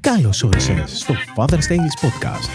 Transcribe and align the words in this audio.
Καλώς 0.00 0.42
όρισες 0.42 0.98
στο 0.98 1.14
Father's 1.36 1.68
Tales 1.68 1.96
Podcast. 2.04 2.48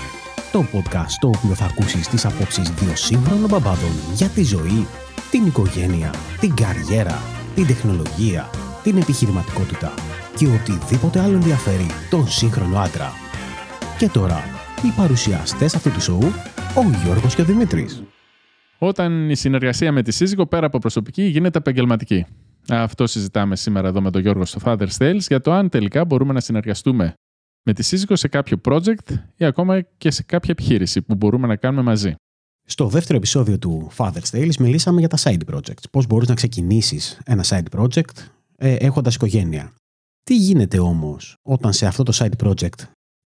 Το 0.52 0.66
podcast 0.74 1.08
στο 1.08 1.28
οποίο 1.28 1.56
θα 1.56 1.66
ακούσεις 1.66 2.08
τις 2.08 2.26
απόψεις 2.26 2.70
δύο 2.70 2.96
σύγχρονων 2.96 3.50
μπαμπάδων 3.50 3.91
για 4.14 4.28
τη 4.28 4.44
ζωή, 4.44 4.88
την 5.32 5.46
οικογένεια, 5.46 6.13
την 6.39 6.55
καριέρα, 6.55 7.21
την 7.55 7.68
τεχνολογία, 7.68 8.50
την 8.84 8.97
επιχειρηματικότητα 8.97 9.94
και 10.38 10.47
οτιδήποτε 10.47 11.20
άλλο 11.20 11.34
ενδιαφέρει 11.34 11.86
τον 12.10 12.28
σύγχρονο 12.28 12.78
άντρα. 12.78 13.12
Και 13.98 14.09
τώρα, 14.09 14.43
οι 14.86 14.93
παρουσιαστές 14.98 15.75
αυτού 15.75 15.91
του 15.91 16.02
σοου, 16.02 16.32
ο 16.75 17.04
Γιώργος 17.04 17.36
και 17.36 17.41
ο 17.41 17.46
Δημήτρης. 17.46 18.04
Όταν 18.78 19.30
η 19.30 19.36
συνεργασία 19.36 19.91
με 19.91 20.02
τη 20.02 20.12
σύζυγο 20.12 20.46
πέρα 20.46 20.66
από 20.66 20.80
προσωπική 20.80 21.23
γίνεται 21.23 21.57
επαγγελματική. 21.57 22.25
Αυτό 22.70 23.07
συζητάμε 23.07 23.55
σήμερα 23.55 23.88
εδώ 23.88 24.02
με 24.02 24.12
τον 24.12 24.21
Γιώργο 24.21 24.46
στο 24.46 24.59
Father's 24.64 24.98
Tales 24.98 25.20
για 25.28 25.41
το 25.41 25.52
αν 25.52 25.70
τελικά 25.70 26.05
μπορούμε 26.05 26.34
να 26.34 26.39
συνεργαστούμε 26.39 27.14
με 27.64 27.74
τη 27.74 27.84
σύζυγο 27.84 28.15
σε 28.15 28.28
κάποιο 28.28 28.61
project 28.64 29.14
ή 29.36 29.46
ακόμα 29.46 29.82
και 29.82 30.11
σε 30.11 30.24
κάποια 30.24 30.50
επιχείρηση 30.51 31.01
που 31.01 31.15
μπορούμε 31.15 31.47
να 31.47 31.56
κάνουμε 31.56 31.82
μαζί. 31.82 32.16
Στο 32.67 32.88
δεύτερο 32.88 33.17
επεισόδιο 33.17 33.58
του 33.59 33.92
Father's 33.97 34.30
Tales 34.31 34.56
μιλήσαμε 34.59 35.00
για 35.00 35.09
τα 35.09 35.17
side 35.17 35.53
projects. 35.53 35.84
Πώς 35.92 36.08
μπορείς 36.08 36.28
να 36.28 36.34
ξεκινήσεις 36.34 37.20
ένα 37.25 37.44
side 37.47 37.66
project 37.72 38.30
ε, 38.58 38.75
έχοντας 38.75 39.16
οικογένεια. 39.16 39.73
Τι 40.23 40.36
γίνεται 40.36 40.80
όμως 40.80 41.36
όταν 41.42 41.73
σε 41.73 41.86
αυτό 41.86 42.03
το 42.03 42.12
side 42.16 42.48
project 42.48 42.84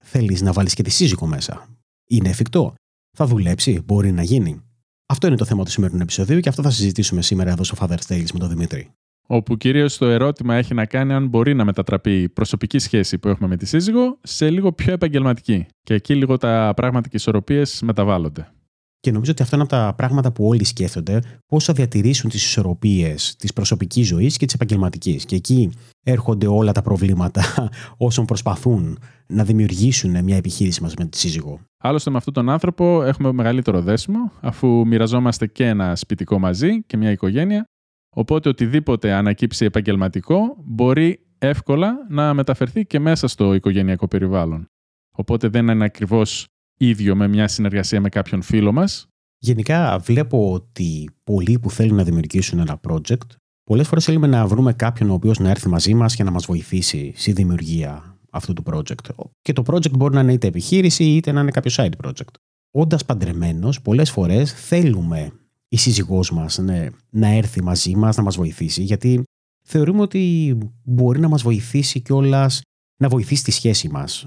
θέλεις 0.04 0.42
να 0.42 0.52
βάλεις 0.52 0.74
και 0.74 0.82
τη 0.82 0.90
σύζυγο 0.90 1.26
μέσα; 1.26 1.68
Είναι 2.08 2.28
εφικτό; 2.28 2.74
Θα 3.16 3.26
δουλέψει, 3.26 3.82
μπορεί 3.84 4.12
να 4.12 4.22
γίνει; 4.22 4.62
Αυτό 5.06 5.26
είναι 5.26 5.36
το 5.36 5.44
θέμα 5.44 5.64
του 5.64 5.70
σημερινού 5.70 6.02
επεισοδίου 6.02 6.40
και 6.40 6.48
αυτό 6.48 6.62
θα 6.62 6.70
συζητήσουμε 6.70 7.22
σήμερα 7.22 7.50
εδώ 7.50 7.64
στο 7.64 7.76
Father's 7.80 8.06
Tales 8.08 8.30
με 8.32 8.38
τον 8.38 8.48
Δημήτρη 8.48 8.90
όπου 9.34 9.56
κυρίως 9.56 9.96
το 9.98 10.06
ερώτημα 10.06 10.54
έχει 10.54 10.74
να 10.74 10.84
κάνει 10.84 11.12
αν 11.12 11.28
μπορεί 11.28 11.54
να 11.54 11.64
μετατραπεί 11.64 12.22
η 12.22 12.28
προσωπική 12.28 12.78
σχέση 12.78 13.18
που 13.18 13.28
έχουμε 13.28 13.48
με 13.48 13.56
τη 13.56 13.66
σύζυγο 13.66 14.18
σε 14.22 14.50
λίγο 14.50 14.72
πιο 14.72 14.92
επαγγελματική. 14.92 15.66
Και 15.82 15.94
εκεί 15.94 16.14
λίγο 16.14 16.36
τα 16.36 16.72
πράγματα 16.76 17.08
και 17.08 17.16
οι 17.16 17.18
ισορροπίες 17.20 17.82
μεταβάλλονται. 17.82 18.52
Και 19.00 19.10
νομίζω 19.10 19.30
ότι 19.30 19.42
αυτό 19.42 19.56
είναι 19.56 19.64
από 19.64 19.74
τα 19.74 19.94
πράγματα 19.96 20.32
που 20.32 20.46
όλοι 20.46 20.64
σκέφτονται, 20.64 21.20
πώς 21.46 21.64
θα 21.64 21.72
διατηρήσουν 21.72 22.30
τις 22.30 22.44
ισορροπίες 22.44 23.36
της 23.38 23.52
προσωπικής 23.52 24.06
ζωής 24.06 24.36
και 24.36 24.44
της 24.44 24.54
επαγγελματικής. 24.54 25.24
Και 25.24 25.36
εκεί 25.36 25.70
έρχονται 26.02 26.46
όλα 26.46 26.72
τα 26.72 26.82
προβλήματα 26.82 27.42
όσων 27.96 28.24
προσπαθούν 28.24 28.98
να 29.26 29.44
δημιουργήσουν 29.44 30.24
μια 30.24 30.36
επιχείρηση 30.36 30.82
μαζί 30.82 30.94
με 30.98 31.04
τη 31.04 31.18
σύζυγο. 31.18 31.60
Άλλωστε, 31.78 32.10
με 32.10 32.16
αυτόν 32.16 32.32
τον 32.32 32.48
άνθρωπο 32.48 33.02
έχουμε 33.02 33.32
μεγαλύτερο 33.32 33.80
δέσιμο, 33.80 34.32
αφού 34.40 34.86
μοιραζόμαστε 34.86 35.46
και 35.46 35.66
ένα 35.66 35.96
σπιτικό 35.96 36.38
μαζί 36.38 36.82
και 36.82 36.96
μια 36.96 37.10
οικογένεια 37.10 37.66
Οπότε 38.14 38.48
οτιδήποτε 38.48 39.12
ανακύψει 39.12 39.64
επαγγελματικό 39.64 40.56
μπορεί 40.64 41.26
εύκολα 41.38 42.06
να 42.08 42.34
μεταφερθεί 42.34 42.86
και 42.86 42.98
μέσα 42.98 43.28
στο 43.28 43.54
οικογενειακό 43.54 44.08
περιβάλλον. 44.08 44.66
Οπότε 45.12 45.48
δεν 45.48 45.68
είναι 45.68 45.84
ακριβώς 45.84 46.46
ίδιο 46.78 47.16
με 47.16 47.28
μια 47.28 47.48
συνεργασία 47.48 48.00
με 48.00 48.08
κάποιον 48.08 48.42
φίλο 48.42 48.72
μας. 48.72 49.06
Γενικά 49.38 49.98
βλέπω 49.98 50.52
ότι 50.52 51.10
πολλοί 51.24 51.58
που 51.58 51.70
θέλουν 51.70 51.96
να 51.96 52.04
δημιουργήσουν 52.04 52.58
ένα 52.58 52.80
project, 52.88 53.26
πολλές 53.64 53.88
φορές 53.88 54.04
θέλουμε 54.04 54.26
να 54.26 54.46
βρούμε 54.46 54.72
κάποιον 54.72 55.10
ο 55.10 55.12
οποίος 55.12 55.38
να 55.38 55.50
έρθει 55.50 55.68
μαζί 55.68 55.94
μας 55.94 56.14
και 56.14 56.22
να 56.22 56.30
μας 56.30 56.46
βοηθήσει 56.46 57.12
στη 57.16 57.32
δημιουργία 57.32 58.18
αυτού 58.30 58.52
του 58.52 58.62
project. 58.66 59.24
Και 59.42 59.52
το 59.52 59.62
project 59.66 59.90
μπορεί 59.90 60.14
να 60.14 60.20
είναι 60.20 60.32
είτε 60.32 60.46
επιχείρηση 60.46 61.04
είτε 61.04 61.32
να 61.32 61.40
είναι 61.40 61.50
κάποιο 61.50 61.70
side 61.74 62.06
project. 62.06 62.34
Όντας 62.70 63.04
παντρεμένος, 63.04 63.82
πολλές 63.82 64.10
φορές 64.10 64.52
θέλουμε 64.52 65.32
η 65.72 65.76
σύζυγός 65.76 66.30
μας 66.30 66.58
ναι, 66.58 66.88
να 67.10 67.28
έρθει 67.28 67.62
μαζί 67.62 67.96
μας, 67.96 68.16
να 68.16 68.22
μας 68.22 68.36
βοηθήσει, 68.36 68.82
γιατί 68.82 69.22
θεωρούμε 69.64 70.00
ότι 70.00 70.58
μπορεί 70.82 71.20
να 71.20 71.28
μας 71.28 71.42
βοηθήσει 71.42 72.00
κιόλας 72.00 72.60
να 73.00 73.08
βοηθήσει 73.08 73.44
τη 73.44 73.50
σχέση 73.50 73.88
μας. 73.88 74.26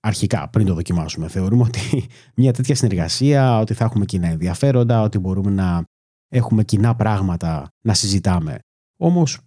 Αρχικά, 0.00 0.48
πριν 0.48 0.66
το 0.66 0.74
δοκιμάσουμε, 0.74 1.28
θεωρούμε 1.28 1.62
ότι 1.62 2.06
μια 2.36 2.52
τέτοια 2.52 2.74
συνεργασία, 2.74 3.58
ότι 3.58 3.74
θα 3.74 3.84
έχουμε 3.84 4.04
κοινά 4.04 4.28
ενδιαφέροντα, 4.28 5.02
ότι 5.02 5.18
μπορούμε 5.18 5.50
να 5.50 5.84
έχουμε 6.28 6.64
κοινά 6.64 6.94
πράγματα 6.94 7.68
να 7.80 7.94
συζητάμε. 7.94 8.58
Όμως, 8.96 9.38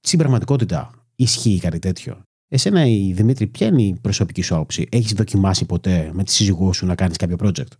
στην 0.00 0.18
πραγματικότητα, 0.18 0.90
ισχύει 1.16 1.58
κάτι 1.58 1.78
τέτοιο. 1.78 2.22
Εσένα, 2.48 2.86
η 2.86 3.12
Δημήτρη, 3.12 3.46
ποια 3.46 3.66
είναι 3.66 3.82
η 3.82 3.98
προσωπική 4.00 4.42
σου 4.42 4.54
άποψη; 4.54 4.86
Έχεις 4.90 5.12
δοκιμάσει 5.12 5.64
ποτέ 5.64 6.10
με 6.12 6.24
τη 6.24 6.30
σύζυγό 6.30 6.72
σου 6.72 6.86
να 6.86 6.94
κάνεις 6.94 7.16
κάποιο 7.16 7.36
project; 7.40 7.72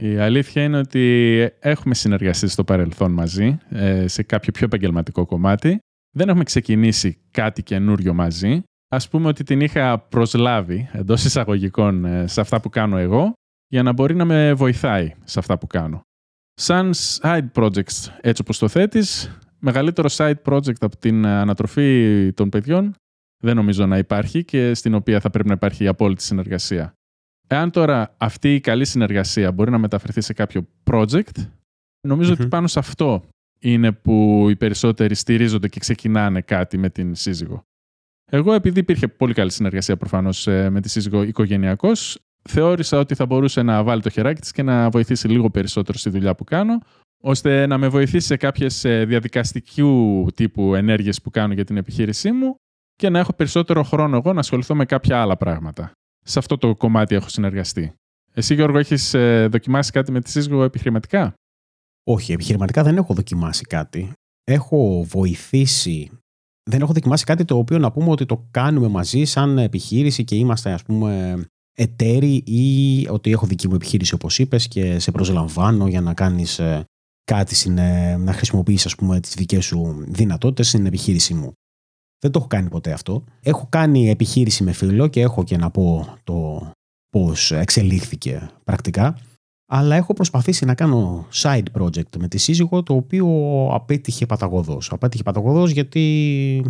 Η 0.00 0.18
αλήθεια 0.18 0.62
είναι 0.62 0.78
ότι 0.78 1.48
έχουμε 1.60 1.94
συνεργαστεί 1.94 2.48
στο 2.48 2.64
παρελθόν 2.64 3.12
μαζί 3.12 3.58
ε, 3.68 4.08
σε 4.08 4.22
κάποιο 4.22 4.52
πιο 4.52 4.66
επαγγελματικό 4.66 5.26
κομμάτι. 5.26 5.78
Δεν 6.16 6.28
έχουμε 6.28 6.44
ξεκινήσει 6.44 7.18
κάτι 7.30 7.62
καινούριο 7.62 8.14
μαζί. 8.14 8.62
Ας 8.88 9.08
πούμε 9.08 9.28
ότι 9.28 9.44
την 9.44 9.60
είχα 9.60 9.98
προσλάβει 9.98 10.88
εντός 10.92 11.24
εισαγωγικών 11.24 12.04
ε, 12.04 12.26
σε 12.26 12.40
αυτά 12.40 12.60
που 12.60 12.68
κάνω 12.68 12.96
εγώ 12.96 13.32
για 13.66 13.82
να 13.82 13.92
μπορεί 13.92 14.14
να 14.14 14.24
με 14.24 14.52
βοηθάει 14.54 15.14
σε 15.24 15.38
αυτά 15.38 15.58
που 15.58 15.66
κάνω. 15.66 16.00
Σαν 16.54 16.90
side 16.94 17.50
projects, 17.54 18.12
έτσι 18.20 18.42
όπως 18.42 18.58
το 18.58 18.68
θέτεις, 18.68 19.38
μεγαλύτερο 19.58 20.08
side 20.12 20.42
project 20.44 20.80
από 20.80 20.96
την 20.96 21.26
ανατροφή 21.26 22.32
των 22.34 22.48
παιδιών 22.48 22.94
δεν 23.42 23.56
νομίζω 23.56 23.86
να 23.86 23.98
υπάρχει 23.98 24.44
και 24.44 24.74
στην 24.74 24.94
οποία 24.94 25.20
θα 25.20 25.30
πρέπει 25.30 25.48
να 25.48 25.54
υπάρχει 25.54 25.84
η 25.84 25.86
απόλυτη 25.86 26.22
συνεργασία. 26.22 26.92
Εάν 27.50 27.70
τώρα 27.70 28.14
αυτή 28.16 28.54
η 28.54 28.60
καλή 28.60 28.84
συνεργασία 28.84 29.52
μπορεί 29.52 29.70
να 29.70 29.78
μεταφερθεί 29.78 30.20
σε 30.20 30.32
κάποιο 30.32 30.68
project, 30.90 31.48
νομιζω 32.00 32.32
ότι 32.32 32.46
πάνω 32.46 32.66
σε 32.66 32.78
αυτό 32.78 33.24
είναι 33.58 33.92
που 33.92 34.46
οι 34.50 34.56
περισσότεροι 34.56 35.14
στηρίζονται 35.14 35.68
και 35.68 35.80
ξεκινάνε 35.80 36.40
κάτι 36.40 36.78
με 36.78 36.90
την 36.90 37.14
σύζυγο. 37.14 37.62
Εγώ, 38.30 38.52
επειδή 38.52 38.80
υπήρχε 38.80 39.08
πολύ 39.08 39.34
καλή 39.34 39.50
συνεργασία 39.50 39.96
προφανώς 39.96 40.46
ε, 40.46 40.70
με 40.70 40.80
τη 40.80 40.88
σύζυγο 40.88 41.22
οικογενειακώς, 41.22 42.18
θεώρησα 42.42 42.98
ότι 42.98 43.14
θα 43.14 43.26
μπορούσε 43.26 43.62
να 43.62 43.82
βάλει 43.82 44.02
το 44.02 44.10
χεράκι 44.10 44.40
της 44.40 44.52
και 44.52 44.62
να 44.62 44.90
βοηθήσει 44.90 45.28
λίγο 45.28 45.50
περισσότερο 45.50 45.98
στη 45.98 46.10
δουλειά 46.10 46.34
που 46.34 46.44
κάνω, 46.44 46.78
ώστε 47.22 47.66
να 47.66 47.78
με 47.78 47.88
βοηθήσει 47.88 48.26
σε 48.26 48.36
κάποιες 48.36 48.80
διαδικαστικού 48.80 50.26
τύπου 50.34 50.74
ενέργειες 50.74 51.22
που 51.22 51.30
κάνω 51.30 51.52
για 51.52 51.64
την 51.64 51.76
επιχείρησή 51.76 52.32
μου 52.32 52.54
και 52.96 53.08
να 53.08 53.18
έχω 53.18 53.32
περισσότερο 53.32 53.82
χρόνο 53.82 54.16
εγώ 54.16 54.32
να 54.32 54.40
ασχοληθώ 54.40 54.74
με 54.74 54.84
κάποια 54.84 55.20
άλλα 55.20 55.36
πράγματα 55.36 55.92
σε 56.28 56.38
αυτό 56.38 56.58
το 56.58 56.76
κομμάτι 56.76 57.14
έχω 57.14 57.28
συνεργαστεί. 57.28 57.92
Εσύ, 58.32 58.54
Γιώργο, 58.54 58.78
έχεις 58.78 59.14
ε, 59.14 59.46
δοκιμάσει 59.50 59.90
κάτι 59.90 60.12
με 60.12 60.20
τη 60.20 60.30
σύζυγο 60.30 60.62
επιχειρηματικά; 60.62 61.34
Όχι, 62.04 62.32
επιχειρηματικά 62.32 62.82
δεν 62.82 62.96
έχω 62.96 63.14
δοκιμάσει 63.14 63.64
κάτι. 63.64 64.12
Έχω 64.44 65.04
βοηθήσει. 65.04 66.10
Δεν 66.70 66.80
έχω 66.80 66.92
δοκιμάσει 66.92 67.24
κάτι 67.24 67.44
το 67.44 67.56
οποίο 67.56 67.78
να 67.78 67.92
πούμε 67.92 68.10
ότι 68.10 68.26
το 68.26 68.48
κάνουμε 68.50 68.88
μαζί 68.88 69.24
σαν 69.24 69.58
επιχείρηση 69.58 70.24
και 70.24 70.34
είμαστε, 70.34 70.72
ας 70.72 70.82
πούμε, 70.82 71.40
εταίροι 71.72 72.34
ή 72.46 73.06
ότι 73.08 73.30
έχω 73.30 73.46
δική 73.46 73.68
μου 73.68 73.74
επιχείρηση, 73.74 74.14
όπως 74.14 74.38
είπες, 74.38 74.68
και 74.68 74.98
σε 74.98 75.10
προσλαμβάνω 75.10 75.86
για 75.86 76.00
να 76.00 76.14
κάνεις 76.14 76.58
ε, 76.58 76.84
κάτι, 77.24 77.70
να 78.18 78.32
χρησιμοποιήσεις, 78.32 78.86
ας 78.86 78.94
πούμε, 78.94 79.20
τις 79.20 79.34
δικές 79.34 79.64
σου 79.64 80.04
δυνατότητες 80.08 80.68
στην 80.68 80.86
επιχείρησή 80.86 81.34
μου. 81.34 81.52
Δεν 82.20 82.30
το 82.30 82.38
έχω 82.38 82.48
κάνει 82.48 82.68
ποτέ 82.68 82.92
αυτό. 82.92 83.24
Έχω 83.40 83.66
κάνει 83.68 84.10
επιχείρηση 84.10 84.64
με 84.64 84.72
φίλο 84.72 85.06
και 85.06 85.20
έχω 85.20 85.44
και 85.44 85.56
να 85.56 85.70
πω 85.70 86.16
το 86.24 86.70
πώς 87.10 87.52
εξελίχθηκε 87.52 88.50
πρακτικά. 88.64 89.18
Αλλά 89.70 89.96
έχω 89.96 90.12
προσπαθήσει 90.12 90.64
να 90.64 90.74
κάνω 90.74 91.26
side 91.32 91.66
project 91.78 92.16
με 92.18 92.28
τη 92.28 92.38
σύζυγο 92.38 92.82
το 92.82 92.94
οποίο 92.94 93.26
απέτυχε 93.72 94.26
παταγωδός. 94.26 94.92
Απέτυχε 94.92 95.22
παταγωδός 95.22 95.70
γιατί 95.70 96.64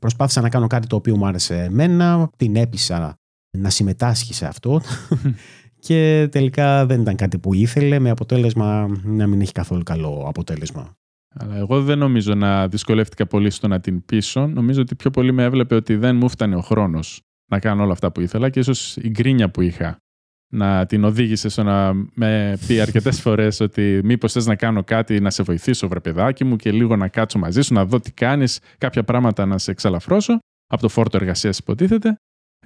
προσπάθησα 0.00 0.40
να 0.40 0.48
κάνω 0.48 0.66
κάτι 0.66 0.86
το 0.86 0.96
οποίο 0.96 1.16
μου 1.16 1.26
άρεσε 1.26 1.62
εμένα, 1.62 2.30
την 2.36 2.56
έπεισα 2.56 3.14
να 3.58 3.70
συμμετάσχει 3.70 4.34
σε 4.34 4.46
αυτό 4.46 4.80
και 5.86 6.28
τελικά 6.30 6.86
δεν 6.86 7.00
ήταν 7.00 7.16
κάτι 7.16 7.38
που 7.38 7.54
ήθελε 7.54 7.98
με 7.98 8.10
αποτέλεσμα 8.10 9.00
να 9.02 9.26
μην 9.26 9.40
έχει 9.40 9.52
καθόλου 9.52 9.82
καλό 9.82 10.24
αποτέλεσμα. 10.26 10.96
Αλλά 11.34 11.56
εγώ 11.56 11.82
δεν 11.82 11.98
νομίζω 11.98 12.34
να 12.34 12.68
δυσκολεύτηκα 12.68 13.26
πολύ 13.26 13.50
στο 13.50 13.68
να 13.68 13.80
την 13.80 14.04
πείσω. 14.04 14.46
Νομίζω 14.46 14.80
ότι 14.80 14.94
πιο 14.94 15.10
πολύ 15.10 15.32
με 15.32 15.42
έβλεπε 15.42 15.74
ότι 15.74 15.96
δεν 15.96 16.16
μου 16.16 16.28
φτανε 16.28 16.56
ο 16.56 16.60
χρόνος 16.60 17.20
να 17.50 17.58
κάνω 17.58 17.82
όλα 17.82 17.92
αυτά 17.92 18.12
που 18.12 18.20
ήθελα 18.20 18.50
και 18.50 18.58
ίσως 18.58 18.96
η 18.96 19.08
γκρίνια 19.08 19.50
που 19.50 19.60
είχα 19.60 19.98
να 20.54 20.86
την 20.86 21.04
οδήγησε 21.04 21.48
στο 21.48 21.62
να 21.62 21.92
με 22.14 22.58
πει 22.66 22.80
αρκετές 22.80 23.20
φορές 23.24 23.60
ότι 23.60 24.00
μήπως 24.04 24.32
θες 24.32 24.46
να 24.46 24.54
κάνω 24.54 24.84
κάτι 24.84 25.20
να 25.20 25.30
σε 25.30 25.42
βοηθήσω, 25.42 25.88
βρε 25.88 26.00
παιδάκι 26.00 26.44
μου, 26.44 26.56
και 26.56 26.72
λίγο 26.72 26.96
να 26.96 27.08
κάτσω 27.08 27.38
μαζί 27.38 27.62
σου, 27.62 27.74
να 27.74 27.84
δω 27.84 28.00
τι 28.00 28.12
κάνεις, 28.12 28.60
κάποια 28.78 29.04
πράγματα 29.04 29.46
να 29.46 29.58
σε 29.58 29.70
εξαλαφρώσω 29.70 30.38
από 30.66 30.82
το 30.82 30.88
φόρτο 30.88 31.16
εργασίας, 31.16 31.58
υποτίθεται. 31.58 32.16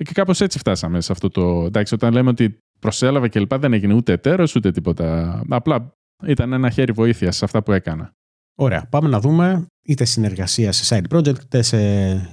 Και 0.05 0.13
κάπως 0.13 0.41
έτσι 0.41 0.59
φτάσαμε 0.59 1.01
σε 1.01 1.13
αυτό 1.13 1.29
το. 1.29 1.65
Εντάξει, 1.65 1.95
όταν 1.95 2.13
λέμε 2.13 2.31
ότι 2.31 2.59
προσέλαβα 2.79 3.29
και 3.29 3.41
λοιπά, 3.41 3.59
δεν 3.59 3.73
έγινε 3.73 3.95
ούτε 3.95 4.13
εταίρος 4.13 4.55
ούτε 4.55 4.71
τίποτα. 4.71 5.41
Απλά 5.49 5.93
ήταν 6.27 6.53
ένα 6.53 6.71
χέρι 6.71 6.93
βοήθειας 6.93 7.37
σε 7.37 7.45
αυτά 7.45 7.63
που 7.63 7.73
έκανα. 7.73 8.13
Ωραία. 8.61 8.87
Πάμε 8.91 9.09
να 9.09 9.21
δούμε 9.21 9.67
είτε 9.83 10.05
συνεργασία 10.05 10.73
σε 10.73 10.95
side 10.95 11.17
project 11.17 11.41
είτε 11.43 11.63
σε 11.63 11.79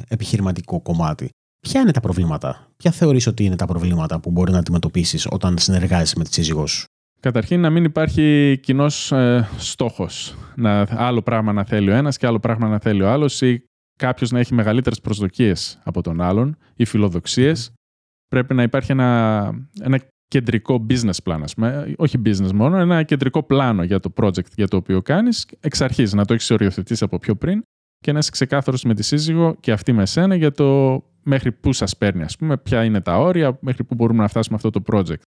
επιχειρηματικό 0.07 0.81
κομμάτι. 0.81 1.29
Ποια 1.59 1.81
είναι 1.81 1.91
τα 1.91 1.99
προβλήματα, 1.99 2.67
ποια 2.77 2.91
θεωρείς 2.91 3.27
ότι 3.27 3.43
είναι 3.43 3.55
τα 3.55 3.65
προβλήματα 3.65 4.19
που 4.19 4.31
μπορεί 4.31 4.51
να 4.51 4.59
αντιμετωπίσεις 4.59 5.27
όταν 5.29 5.57
συνεργάζεσαι 5.57 6.15
με 6.17 6.23
τη 6.23 6.33
σύζυγός 6.33 6.71
σου; 6.71 6.85
Καταρχήν 7.19 7.61
να 7.61 7.69
μην 7.69 7.83
υπάρχει 7.83 8.59
κοινός 8.61 9.11
ε, 9.11 9.49
στόχος. 9.57 10.35
Άλλο 10.89 11.21
πράγμα 11.21 11.53
να 11.53 11.63
θέλει 11.63 11.89
ο 11.89 11.93
ένας 11.93 12.17
και 12.17 12.27
άλλο 12.27 12.39
πράγμα 12.39 12.67
να 12.67 12.79
θέλει 12.79 13.01
ο 13.01 13.09
άλλος, 13.09 13.41
ή 13.41 13.63
κάποιος 13.97 14.31
να 14.31 14.39
έχει 14.39 14.53
μεγαλύτερες 14.53 15.01
προσδοκίες 15.01 15.79
από 15.83 16.01
τον 16.01 16.21
άλλον 16.21 16.57
ή 16.75 16.85
φιλοδοξίες. 16.85 17.71
πρέπει 18.27 18.53
να 18.53 18.63
υπάρχει 18.63 18.91
ένα, 18.91 19.51
ένα 19.81 19.99
κεντρικό 20.27 20.85
business 20.89 21.17
plan, 21.23 21.39
ας 21.43 21.53
πούμε. 21.53 21.93
όχι 21.97 22.21
business 22.25 22.51
μόνο, 22.51 22.77
ένα 22.77 23.03
κεντρικό 23.03 23.43
πλάνο 23.43 23.83
για 23.83 23.99
το 23.99 24.13
project 24.15 24.51
για 24.55 24.67
το 24.67 24.77
οποίο 24.77 25.01
κάνεις, 25.01 25.47
εξ 25.59 25.81
αρχής 25.81 26.13
να 26.13 26.25
το 26.25 26.33
έχεις 26.33 26.51
οριοθετήσει 26.51 27.03
από 27.03 27.17
πιο 27.17 27.35
πριν 27.35 27.61
και 27.97 28.11
να 28.11 28.19
είσαι 28.19 28.31
ξεκάθαρος 28.31 28.83
με 28.83 28.93
τη 28.93 29.03
σύζυγο 29.03 29.55
και 29.59 29.71
αυτή 29.71 29.91
με 29.91 30.05
σένα 30.05 30.35
για 30.35 30.51
το 30.51 31.01
μέχρι 31.23 31.51
πού 31.51 31.73
σας 31.73 31.97
παίρνει, 31.97 32.23
ας 32.23 32.35
πούμε, 32.35 32.57
ποια 32.57 32.83
είναι 32.83 33.01
τα 33.01 33.17
όρια, 33.17 33.57
μέχρι 33.61 33.83
πού 33.83 33.95
μπορούμε 33.95 34.21
να 34.21 34.27
φτάσουμε 34.27 34.55
αυτό 34.55 34.69
το 34.69 34.81
project. 34.91 35.21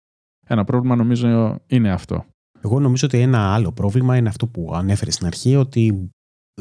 Ένα 0.47 0.63
πρόβλημα 0.63 0.95
νομίζω 0.95 1.59
είναι 1.68 1.91
αυτό. 1.91 2.25
Εγώ 2.62 2.80
νομίζω 2.80 3.07
ότι 3.07 3.19
ένα 3.19 3.53
άλλο 3.53 3.71
πρόβλημα 3.71 4.18
είναι 4.18 4.30
αυτό 4.30 4.48
που 4.48 4.71
ανέφερε 4.74 5.12
στην 5.12 5.25
αρχή, 5.25 5.56
ότι 5.56 6.09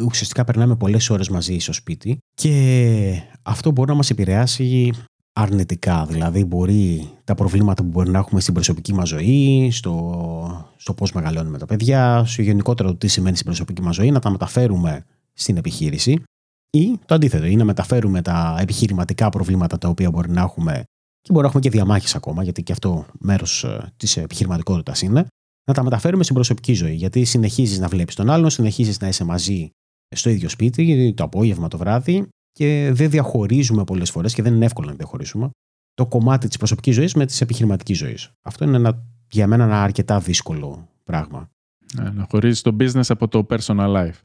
ουσιαστικά 0.00 0.44
περνάμε 0.44 0.76
πολλές 0.76 1.10
ώρες 1.10 1.28
μαζί 1.28 1.58
στο 1.58 1.72
σπίτι 1.72 2.18
και 2.34 3.22
αυτό 3.42 3.70
μπορεί 3.70 3.88
να 3.90 3.96
μας 3.96 4.10
επηρεάσει 4.10 4.92
αρνητικά. 5.34 6.06
Δηλαδή, 6.06 6.44
μπορεί 6.44 7.10
τα 7.24 7.34
προβλήματα 7.34 7.82
που 7.82 7.88
μπορεί 7.88 8.10
να 8.10 8.18
έχουμε 8.18 8.40
στην 8.40 8.54
προσωπική 8.54 8.94
μας 8.94 9.08
ζωή, 9.08 9.68
στο, 9.70 10.72
στο 10.76 10.94
πώς 10.94 11.12
μεγαλώνουμε 11.12 11.58
τα 11.58 11.66
παιδιά, 11.66 12.24
στο 12.24 12.42
γενικότερο 12.42 12.88
το 12.88 12.96
τι 12.96 13.08
σημαίνει 13.08 13.34
στην 13.34 13.46
προσωπική 13.46 13.82
μας 13.82 13.94
ζωή, 13.94 14.10
να 14.10 14.20
τα 14.20 14.30
μεταφέρουμε 14.30 15.04
στην 15.32 15.56
επιχείρηση. 15.56 16.22
Ή 16.70 16.98
το 17.06 17.14
αντίθετο, 17.14 17.46
ή 17.46 17.56
να 17.56 17.64
μεταφέρουμε 17.64 18.22
τα 18.22 18.56
επιχειρηματικά 18.60 19.28
προβλήματα 19.28 19.78
τα 19.78 19.88
οποία 19.88 20.10
μπορεί 20.10 20.30
να 20.30 20.40
έχουμε 20.40 20.82
και 21.20 21.32
μπορεί 21.32 21.42
να 21.42 21.48
έχουμε 21.48 21.62
και 21.62 21.70
διαμάχες 21.70 22.14
ακόμα, 22.14 22.42
γιατί 22.42 22.62
και 22.62 22.72
αυτό 22.72 23.06
μέρος 23.18 23.64
ε, 23.64 23.92
της 23.96 24.16
επιχειρηματικότητας 24.16 25.02
είναι, 25.02 25.26
να 25.64 25.74
τα 25.74 25.82
μεταφέρουμε 25.82 26.22
στην 26.22 26.34
προσωπική 26.34 26.72
ζωή. 26.72 26.94
Γιατί 26.94 27.24
συνεχίζεις 27.24 27.78
να 27.78 27.88
βλέπεις 27.88 28.14
τον 28.14 28.30
άλλον, 28.30 28.50
συνεχίζεις 28.50 29.00
να 29.00 29.08
είσαι 29.08 29.24
μαζί 29.24 29.70
στο 30.08 30.30
ίδιο 30.30 30.48
σπίτι, 30.48 31.14
το 31.16 31.24
απόγευμα, 31.24 31.68
το 31.68 31.78
βράδυ 31.78 32.28
και 32.54 32.90
δεν 32.92 33.10
διαχωρίζουμε 33.10 33.84
πολλές 33.84 34.10
φορές 34.10 34.34
και 34.34 34.42
δεν 34.42 34.54
είναι 34.54 34.64
εύκολο 34.64 34.88
να 34.88 34.94
διαχωρίσουμε 34.94 35.50
το 35.94 36.06
κομμάτι 36.06 36.48
της 36.48 36.56
προσωπικής 36.56 36.94
ζωής 36.94 37.14
με 37.14 37.26
της 37.26 37.40
επιχειρηματικής 37.40 37.98
ζωής. 37.98 38.30
Αυτό 38.42 38.64
είναι 38.64 38.76
ένα, 38.76 39.04
για 39.30 39.46
μένα 39.46 39.64
ένα 39.64 39.82
αρκετά 39.82 40.18
δύσκολο 40.18 40.88
πράγμα. 41.04 41.50
Ναι, 41.94 42.10
να 42.10 42.26
χωρίζεις 42.30 42.62
το 42.62 42.76
business 42.80 43.08
από 43.08 43.28
το 43.28 43.46
personal 43.48 43.94
life. 43.94 44.18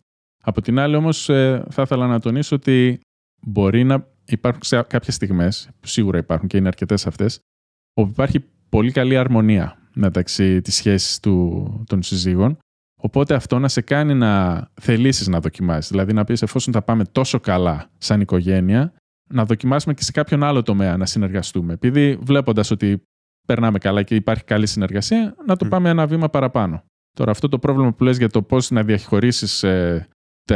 Από 0.44 0.62
την 0.62 0.80
άλλη, 0.80 0.96
όμως, 0.96 1.30
ε, 1.30 1.66
θα 1.70 1.82
ήθελα 1.82 2.08
να 2.08 2.20
τονίσω 2.20 2.56
ότι 2.56 3.00
μπορεί 3.42 3.84
να 3.84 4.08
υπάρχουν 4.26 4.64
σε 4.64 4.82
κάποιες 4.82 5.16
στιγμές, 5.16 5.70
που 5.80 5.88
σίγουρα 5.88 6.18
υπάρχουν 6.18 6.48
και 6.48 6.58
είναι 6.58 6.68
αρκετές 6.68 7.08
αυτές, 7.08 7.40
όπου 7.94 8.10
υπάρχει 8.10 8.46
πολύ 8.70 8.92
καλή 8.92 9.18
αρμονία 9.18 9.90
μεταξύ 9.94 10.62
της 10.62 10.76
σχέσης 10.76 11.20
των 11.20 12.02
συζύγων 12.02 12.58
Οπότε 13.02 13.34
αυτό 13.34 13.60
να 13.60 13.68
σε 13.68 13.82
κάνει 13.82 14.14
να 14.14 14.64
θελήσεις 14.82 15.28
να 15.28 15.40
δοκιμάσεις. 15.40 15.92
Δηλαδή 15.92 16.14
να 16.14 16.24
πεις, 16.24 16.42
εφόσον 16.42 16.74
θα 16.74 16.82
πάμε 16.82 17.04
τόσο 17.04 17.40
καλά 17.40 17.90
σαν 17.98 18.22
οικογένεια, 18.22 18.94
να 19.30 19.46
δοκιμάσουμε 19.46 19.94
και 19.94 20.04
σε 20.04 20.12
κάποιον 20.12 20.44
άλλο 20.44 20.62
τομέα 20.62 20.98
να 20.98 21.06
συνεργαστούμε. 21.06 21.74
Επειδή 21.74 22.18
βλέποντας 22.22 22.72
ότι 22.72 23.04
περνάμε 23.48 23.78
καλά 23.78 24.04
και 24.04 24.16
υπάρχει 24.16 24.44
καλή 24.44 24.68
συνεργασία, 24.68 25.36
να 25.46 25.56
το 25.56 25.66
πάμε 25.66 25.90
ένα 25.90 26.08
βήμα 26.08 26.30
παραπάνω. 26.30 26.84
Τώρα, 27.16 27.32
αυτό 27.32 27.48
το 27.48 27.60
πρόβλημα 27.60 27.94
που 27.94 28.04
λες 28.04 28.18
για 28.18 28.30
το 28.30 28.42
πώς 28.42 28.70
να 28.70 28.84
διαχωρίσεις 28.84 29.64
ε, 29.64 30.08
τα 30.44 30.56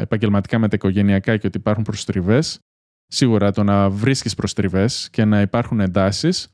επαγγελματικά 0.00 0.58
με 0.58 0.68
τα 0.68 0.76
οικογενειακά 0.76 1.36
και 1.36 1.46
ότι 1.46 1.58
υπάρχουν 1.58 1.84
προστριβές, 1.84 2.58
σίγουρα 3.06 3.52
το 3.52 3.62
να 3.62 3.90
βρίσκεις 3.90 4.34
προστριβές 4.34 5.10
και 5.10 5.24
να 5.24 5.40
υπάρχουν 5.40 5.80
εντάσεις 5.80 6.48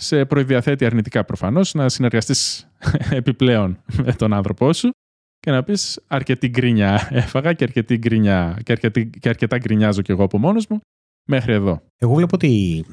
σε 0.00 0.24
προδιαθέτει 0.24 0.84
αρνητικά 0.84 1.24
προφανώς 1.24 1.74
να 1.74 1.88
συνεργαστείς 1.88 2.70
επιπλέον 3.10 3.82
με 4.02 4.12
τον 4.12 4.32
άνθρωπό 4.32 4.72
σου 4.72 4.90
και 5.38 5.50
να 5.50 5.62
πεις 5.62 6.00
αρκετή 6.06 6.48
γκρινιά 6.48 7.08
έφαγα 7.10 7.52
και 7.52 7.64
αρκετή 7.64 7.96
γκρινιά 7.96 8.60
και, 8.62 8.72
αρκετή, 8.72 9.10
και 9.20 9.28
αρκετά 9.28 9.58
γκρινιάζω 9.58 10.02
κι 10.02 10.10
εγώ 10.10 10.24
από 10.24 10.38
μόνος 10.38 10.66
μου 10.66 10.80
μέχρι 11.26 11.52
εδώ. 11.52 11.82
Εγώ 11.96 12.14
βλέπω 12.14 12.34
ότι 12.34 12.84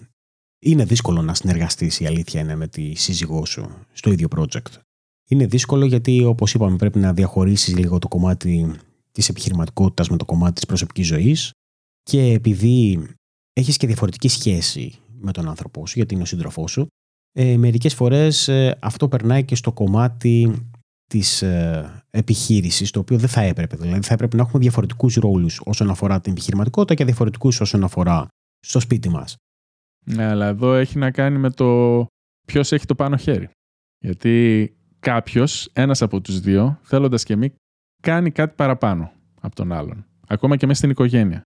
είναι 0.60 0.84
δύσκολο 0.84 1.22
να 1.22 1.34
συνεργαστείς 1.34 2.00
η 2.00 2.06
αλήθεια 2.06 2.42
είναι 2.42 2.56
με 2.56 2.68
τη 2.68 2.96
σύζυγό 2.96 3.46
σου 3.46 3.70
στο 3.92 4.12
ίδιο 4.12 4.28
project. 4.36 4.80
Είναι 5.28 5.46
δύσκολο 5.46 5.86
γιατί 5.86 6.24
όπως 6.24 6.54
είπαμε 6.54 6.76
πρέπει 6.76 7.00
να 7.00 7.14
διαχωρίσεις 7.14 7.78
λίγο 7.78 8.00
το 8.00 8.08
κομμάτι 8.08 8.76
της 9.12 9.30
επιχειρηματικότητας 9.30 10.10
με 10.10 10.18
το 10.18 10.26
κομμάτι 10.26 10.54
της 10.54 10.66
προσωπικής 10.66 11.08
ζωής 11.08 11.52
και 12.04 12.22
επειδή 12.22 13.08
έχεις 13.54 13.78
και 13.78 13.88
διαφορετική 13.88 14.28
σχέση 14.28 15.00
με 15.20 15.32
τον 15.32 15.48
άνθρωπό 15.50 15.88
σου, 15.88 15.94
γιατί 15.96 16.14
είναι 16.14 16.24
ο 16.24 16.26
σύντροφός 16.26 16.72
σου. 16.72 16.88
Ε, 17.38 17.58
μερικές 17.58 17.94
φορές 17.94 18.48
ε, 18.48 18.78
αυτό 18.82 19.08
περνάει 19.08 19.46
και 19.46 19.56
στο 19.56 19.72
κομμάτι 19.72 20.68
της 21.10 21.42
ε, 21.42 22.04
επιχείρησης, 22.10 22.92
το 22.92 23.00
οποίο 23.00 23.18
δεν 23.18 23.30
θα 23.30 23.42
έπρεπε. 23.42 23.76
Δηλαδή 23.76 24.02
θα 24.02 24.14
έπρεπε 24.14 24.36
να 24.36 24.42
έχουμε 24.42 24.60
διαφορετικούς 24.62 25.16
ρόλους 25.16 25.62
όσον 25.64 25.90
αφορά 25.90 26.22
την 26.22 26.32
επιχειρηματικότητα 26.32 26.94
και 26.94 27.06
διαφορετικούς 27.06 27.62
όσον 27.62 27.84
αφορά 27.84 28.28
στο 28.60 28.80
σπίτι 28.80 29.10
μας. 29.10 29.36
Ναι, 30.06 30.26
αλλά 30.26 30.48
εδώ 30.48 30.74
έχει 30.74 30.98
να 30.98 31.12
κάνει 31.12 31.38
με 31.38 31.50
το 31.50 32.06
ποιος 32.48 32.72
έχει 32.72 32.86
το 32.86 32.96
πάνω 32.96 33.18
χέρι. 33.18 33.50
Γιατί 34.00 34.76
κάποιος, 35.00 35.70
ένας 35.74 36.02
από 36.02 36.22
τους 36.22 36.40
δύο, 36.40 36.80
θέλοντας 36.82 37.24
και 37.24 37.36
μη, 37.36 37.54
κάνει 38.02 38.32
κάτι 38.32 38.54
παραπάνω 38.56 39.12
από 39.42 39.56
τον 39.56 39.72
άλλον. 39.72 40.06
Ακόμα 40.28 40.58
και 40.58 40.66
μέσα 40.66 40.78
στην 40.78 40.90
οικογένεια. 40.90 41.42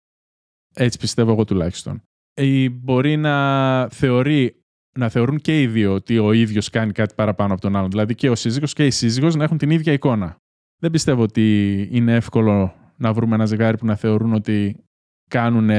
Έτσι 0.74 0.98
πιστεύω 0.98 1.32
εγώ 1.32 1.46
τουλάχιστον 1.46 2.02
ή 2.40 2.70
μπορεί 2.70 3.18
να 3.18 3.88
θεωρεί 3.90 4.59
να 5.00 5.10
θεωρούν 5.10 5.38
και 5.38 5.62
οι 5.62 5.68
δύο 5.68 5.94
ότι 5.94 6.18
ο 6.18 6.32
ίδιος 6.32 6.70
κάνει 6.70 6.92
κάτι 6.92 7.14
παραπάνω 7.16 7.54
από 7.54 7.62
τον 7.62 7.76
άλλον. 7.76 7.90
Δηλαδή 7.90 8.16
και 8.16 8.30
ο 8.30 8.36
σύζυγος 8.36 8.74
και 8.74 8.86
η 8.86 8.92
σύζυγος 8.92 9.36
να 9.36 9.44
έχουν 9.44 9.58
την 9.58 9.70
ίδια 9.70 9.94
εικόνα. 9.94 10.36
Δεν 10.82 10.92
πιστεύω 10.92 11.22
ότι 11.22 11.88
είναι 11.92 12.16
εύκολο 12.16 12.74
να 12.98 13.14
βρούμε 13.14 13.36
ένα 13.36 13.46
ζευγάρι 13.46 13.78
που 13.78 13.86
να 13.86 13.96
θεωρούν 13.96 14.34
ότι 14.34 14.84
κάνουν 15.30 15.70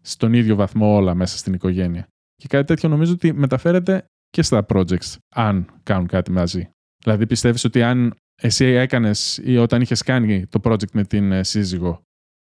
στον 0.00 0.32
ίδιο 0.32 0.56
βαθμό 0.56 0.94
όλα 0.94 1.14
μέσα 1.14 1.36
στην 1.36 1.52
οικογένεια. 1.54 2.06
Και 2.36 2.48
κάτι 2.48 2.66
τέτοιο 2.66 2.88
νομίζω 2.88 3.12
ότι 3.12 3.32
μεταφέρεται 3.32 4.04
και 4.28 4.42
στα 4.42 4.66
projects, 4.68 5.16
αν 5.34 5.66
κάνουν 5.82 6.06
κάτι 6.06 6.30
μαζί. 6.30 6.68
Δηλαδή 7.04 7.26
πιστεύεις 7.26 7.64
ότι 7.64 7.82
αν 7.82 8.14
εσύ 8.42 8.64
έκανες 8.64 9.40
ή 9.44 9.56
όταν 9.56 9.80
είχες 9.80 10.02
κάνει 10.02 10.46
το 10.46 10.60
project 10.64 10.90
με 10.92 11.04
την 11.04 11.32
ε, 11.32 11.42
σύζυγο, 11.42 12.02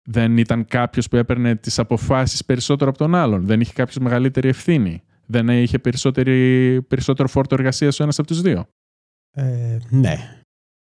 δεν 0.09 0.39
ήταν 0.39 0.65
κάποιος 0.65 1.09
που 1.09 1.17
έπαιρνε 1.17 1.57
τις 1.57 1.79
αποφάσεις 1.79 2.45
περισσότερο 2.45 2.91
από 2.91 2.99
τον 2.99 3.15
άλλον. 3.15 3.47
Δεν 3.47 3.61
είχε 3.61 3.73
κάποιος 3.73 3.99
μεγαλύτερη 3.99 4.49
ευθύνη. 4.49 5.03
Δεν 5.27 5.49
είχε 5.49 5.79
περισσότερο 5.79 7.29
φόρτο 7.29 7.55
εργασίας 7.55 8.01
ο 8.01 8.03
ένας 8.03 8.19
από 8.19 8.29
τους 8.29 8.41
δύο. 8.41 8.67
Ε, 9.31 9.77
ναι. 9.91 10.43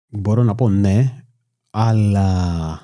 Μπορώ 0.08 0.44
να 0.44 0.56
πω 0.56 0.70
ναι, 0.70 1.24
αλλά 1.70 2.82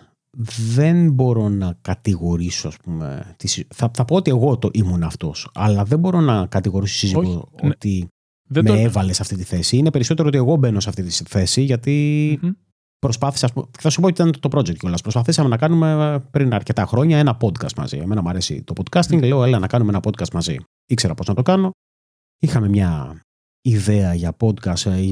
δεν 0.75 1.11
μπορώ 1.11 1.49
να 1.49 1.77
κατηγορήσω, 1.81 2.67
ας 2.67 2.77
πούμε. 2.77 3.35
Θα, 3.75 3.91
θα 3.93 4.05
πω 4.05 4.15
ότι 4.15 4.29
εγώ 4.29 4.57
το 4.57 4.69
ήμουν 4.73 5.03
αυτός, 5.03 5.49
αλλά 5.53 5.83
δεν 5.83 5.99
μπορώ 5.99 6.21
να 6.21 6.47
κατηγορήσω 6.47 6.97
σύζυγο 6.97 7.49
ναι. 7.61 7.69
ότι 7.69 8.07
με 8.47 8.63
το... 8.63 8.73
έβαλες 8.73 9.15
σε 9.15 9.21
αυτή 9.21 9.35
τη 9.35 9.43
θέση. 9.43 9.77
Είναι 9.77 9.91
περισσότερο 9.91 10.27
ότι 10.27 10.37
εγώ 10.37 10.55
μπαίνω 10.55 10.79
σε 10.79 10.89
αυτή 10.89 11.03
τη 11.03 11.23
θέση, 11.27 11.61
προσπάθησα. 12.99 13.49
Θα 13.79 13.89
σου 13.89 14.01
πω 14.01 14.07
ότι 14.07 14.21
ήταν 14.21 14.39
το 14.39 14.49
project 14.51 14.77
κιόλας. 14.77 15.01
Προσπαθήσαμε 15.01 15.49
να 15.49 15.57
κάνουμε 15.57 16.19
πριν 16.31 16.53
αρκετά 16.53 16.85
χρόνια 16.85 17.17
ένα 17.17 17.37
podcast 17.41 17.73
μαζί. 17.77 17.97
Εμένα 17.97 18.21
μου 18.21 18.29
αρέσει 18.29 18.63
το 18.63 18.73
podcasting. 18.77 19.23
Λέω, 19.23 19.43
έλα 19.43 19.59
να 19.59 19.67
κάνουμε 19.67 19.91
ένα 19.91 19.99
podcast 20.03 20.31
μαζί. 20.33 20.57
Ήξερα 20.85 21.13
πώς 21.13 21.27
να 21.27 21.33
το 21.33 21.41
κάνω. 21.41 21.71
Είχαμε 22.39 22.67
μια 22.67 23.21
ιδέα 23.61 24.13
για 24.13 24.37
podcast 24.39 24.85
ε, 24.85 25.11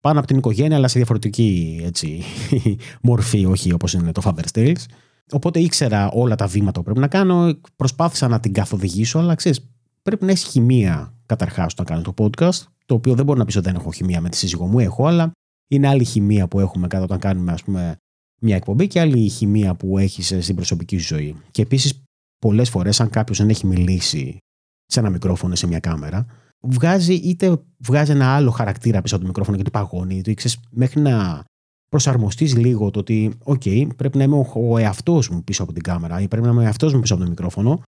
πάνω 0.00 0.18
από 0.18 0.26
την 0.26 0.36
οικογένεια, 0.36 0.76
αλλά 0.76 0.88
σε 0.88 0.98
διαφορετική 0.98 1.80
έτσι, 1.84 2.22
μορφή, 3.02 3.44
όχι 3.44 3.72
όπως 3.72 3.92
είναι 3.92 4.12
το 4.12 4.22
Father's 4.24 4.58
Tales. 4.58 4.84
Οπότε 5.32 5.60
ήξερα 5.60 6.10
όλα 6.10 6.34
τα 6.34 6.46
βήματα 6.46 6.78
που 6.78 6.84
πρέπει 6.84 7.00
να 7.00 7.08
κάνω. 7.08 7.58
Προσπάθησα 7.76 8.28
να 8.28 8.40
την 8.40 8.52
καθοδηγήσω, 8.52 9.18
αλλά 9.18 9.34
ξέρεις, 9.34 9.70
πρέπει 10.02 10.24
να 10.24 10.30
έχεις 10.30 10.44
χημεία 10.44 11.14
καταρχάς 11.26 11.72
όταν 11.72 11.86
κάνεις 11.86 12.04
το 12.04 12.14
podcast. 12.18 12.62
Το 12.86 12.94
οποίο 12.94 13.14
δεν 13.14 13.24
μπορώ 13.24 13.38
να 13.38 13.44
πεις 13.44 13.56
ότι 13.56 13.66
δεν 13.66 13.74
έχω 13.74 13.92
χημεία 13.92 14.20
με 14.20 14.28
τη 14.28 14.36
σύζυγό 14.36 14.66
μου, 14.66 14.78
έχω, 14.78 15.06
αλλά 15.06 15.32
είναι 15.68 15.88
άλλη 15.88 16.04
χημεία 16.04 16.48
που 16.48 16.60
έχουμε 16.60 16.86
κατά 16.86 17.04
όταν 17.04 17.18
κάνουμε 17.18 17.52
ας 17.52 17.62
πούμε, 17.62 17.96
μια 18.40 18.56
εκπομπή 18.56 18.86
και 18.86 19.00
άλλη 19.00 19.28
χημεία 19.28 19.74
που 19.74 19.98
έχει 19.98 20.22
στην 20.42 20.54
προσωπική 20.54 20.98
σου 20.98 21.14
ζωή. 21.14 21.36
Και 21.50 21.62
επίσης, 21.62 22.02
πολλές 22.38 22.70
φορές, 22.70 23.00
αν 23.00 23.10
κάποιος 23.10 23.38
δεν 23.38 23.48
έχει 23.48 23.66
μιλήσει 23.66 24.38
σε 24.86 25.00
ένα 25.00 25.10
μικρόφωνο, 25.10 25.54
σε 25.54 25.66
μια 25.66 25.78
κάμερα, 25.78 26.26
βγάζει 26.60 27.14
είτε 27.14 27.62
βγάζει 27.78 28.10
ένα 28.10 28.34
άλλο 28.34 28.50
χαρακτήρα 28.50 29.02
πίσω 29.02 29.14
από 29.14 29.22
το 29.24 29.28
μικρόφωνο 29.28 29.56
και 29.56 29.62
το 29.62 29.70
παγώνει, 29.70 30.22
το 30.22 30.34
ξέρεις, 30.34 30.58
μέχρι 30.70 31.00
να 31.00 31.44
προσαρμοστείς 31.88 32.56
λίγο 32.56 32.90
το 32.90 32.98
ότι, 32.98 33.32
OK, 33.44 33.94
πρέπει 33.96 34.18
να 34.18 34.24
είμαι 34.24 34.46
ο 34.54 34.78
εαυτός 34.78 35.28
μου 35.28 35.44
πίσω 35.44 35.62
από 35.62 35.72
την 35.72 35.82
κάμερα 35.82 36.20
ή 36.20 36.28
πρέπει 36.28 36.46
να 36.46 36.52
είμαι 36.52 36.60
ο 36.60 36.64
εαυτός 36.64 36.94
μου 36.94 37.00
πίσω 37.00 37.14
από 37.14 37.22
το 37.22 37.28
μικρόφωνο, 37.28 37.82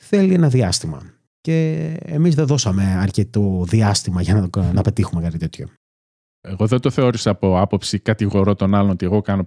θέλει 0.00 0.34
ένα 0.34 0.48
διάστημα. 0.48 1.02
Και 1.40 1.86
εμείς 2.00 2.34
δεν 2.34 2.46
δώσαμε 2.46 2.84
αρκετό 2.84 3.64
διάστημα 3.68 4.22
για 4.22 4.50
να, 4.54 4.72
να 4.72 4.82
πετύχουμε 4.82 5.22
κάτι 5.22 5.38
τέτοιο. 5.38 5.68
Εγώ 6.48 6.66
δεν 6.66 6.80
το 6.80 6.90
θεώρησα 6.90 7.30
από 7.30 7.60
άποψη 7.60 7.98
κατηγορώ 7.98 8.54
τον 8.54 8.74
άλλον 8.74 8.90
ότι 8.90 9.04
εγώ 9.04 9.20
κάνω 9.20 9.44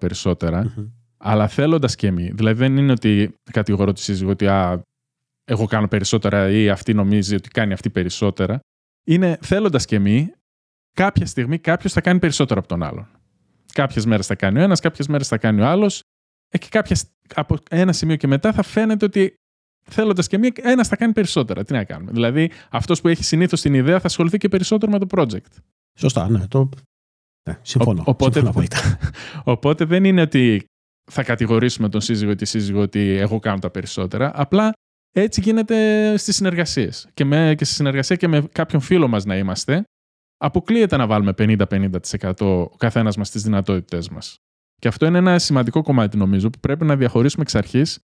αλλά 1.17 1.47
θέλοντας 1.47 1.95
και 1.95 2.07
εμείς. 2.07 2.31
Δηλαδή 2.33 2.57
δεν 2.57 2.77
είναι 2.77 2.91
ότι 2.91 3.33
κατηγορώ 3.51 3.93
τη 3.93 4.01
σύζυγο 4.01 4.31
ότι 4.31 4.47
α, 4.47 4.81
εγώ 5.43 5.65
κάνω 5.65 5.87
περισσότερα 5.87 6.49
ή 6.49 6.69
αυτή 6.69 6.93
νομίζει 6.93 7.35
ότι 7.35 7.49
κάνει 7.49 7.73
αυτή 7.73 7.89
περισσότερα. 7.89 8.59
Είναι 9.07 9.37
θέλοντας 9.41 9.85
και 9.85 9.95
εμείς, 9.95 10.31
κάποια 10.93 11.25
στιγμή 11.25 11.59
κάποιος 11.59 11.93
θα 11.93 12.01
κάνει 12.01 12.19
περισσότερο 12.19 12.59
από 12.59 12.67
τον 12.67 12.83
άλλον. 12.83 13.07
Κάποιες 13.73 14.05
μέρες 14.05 14.25
θα 14.25 14.35
κάνει 14.35 14.59
ο 14.59 14.61
ένας, 14.61 14.79
κάποιες 14.79 15.07
μέρες 15.07 15.27
θα 15.27 15.37
κάνει 15.37 15.61
ο 15.61 15.65
άλλος. 15.65 16.01
Ε, 16.49 16.57
και 16.57 16.67
κάποια, 16.69 16.97
από 17.33 17.57
ένα 17.69 17.93
σημείο 17.93 18.15
και 18.15 18.27
μετά 18.27 18.53
θα 18.53 18.63
φαίνεται 18.63 19.05
ότι 19.05 19.35
θέλοντας 19.89 20.27
και 20.27 20.37
μία, 20.37 20.51
ένας 20.55 20.87
θα 20.87 20.95
κάνει 20.95 21.13
περισσότερα. 21.13 21.63
Τι 21.63 21.73
να 21.73 21.83
κάνουμε. 21.83 22.11
Δηλαδή, 22.11 22.51
αυτός 22.69 23.01
που 23.01 23.07
έχει 23.07 23.23
συνήθως 23.23 23.61
την 23.61 23.73
ιδέα 23.73 23.99
θα 23.99 24.07
ασχοληθεί 24.07 24.37
και 24.37 24.47
περισσότερο 24.47 24.91
με 24.91 24.99
το 24.99 25.07
project. 25.09 25.57
Σωστά, 25.99 26.29
ναι. 26.29 26.47
Το... 26.47 26.69
ναι 27.49 27.59
συμφωνώ. 27.61 28.01
Ο, 28.01 28.09
οπότε, 28.09 28.39
συμφωνώ 28.39 28.65
οπότε 29.53 29.85
δεν 29.85 30.03
είναι 30.03 30.21
ότι 30.21 30.65
θα 31.11 31.23
κατηγορήσουμε 31.23 31.89
τον 31.89 32.01
σύζυγο 32.01 32.31
ή 32.31 32.35
τη 32.35 32.45
σύζυγο 32.45 32.81
ότι 32.81 32.99
εγώ 32.99 33.39
κάνω 33.39 33.59
τα 33.59 33.69
περισσότερα. 33.69 34.31
Απλά 34.35 34.71
έτσι 35.11 35.41
γίνεται 35.41 36.17
στις 36.17 36.35
συνεργασίες. 36.35 37.07
Και, 37.13 37.23
και 37.55 37.65
στη 37.65 37.73
συνεργασία 37.73 38.15
και 38.15 38.27
με 38.27 38.41
κάποιον 38.51 38.81
φίλο 38.81 39.07
μας 39.07 39.25
να 39.25 39.37
είμαστε, 39.37 39.83
αποκλείεται 40.37 40.97
να 40.97 41.07
βάλουμε 41.07 41.33
50-50% 41.37 42.33
ο 42.39 42.67
καθένας 42.67 43.17
μας 43.17 43.27
στις 43.27 43.43
δυνατότητές 43.43 44.09
μας. 44.09 44.35
Και 44.81 44.87
αυτό 44.87 45.05
είναι 45.05 45.17
ένα 45.17 45.39
σημαντικό 45.39 45.81
κομμάτι, 45.81 46.17
νομίζω, 46.17 46.49
που 46.49 46.59
πρέπει 46.59 46.85
να 46.85 46.95
διαχωρίσουμε 46.95 47.43
εξ 47.43 47.55
αρχής, 47.55 47.99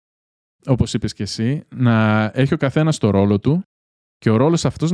όπως 0.65 0.93
είπες 0.93 1.13
και 1.13 1.23
εσύ, 1.23 1.63
να 1.75 2.23
έχει 2.33 2.53
ο 2.53 2.57
καθένας 2.57 2.97
το 2.97 3.09
ρόλο 3.09 3.39
του 3.39 3.63
και 4.21 4.29
ο 4.29 4.35
ρόλος 4.35 4.65
αυτός 4.65 4.91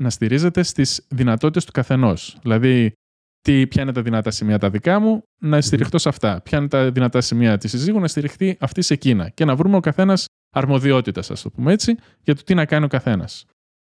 να 0.00 0.10
στηρίζεται 0.10 0.62
στις 0.62 1.06
δυνατότητες 1.08 1.64
του 1.64 1.72
καθενός. 1.72 2.38
Δηλαδή, 2.42 2.92
τι, 3.40 3.66
ποια 3.66 3.82
είναι 3.82 3.92
τα 3.92 4.02
δυνατά 4.02 4.30
σημεία 4.30 4.58
τα 4.58 4.70
δικά 4.70 5.00
μου, 5.00 5.22
να 5.40 5.60
στηριχτώ 5.60 5.98
σε 5.98 6.08
αυτά. 6.08 6.40
Ποια 6.40 6.58
είναι 6.58 6.68
τα 6.68 6.90
δυνατά 6.90 7.20
σημεία 7.20 7.58
της 7.58 7.70
συζύγου, 7.70 8.00
να 8.00 8.08
στηριχτεί 8.08 8.56
αυτή 8.60 8.82
σε 8.82 8.94
εκείνα. 8.94 9.28
Και 9.28 9.44
να 9.44 9.56
βρούμε 9.56 9.76
ο 9.76 9.80
καθένας 9.80 10.26
αρμοδιότητας, 10.54 11.30
ας 11.30 11.42
το 11.42 11.50
πούμε 11.50 11.72
έτσι, 11.72 11.94
για 12.22 12.34
το 12.34 12.42
τι 12.42 12.54
να 12.54 12.64
κάνει 12.64 12.84
ο 12.84 12.88
καθένας. 12.88 13.44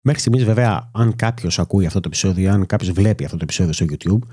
Μέχρι 0.04 0.21
στιγμής, 0.21 0.45
βέβαια, 0.45 0.90
αν 0.95 1.16
κάποιος 1.16 1.59
ακούει 1.59 1.87
αυτό 1.87 2.00
το 2.00 2.09
επεισόδιο, 2.09 2.52
αν 2.52 2.66
κάποιος 2.66 2.90
βλέπει 2.90 3.25
αυτό 3.25 3.37
το 3.37 3.42
επεισόδιο 3.42 3.73
στο 3.73 3.87
YouTube, 3.88 4.28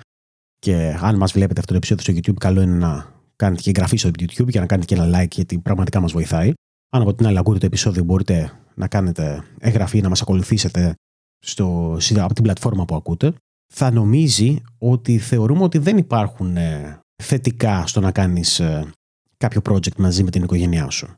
και 0.59 0.97
αν 1.01 1.15
μας 1.15 1.31
βλέπετε 1.31 1.59
αυτό 1.59 1.71
το 1.71 1.77
επεισόδιο 1.77 2.03
στο 2.03 2.13
YouTube, 2.13 2.37
καλό 2.39 2.61
είναι 2.61 2.75
να 2.75 3.13
κάνετε 3.35 3.61
και 3.61 3.69
εγγραφή 3.69 3.97
στο 3.97 4.09
YouTube 4.09 4.49
και 4.49 4.59
να 4.59 4.65
κάνετε 4.65 4.95
και 4.95 5.01
ένα 5.01 5.21
like, 5.21 5.31
γιατί 5.31 5.59
πραγματικά 5.59 5.99
μας 5.99 6.11
βοηθάει. 6.11 6.53
Αν 6.89 7.01
από 7.01 7.13
την 7.13 7.27
άλλη 7.27 7.37
ακούτε 7.37 7.59
το 7.59 7.65
επεισόδιο, 7.65 8.03
μπορείτε 8.03 8.62
να 8.75 8.87
κάνετε 8.87 9.43
εγγραφή, 9.59 10.01
να 10.01 10.09
μας 10.09 10.21
ακολουθήσετε 10.21 10.93
στο, 11.39 11.97
από 12.17 12.33
την 12.33 12.43
πλατφόρμα 12.43 12.85
που 12.85 12.95
ακούτε. 12.95 13.33
Θα 13.73 13.91
νομίζει 13.91 14.61
ότι 14.77 15.17
θεωρούμε 15.17 15.63
ότι 15.63 15.77
δεν 15.77 15.97
υπάρχουν 15.97 16.57
ε, 16.57 16.99
θετικά 17.23 17.87
στο 17.87 17.99
να 17.99 18.11
κάνεις 18.11 18.59
ε, 18.59 18.91
κάποιο 19.37 19.61
project 19.69 19.95
μαζί 19.97 20.23
με 20.23 20.29
την 20.29 20.43
οικογένειά 20.43 20.89
σου. 20.89 21.15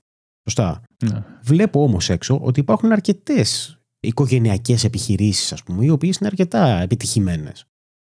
Σωστά. 0.50 0.83
Ναι. 1.03 1.24
Βλέπω 1.41 1.83
όμως 1.83 2.09
έξω 2.09 2.39
ότι 2.41 2.59
υπάρχουν 2.59 2.91
αρκετές 2.91 3.79
οικογενειακές 4.00 4.83
επιχειρήσεις, 4.83 5.53
ας 5.53 5.63
πούμε, 5.63 5.85
οι 5.85 5.89
οποίες 5.89 6.17
είναι 6.17 6.27
αρκετά 6.27 6.81
επιτυχημένες. 6.81 7.65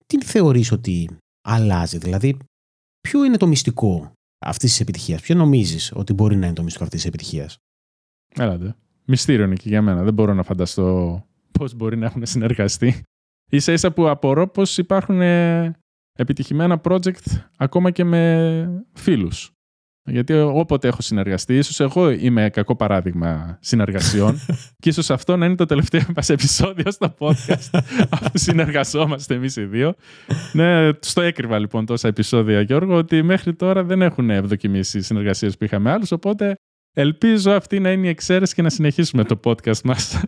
Τι 0.07 0.25
θεωρείς 0.25 0.73
ότι 0.73 1.17
αλλάζει, 1.49 1.99
δηλαδή 1.99 2.37
ποιο 3.01 3.25
είναι 3.25 3.37
το 3.37 3.47
μυστικό 3.47 4.13
αυτής 4.39 4.71
της 4.71 4.81
επιτυχίας, 4.81 5.21
ποιο 5.21 5.35
νομίζεις 5.35 5.93
ότι 5.95 6.13
μπορεί 6.13 6.37
να 6.37 6.47
είναι 6.47 6.55
το 6.55 6.63
μυστικό 6.63 6.85
αυτής 6.85 7.01
της 7.01 7.09
επιτυχίας; 7.09 7.57
Έλατε. 8.35 8.77
Μυστήριο 9.11 9.45
είναι 9.45 9.55
και 9.55 9.69
για 9.69 9.83
μένα. 9.83 10.03
Δεν 10.03 10.15
μπορώ 10.15 10.35
να 10.35 10.43
φανταστώ 10.43 11.23
πώς 11.53 11.75
μπορεί 11.75 11.97
να 11.97 12.07
έχουν 12.07 12.27
συνεργαστεί. 12.27 13.03
σα 13.51 13.73
ίσα 13.73 13.93
που 13.93 14.09
απορώ 14.09 14.49
πως 14.49 14.79
υπάρχουν 14.79 15.21
ε, 15.21 15.73
επιτυχημένα 16.13 16.81
project 16.85 17.41
ακόμα 17.57 17.91
και 17.91 18.05
με 18.05 18.85
φίλους. 18.93 19.53
Γιατί 20.11 20.33
όποτε 20.33 20.89
έχω 20.89 21.03
συνεργαστεί, 21.03 21.57
ίσως 21.57 21.81
εγώ 21.81 22.11
είμαι 22.11 22.51
κακό 22.51 22.77
παράδειγμα 22.77 23.59
συνεργασιών 23.61 24.39
και 24.83 24.89
ίσως 24.89 25.11
αυτό 25.11 25.37
να 25.37 25.47
είναι 25.47 25.55
το 25.55 25.65
τελευταίο 25.65 26.03
μας 26.17 26.29
επεισόδιο 26.29 26.91
στο 26.91 27.15
podcast, 27.19 27.81
αφού 28.11 28.31
συνεργαζόμαστε 28.33 29.35
εμείς 29.35 29.57
οι 29.57 29.65
δύο. 29.65 29.95
Ναι, 30.53 30.91
στο 31.01 31.21
έκρυβα 31.21 31.59
λοιπόν 31.59 31.87
τόσα 31.87 32.09
επεισόδια, 32.09 32.61
Γιώργο, 32.61 32.95
ότι 32.95 33.23
μέχρι 33.23 33.55
τώρα 33.55 33.85
δεν 33.85 34.03
έχουν 34.03 34.31
ευδοκιμήσει 34.31 34.99
οι 34.99 35.03
συνεργασίες 35.03 35.57
που 35.57 35.65
είχαμε 35.65 35.91
άλλους. 35.91 36.13
Οπότε 36.13 36.57
ελπίζω 36.93 37.51
αυτή 37.51 37.81
να 37.81 37.93
είναι 37.93 38.07
η 38.07 38.11
εξαίρεση 38.11 38.55
και 38.55 38.63
να 38.63 38.71
συνεχίσουμε 38.71 39.25
το 39.25 39.41
podcast 39.45 39.81
μας. 39.85 40.21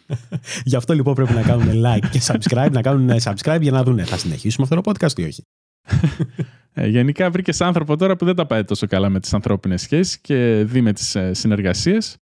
Γι' 0.64 0.76
αυτό 0.76 0.94
λοιπόν 0.94 1.14
πρέπει 1.14 1.32
να 1.32 1.42
κάνουμε 1.42 1.72
like 1.74 2.06
και 2.10 2.20
subscribe, 2.26 2.70
να 2.70 2.82
κάνουν 2.82 3.10
subscribe 3.22 3.60
για 3.60 3.72
να 3.72 3.82
δουν 3.82 4.04
θα 4.04 4.18
συνεχίσουμε 4.18 4.66
αυτό 4.70 4.80
το 4.80 4.90
podcast 4.90 5.18
ή 5.18 5.24
όχι. 5.24 5.42
Ε, 6.76 6.86
γενικά 6.86 7.30
βρήκες 7.30 7.60
άνθρωπο 7.60 7.96
τώρα 7.96 8.16
που 8.16 8.24
δεν 8.24 8.34
τα 8.34 8.46
πάει 8.46 8.64
τόσο 8.64 8.86
καλά 8.86 9.08
με 9.08 9.20
τις 9.20 9.34
ανθρώπινες 9.34 9.80
σχέσεις 9.80 10.20
και 10.20 10.64
δει 10.66 10.80
με 10.80 10.92
τις 10.92 11.14
ε, 11.14 11.34
συνεργασίες. 11.34 12.16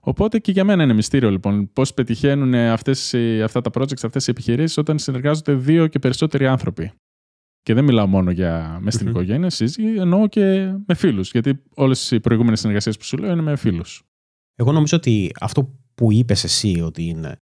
Οπότε 0.00 0.38
και 0.38 0.52
για 0.52 0.64
μένα 0.64 0.82
είναι 0.82 0.92
μυστήριο 0.92 1.30
λοιπόν 1.30 1.72
πώς 1.72 1.94
πετυχαίνουν 1.94 2.54
αυτές, 2.54 3.14
αυτά 3.44 3.60
τα 3.60 3.70
projects, 3.74 4.04
αυτές 4.04 4.26
οι 4.26 4.30
επιχειρήσεις 4.30 4.76
όταν 4.76 4.98
συνεργάζονται 4.98 5.52
δύο 5.52 5.86
και 5.86 5.98
περισσότεροι 5.98 6.46
άνθρωποι. 6.46 6.92
Και 7.64 7.74
δεν 7.74 7.84
μιλάω 7.84 8.06
μόνο 8.06 8.30
για 8.30 8.78
μες 8.80 8.94
στην 8.94 9.06
mm-hmm. 9.06 9.10
οικογένεια, 9.10 9.50
σύζυγη, 9.50 9.96
εννοώ 9.96 10.26
και 10.26 10.74
με 10.86 10.94
φίλους. 10.94 11.30
Γιατί 11.30 11.62
όλες 11.74 12.10
οι 12.10 12.20
προηγούμενες 12.20 12.60
συνεργασίες 12.60 12.96
που 12.96 13.04
σου 13.04 13.16
λέω 13.16 13.32
είναι 13.32 13.42
με 13.42 13.56
φίλους. 13.56 14.02
Εγώ 14.54 14.72
νομίζω 14.72 14.96
ότι 14.96 15.32
αυτό 15.40 15.78
που 15.94 16.12
είπες 16.12 16.44
εσύ 16.44 16.80
ότι 16.80 17.04
είναι 17.04 17.36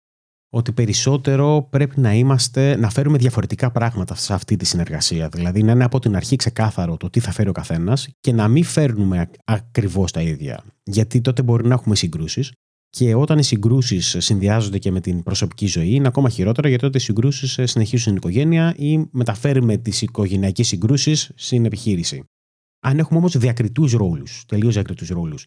ότι 0.50 0.72
περισσότερο 0.72 1.66
πρέπει 1.70 2.00
να 2.00 2.14
είμαστε, 2.14 2.76
να 2.76 2.90
φέρουμε 2.90 3.18
διαφορετικά 3.18 3.70
πράγματα 3.70 4.14
σε 4.14 4.34
αυτή 4.34 4.56
τη 4.56 4.64
συνεργασία. 4.64 5.28
Δηλαδή 5.28 5.62
να 5.62 5.72
είναι 5.72 5.84
από 5.84 5.98
την 5.98 6.16
αρχή 6.16 6.36
ξεκάθαρο 6.36 6.96
το 6.96 7.10
τι 7.10 7.20
θα 7.20 7.32
φέρει 7.32 7.48
ο 7.48 7.52
καθένας 7.52 8.08
και 8.20 8.32
να 8.32 8.48
μην 8.48 8.64
φέρνουμε 8.64 9.30
ακριβώς 9.44 10.12
τα 10.12 10.22
ίδια. 10.22 10.64
Γιατί 10.82 11.20
τότε 11.20 11.42
μπορεί 11.42 11.66
να 11.66 11.74
έχουμε 11.74 11.96
συγκρούσεις 11.96 12.52
και 12.98 13.14
όταν 13.14 13.38
οι 13.38 13.42
συγκρούσεις 13.42 14.16
συνδυάζονται 14.18 14.78
και 14.78 14.90
με 14.90 15.00
την 15.00 15.22
προσωπική 15.22 15.66
ζωή, 15.66 15.94
είναι 15.94 16.08
ακόμα 16.08 16.28
χειρότερα 16.28 16.68
γιατί 16.68 16.82
τότε 16.82 16.98
οι 16.98 17.00
συγκρούσεις 17.00 17.52
συνεχίζουν 17.52 17.98
στην 17.98 18.16
οικογένεια 18.16 18.74
ή 18.76 19.08
μεταφέρουμε 19.10 19.76
τις 19.76 20.02
οικογενειακές 20.02 20.66
συγκρούσεις 20.66 21.30
στην 21.34 21.64
επιχείρηση. 21.64 22.24
Αν 22.80 22.98
έχουμε 22.98 23.18
όμως 23.18 23.38
διακριτούς 23.38 23.92
ρόλους, 23.92 24.44
τελείως 24.46 24.74
διακριτούς 24.74 25.08
ρόλους, 25.08 25.46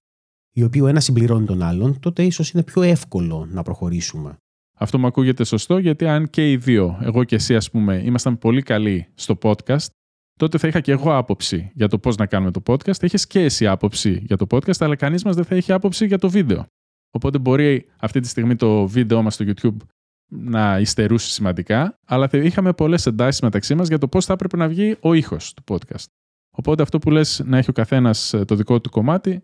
οι 0.51 0.63
οποίοι 0.63 0.81
ο 0.83 0.87
ένας 0.87 1.03
συμπληρώνει 1.03 1.45
τον 1.45 1.61
άλλον, 1.61 1.99
τότε 1.99 2.23
ίσως 2.23 2.51
είναι 2.51 2.63
πιο 2.63 2.81
εύκολο 2.81 3.47
να 3.51 3.63
προχωρήσουμε. 3.63 4.37
Αυτό 4.77 4.99
μου 4.99 5.07
ακούγεται 5.07 5.43
σωστό 5.43 5.77
γιατί 5.77 6.07
αν 6.07 6.29
και 6.29 6.51
οι 6.51 6.57
δύο, 6.57 6.99
εγώ 7.01 7.23
και 7.23 7.35
εσύ, 7.35 7.55
ας 7.55 7.69
πούμε, 7.71 8.01
ήμασταν 8.05 8.37
πολύ 8.37 8.61
καλοί 8.61 9.07
στο 9.13 9.37
podcast, 9.41 9.87
τότε 10.39 10.57
θα 10.57 10.67
είχα 10.67 10.79
και 10.79 10.91
εγώ 10.91 11.15
άποψη 11.15 11.71
για 11.73 11.87
το 11.87 11.99
πώς 11.99 12.15
να 12.15 12.25
κάνουμε 12.25 12.51
το 12.51 12.61
podcast. 12.65 12.95
Θα 12.95 13.05
είχες 13.05 13.27
και 13.27 13.39
εσύ 13.39 13.67
άποψη 13.67 14.23
για 14.25 14.37
το 14.37 14.45
podcast, 14.49 14.77
αλλά 14.79 14.95
κανείς 14.95 15.23
μας 15.23 15.35
δεν 15.35 15.45
θα 15.45 15.55
έχει 15.55 15.71
άποψη 15.71 16.05
για 16.05 16.17
το 16.17 16.29
βίντεο. 16.29 16.65
Οπότε 17.11 17.37
μπορεί 17.37 17.85
αυτή 17.97 18.19
τη 18.19 18.27
στιγμή 18.27 18.55
το 18.55 18.87
βίντεο 18.87 19.21
μας 19.21 19.33
στο 19.33 19.45
YouTube 19.47 19.77
να 20.33 20.79
υστερούσε 20.79 21.29
σημαντικά, 21.29 21.97
αλλά 22.05 22.27
θα 22.27 22.37
είχαμε 22.37 22.73
πολλές 22.73 23.05
εντάσεις 23.05 23.41
μεταξύ 23.41 23.75
μας 23.75 23.87
για 23.87 23.97
το 23.97 24.07
πώς 24.07 24.25
θα 24.25 24.33
έπρεπε 24.33 24.57
να 24.57 24.67
βγει 24.67 24.97
ο 24.99 25.13
ήχος 25.13 25.53
του 25.53 25.63
podcast. 25.67 26.05
Οπότε 26.51 26.81
αυτό 26.81 26.99
που 26.99 27.11
λες 27.11 27.41
να 27.45 27.57
έχει 27.57 27.69
ο 27.69 27.73
καθένας 27.73 28.33
ε, 28.33 28.45
το 28.45 28.55
δικό 28.55 28.81
του 28.81 28.89
κομμάτι, 28.89 29.41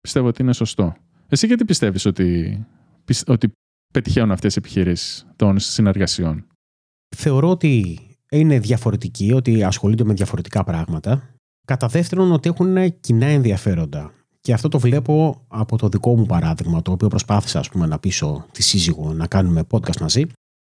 πιστεύω 0.00 0.26
ότι 0.26 0.42
είναι 0.42 0.52
σωστό. 0.52 0.96
Εσύ 1.28 1.46
γιατί 1.46 1.64
πιστεύεις 1.64 2.04
ότι, 2.04 2.66
ότι 3.26 3.52
πετυχαίνουν 3.92 4.30
αυτές 4.30 4.54
οι 4.54 4.58
επιχειρήσεις 4.58 5.26
των 5.36 5.58
συνεργασιών; 5.58 6.46
Θεωρώ 7.16 7.50
ότι 7.50 7.98
είναι 8.30 8.58
διαφορετικοί, 8.58 9.32
ότι 9.32 9.62
ασχολούνται 9.62 10.04
με 10.04 10.14
διαφορετικά 10.14 10.64
πράγματα. 10.64 11.34
Κατά 11.66 11.86
δεύτερον, 11.86 12.32
ότι 12.32 12.48
έχουν 12.48 13.00
κοινά 13.00 13.26
ενδιαφέροντα. 13.26 14.12
Και 14.40 14.52
αυτό 14.52 14.68
το 14.68 14.78
βλέπω 14.78 15.44
από 15.48 15.76
το 15.76 15.88
δικό 15.88 16.16
μου 16.16 16.26
παράδειγμα, 16.26 16.82
το 16.82 16.92
οποίο 16.92 17.08
προσπάθησα 17.08 17.58
ας 17.58 17.68
πούμε, 17.68 17.86
να 17.86 17.98
πείσω 17.98 18.46
τη 18.52 18.62
σύζυγο 18.62 19.12
να 19.12 19.26
κάνουμε 19.26 19.64
podcast 19.70 20.00
μαζί. 20.00 20.26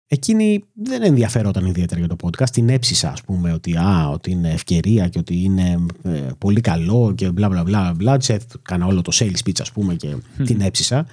Εκείνη 0.10 0.64
δεν 0.74 1.04
ενδιαφέρονταν 1.04 1.66
ιδιαίτερα 1.66 2.00
για 2.00 2.10
το 2.10 2.16
podcast. 2.24 2.50
Την 2.50 2.70
έψησα, 2.70 3.12
ας 3.12 3.22
πούμε, 3.22 3.54
ότι, 3.54 3.78
α, 3.78 4.10
ότι 4.10 4.32
είναι 4.32 4.52
ευκαιρία 4.52 5.08
και 5.08 5.20
ότι 5.20 5.44
είναι 5.44 5.86
ε, 6.04 6.10
πολύ 6.38 6.62
καλό 6.62 7.14
και 7.16 7.32
μπλα 7.32 7.50
μπλα 7.50 7.64
μπλα. 7.64 7.94
μπλα. 7.94 8.18
Κάνα 8.62 8.86
όλο 8.86 9.02
το 9.02 9.12
sales 9.16 9.48
pitch, 9.48 9.62
ας 9.62 9.72
πούμε, 9.72 9.96
και 9.96 10.16
την 10.46 10.62
έψησα. 10.62 11.06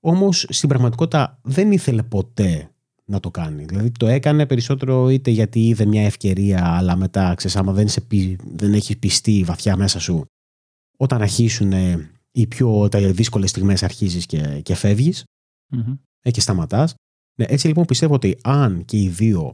Όμως 0.00 0.46
στην 0.48 0.68
πραγματικότητα 0.68 1.38
δεν 1.42 1.72
ήθελε 1.72 2.02
ποτέ 2.02 2.68
να 3.04 3.20
το 3.20 3.30
κάνει. 3.30 3.64
Δηλαδή 3.64 3.90
το 3.90 4.06
έκανε 4.06 4.46
περισσότερο 4.46 5.08
είτε 5.08 5.30
γιατί 5.30 5.66
είδε 5.68 5.84
μια 5.84 6.04
ευκαιρία, 6.04 6.66
αλλά 6.76 6.96
μετά 6.96 7.34
ξέρεις, 7.34 7.56
άμα 7.56 7.72
δεν, 7.72 7.88
σε, 7.88 8.06
δεν 8.54 8.72
έχει 8.72 8.96
πιστεί 8.96 9.42
βαθιά 9.46 9.76
μέσα 9.76 10.00
σου, 10.00 10.24
όταν 10.96 11.22
αρχίσουν 11.22 11.72
οι 12.32 12.46
πιο 12.46 12.88
δύσκολες 12.92 13.50
στιγμές 13.50 13.82
αρχίζεις 13.82 14.26
και, 14.26 14.60
και 14.62 14.74
φεύγεις 14.74 15.24
mm-hmm. 15.76 15.98
και 16.30 16.40
σταματάς. 16.40 16.94
Ναι, 17.38 17.44
έτσι 17.48 17.66
λοιπόν 17.66 17.84
πιστεύω 17.84 18.14
ότι 18.14 18.38
αν 18.42 18.84
και 18.84 18.96
οι 18.96 19.08
δύο 19.08 19.52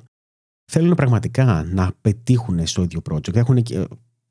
θέλουν 0.72 0.94
πραγματικά 0.94 1.64
να 1.64 1.92
πετύχουν 2.00 2.66
στο 2.66 2.82
ίδιο 2.82 3.00
project, 3.10 3.34
έχουν 3.34 3.62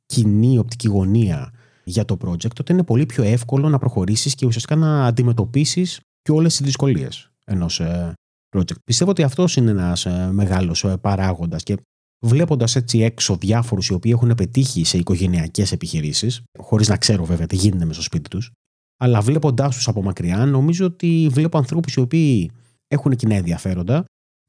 κοινή 0.06 0.58
οπτική 0.58 0.88
γωνία 0.88 1.54
για 1.84 2.06
το 2.06 2.18
project, 2.22 2.54
τότε 2.54 2.74
είναι 2.74 2.84
πολύ 2.84 3.06
πιο 3.06 3.24
εύκολο 3.24 3.70
να 3.70 3.78
προχωρήσεις 3.78 4.36
και 4.36 4.46
ουσιαστικά 4.46 4.75
να 4.75 5.06
αντιμετωπίσεις 5.06 6.00
και 6.22 6.32
όλες 6.32 6.56
τις 6.56 6.66
δυσκολίες 6.66 7.32
ενός 7.46 7.80
ε, 7.80 8.13
project. 8.56 8.82
Πιστεύω 8.84 9.12
ότι 9.12 9.24
αυτός 9.24 9.56
είναι 9.56 9.72
ένας 9.72 10.06
ε, 10.06 10.30
μεγάλος 10.32 10.84
ε, 10.84 10.98
παράγοντας 10.98 11.63
και 11.63 11.78
βλέποντας 12.26 12.76
έτσι 12.76 13.00
έξω 13.00 13.36
διάφορους 13.36 13.88
οι 13.88 13.94
οποίοι 13.94 14.12
έχουν 14.16 14.36
πετύχει 14.36 14.84
σε 14.84 14.98
οικογενειακές 14.98 15.72
επιχειρήσεις, 15.72 16.42
χωρίς 16.60 16.88
να 16.88 16.98
ξέρω 16.98 17.26
βέβαια 17.26 17.48
τι 17.48 17.56
γίνεται 17.56 17.86
με 17.86 17.94
στο 17.94 18.02
σπίτι 18.02 18.30
τους, 18.30 18.52
αλλά 19.00 19.22
βλέποντάς 19.22 19.76
τους 19.76 19.88
από 19.88 20.02
μακριά 20.02 20.46
νομίζω 20.46 20.86
ότι 20.86 21.28
βλέπω 21.32 21.58
ανθρώπους 21.58 21.94
οι 21.94 22.00
οποίοι 22.00 22.52
έχουν 22.88 23.16
κοινά 23.16 23.36
ενδιαφέροντα, 23.36 24.06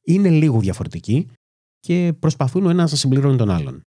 είναι 0.06 0.30
λίγο 0.30 0.60
διαφορετικοί 0.60 1.28
και 1.78 2.12
προσπαθούν 2.18 2.66
ο 2.66 2.70
ένας 2.70 2.90
να 2.90 2.96
συμπληρώνει 2.96 3.36
τον 3.36 3.50
άλλον. 3.50 3.80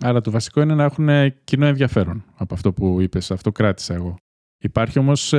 Άρα 0.00 0.20
το 0.20 0.30
βασικό 0.30 0.60
είναι 0.60 0.74
να 0.74 0.84
έχουν 0.84 1.08
κοινό 1.44 1.66
ενδιαφέρον 1.66 2.24
από 2.34 2.54
αυτό 2.54 2.72
που 2.72 3.00
είπες, 3.00 3.30
αυτό 3.30 3.52
κράτησα 3.52 3.94
εγώ. 3.94 4.16
Υπάρχει 4.64 4.98
όμως 4.98 5.32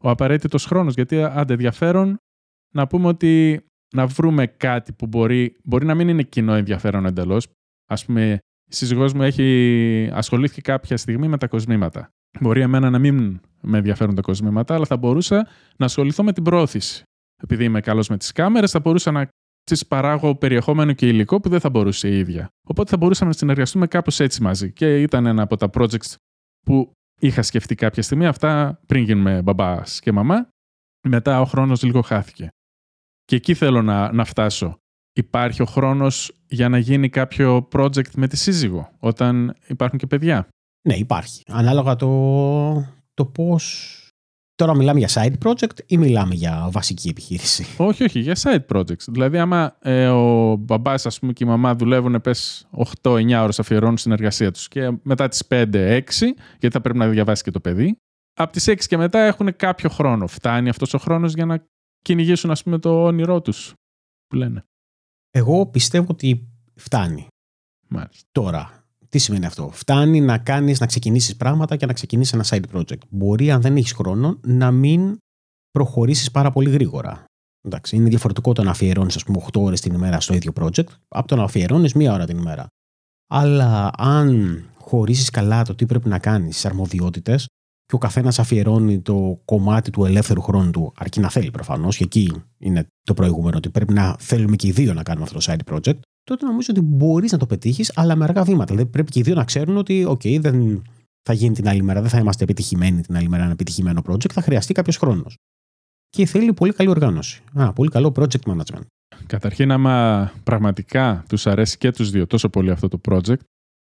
ο 0.00 0.10
απαραίτητος 0.10 0.64
χρόνος. 0.64 0.94
Γιατί 0.94 1.22
άντε 1.22 1.52
ενδιαφέρον 1.52 2.16
να 2.74 2.86
πούμε 2.86 3.08
ότι 3.08 3.60
να 3.94 4.06
βρούμε 4.06 4.46
κάτι 4.46 4.92
που 4.92 5.06
μπορεί, 5.06 5.56
μπορεί 5.64 5.86
να 5.86 5.94
μην 5.94 6.08
είναι 6.08 6.22
κοινό 6.22 6.54
ενδιαφέρον 6.54 7.06
εντελώς. 7.06 7.46
Α 7.90 7.94
πούμε, 8.06 8.38
η 8.70 8.74
σύζυγός 8.74 9.12
μου 9.12 9.22
έχει 9.22 10.10
ασχολήθηκε 10.12 10.60
κάποια 10.60 10.96
στιγμή 10.96 11.28
με 11.28 11.38
τα 11.38 11.48
κοσμήματα. 11.48 12.08
Μπορεί 12.40 12.60
εμένα 12.60 12.90
να 12.90 12.98
μην 12.98 13.40
με 13.60 13.78
ενδιαφέρουν 13.78 14.14
τα 14.14 14.20
κοσμήματα, 14.20 14.74
αλλά 14.74 14.84
θα 14.84 14.96
μπορούσα 14.96 15.48
να 15.76 15.84
ασχοληθώ 15.84 16.22
με 16.22 16.32
την 16.32 16.42
πρόθεση. 16.42 17.02
Επειδή 17.42 17.64
είμαι 17.64 17.80
καλός 17.80 18.08
με 18.08 18.16
τις 18.16 18.32
κάμερες, 18.32 18.70
θα 18.70 18.80
μπορούσα 18.80 19.10
να 19.10 19.28
τη 19.64 19.80
παράγω 19.88 20.36
περιεχόμενο 20.36 20.92
και 20.92 21.08
υλικό 21.08 21.40
που 21.40 21.48
δεν 21.48 21.60
θα 21.60 21.70
μπορούσε 21.70 22.08
η 22.08 22.18
ίδια. 22.18 22.48
Οπότε 22.66 22.90
θα 22.90 22.96
μπορούσαμε 22.96 23.30
να 23.30 23.36
συνεργαστούμε 23.36 23.86
κάπως 23.86 24.20
έτσι 24.20 24.42
μαζί. 24.42 24.72
Και 24.72 25.02
ήταν 25.02 25.26
ένα 25.26 25.42
από 25.42 25.56
τα 25.56 25.70
projects 25.72 26.14
που 26.66 26.92
είχα 27.20 27.42
σκεφτεί 27.42 27.74
κάποια 27.74 28.02
στιγμή. 28.02 28.26
Αυτά 28.26 28.80
πριν 28.86 29.02
γίνουμε 29.02 29.42
μπαμπάς 29.42 30.00
και 30.00 30.12
μαμά. 30.12 30.48
Μετά 31.08 31.40
ο 31.40 31.44
χρόνος 31.44 31.82
λίγο 31.82 32.02
χάθηκε. 32.02 32.48
Και 33.28 33.36
εκεί 33.36 33.54
θέλω 33.54 33.82
να, 33.82 34.12
να 34.12 34.24
φτάσω. 34.24 34.78
Υπάρχει 35.12 35.62
ο 35.62 35.64
χρόνος 35.64 36.32
για 36.46 36.68
να 36.68 36.78
γίνει 36.78 37.08
κάποιο 37.08 37.68
project 37.72 38.10
με 38.16 38.28
τη 38.28 38.36
σύζυγο, 38.36 38.90
όταν 38.98 39.56
υπάρχουν 39.66 39.98
και 39.98 40.06
παιδιά; 40.06 40.48
Ναι, 40.88 40.94
υπάρχει. 40.94 41.42
Ανάλογα 41.46 41.96
το, 41.96 42.08
το 43.14 43.26
πώς... 43.26 43.92
Τώρα 44.54 44.76
μιλάμε 44.76 44.98
για 44.98 45.08
side 45.12 45.34
project 45.44 45.78
ή 45.86 45.96
μιλάμε 45.96 46.34
για 46.34 46.68
βασική 46.72 47.08
επιχείρηση; 47.08 47.66
Όχι, 47.76 48.04
όχι, 48.04 48.18
για 48.18 48.36
side 48.42 48.66
projects. 48.76 49.04
Δηλαδή, 49.08 49.38
άμα 49.38 49.76
ε, 49.80 50.08
ο 50.08 50.56
μπαμπάς 50.56 51.06
ας 51.06 51.18
πούμε, 51.18 51.32
και 51.32 51.44
η 51.44 51.46
μαμά 51.46 51.74
δουλεύουν 51.74 52.20
πες 52.20 52.68
8-9 53.02 53.40
ώρες 53.42 53.58
αφιερώνουν 53.58 53.96
στην 53.96 54.12
εργασία 54.12 54.50
τους 54.50 54.68
και 54.68 54.98
μετά 55.02 55.28
τις 55.28 55.42
5-6, 55.50 55.62
γιατί 56.58 56.70
θα 56.70 56.80
πρέπει 56.80 56.98
να 56.98 57.08
διαβάσει 57.08 57.42
και 57.42 57.50
το 57.50 57.60
παιδί, 57.60 57.96
από 58.34 58.52
τις 58.52 58.68
6 58.68 58.76
και 58.86 58.96
μετά 58.96 59.18
έχουν 59.18 59.56
κάποιο 59.56 59.88
χρόνο. 59.88 60.26
Φτάνει 60.26 60.68
αυτός 60.68 60.94
ο 60.94 60.98
χρόνος 60.98 61.34
για 61.34 61.46
να 61.46 61.66
κυνηγήσουν 62.08 62.50
ας 62.50 62.62
πούμε 62.62 62.78
το 62.78 63.04
όνειρό 63.04 63.40
τους 63.40 63.72
που 64.26 64.36
λένε. 64.36 64.64
Εγώ 65.30 65.66
πιστεύω 65.66 66.06
ότι 66.10 66.48
φτάνει. 66.74 67.26
Μάλιστα. 67.88 68.28
Τώρα, 68.32 68.84
τι 69.08 69.18
σημαίνει 69.18 69.46
αυτό; 69.46 69.70
Φτάνει 69.70 70.20
να 70.20 70.38
κάνεις, 70.38 70.80
να 70.80 70.86
ξεκινήσεις 70.86 71.36
πράγματα 71.36 71.76
και 71.76 71.86
να 71.86 71.92
ξεκινήσεις 71.92 72.32
ένα 72.32 72.44
side 72.46 72.76
project. 72.76 72.98
Μπορεί 73.08 73.50
αν 73.50 73.60
δεν 73.60 73.76
έχεις 73.76 73.92
χρόνο 73.92 74.40
να 74.42 74.70
μην 74.70 75.16
προχωρήσεις 75.70 76.30
πάρα 76.30 76.50
πολύ 76.50 76.70
γρήγορα. 76.70 77.24
Εντάξει, 77.60 77.96
είναι 77.96 78.08
διαφορετικό 78.08 78.52
το 78.52 78.62
να 78.62 78.70
αφιερώνεις, 78.70 79.16
ας 79.16 79.24
πούμε, 79.24 79.38
8 79.38 79.60
ώρες 79.60 79.80
την 79.80 79.94
ημέρα 79.94 80.20
στο 80.20 80.34
ίδιο 80.34 80.52
project, 80.54 80.88
από 81.08 81.28
το 81.28 81.36
να 81.36 81.42
αφιερώνεις 81.42 81.92
μία 81.92 82.12
ώρα 82.12 82.26
την 82.26 82.38
ημέρα. 82.38 82.66
Αλλά 83.30 83.90
αν 83.96 84.62
χωρίσει 84.78 85.30
καλά 85.30 85.64
το 85.64 85.74
τι 85.74 85.86
πρέπει 85.86 86.08
να 86.08 86.18
κάνεις, 86.18 86.54
τις 86.54 86.64
αρμοδιότητες, 86.64 87.46
και 87.88 87.94
ο 87.94 87.98
καθένας 87.98 88.38
αφιερώνει 88.38 89.00
το 89.00 89.40
κομμάτι 89.44 89.90
του 89.90 90.04
ελεύθερου 90.04 90.40
χρόνου 90.40 90.70
του, 90.70 90.92
αρκεί 90.96 91.20
να 91.20 91.30
θέλει 91.30 91.50
προφανώς, 91.50 91.96
και 91.96 92.04
εκεί 92.04 92.32
είναι 92.58 92.86
το 93.02 93.14
προηγούμενο, 93.14 93.56
ότι 93.56 93.70
πρέπει 93.70 93.92
να 93.92 94.16
θέλουμε 94.18 94.56
και 94.56 94.66
οι 94.66 94.70
δύο 94.70 94.94
να 94.94 95.02
κάνουμε 95.02 95.24
αυτό 95.24 95.38
το 95.38 95.44
side 95.48 95.74
project, 95.74 95.98
τότε 96.24 96.46
νομίζω 96.46 96.68
ότι 96.70 96.80
μπορείς 96.80 97.32
να 97.32 97.38
το 97.38 97.46
πετύχεις, 97.46 97.92
αλλά 97.94 98.16
με 98.16 98.24
αργά 98.24 98.44
βήματα. 98.44 98.74
Δηλαδή 98.74 98.90
πρέπει 98.90 99.10
και 99.10 99.18
οι 99.18 99.22
δύο 99.22 99.34
να 99.34 99.44
ξέρουν 99.44 99.76
ότι, 99.76 100.06
OK, 100.08 100.40
δεν 100.40 100.82
θα 101.22 101.32
γίνει 101.32 101.54
την 101.54 101.68
άλλη 101.68 101.82
μέρα, 101.82 102.00
δεν 102.00 102.10
θα 102.10 102.18
είμαστε 102.18 102.44
επιτυχημένοι 102.44 103.00
την 103.00 103.16
άλλη 103.16 103.28
μέρα 103.28 103.42
ένα 103.42 103.52
επιτυχημένο 103.52 104.02
project, 104.06 104.32
θα 104.32 104.42
χρειαστεί 104.42 104.74
κάποιος 104.74 104.96
χρόνος. 104.96 105.36
Και 106.08 106.26
θέλει 106.26 106.52
πολύ 106.52 106.72
καλή 106.72 106.88
οργάνωση. 106.88 107.42
Α, 107.54 107.72
πολύ 107.72 107.90
καλό 107.90 108.12
project 108.16 108.52
management. 108.52 108.86
Καταρχήν, 109.26 109.72
άμα 109.72 110.32
πραγματικά 110.44 111.24
τους 111.28 111.46
αρέσει 111.46 111.78
και 111.78 111.90
τους 111.90 112.10
δύο 112.10 112.26
τόσο 112.26 112.48
πολύ 112.48 112.70
αυτό 112.70 112.88
το 112.88 113.00
project, 113.08 113.40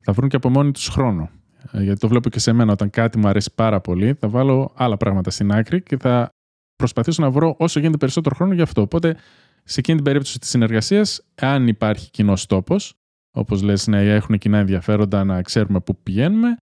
θα 0.03 0.13
βρουν 0.13 0.29
και 0.29 0.35
από 0.35 0.49
μόνοι 0.49 0.71
τους 0.71 0.87
χρόνο. 0.87 1.29
Ε, 1.71 1.83
γιατί 1.83 1.99
το 1.99 2.07
βλέπω 2.07 2.29
και 2.29 2.39
σε 2.39 2.53
μένα 2.53 2.71
όταν 2.71 2.89
κάτι 2.89 3.17
μου 3.17 3.27
αρέσει 3.27 3.51
πάρα 3.55 3.81
πολύ, 3.81 4.13
θα 4.13 4.27
βάλω 4.27 4.71
άλλα 4.75 4.97
πράγματα 4.97 5.29
στην 5.29 5.51
άκρη 5.51 5.81
και 5.81 5.97
θα 5.97 6.29
προσπαθήσω 6.75 7.21
να 7.21 7.31
βρω 7.31 7.55
όσο 7.57 7.79
γίνεται 7.79 7.97
περισσότερο 7.97 8.35
χρόνο 8.35 8.53
γι' 8.53 8.61
αυτό. 8.61 8.81
Οπότε, 8.81 9.15
σε 9.63 9.79
εκείνη 9.79 9.95
την 9.95 10.05
περίπτωση 10.05 10.39
της 10.39 10.49
συνεργασίας, 10.49 11.21
αν 11.35 11.67
υπάρχει 11.67 12.09
κοινός 12.09 12.45
τόπος, 12.45 12.93
όπως 13.35 13.61
λες, 13.61 13.87
να 13.87 13.97
έχουν 13.97 14.37
κοινά 14.37 14.57
ενδιαφέροντα, 14.57 15.23
να 15.23 15.41
ξέρουμε 15.41 15.79
πού 15.79 15.97
πηγαίνουμε, 16.03 16.57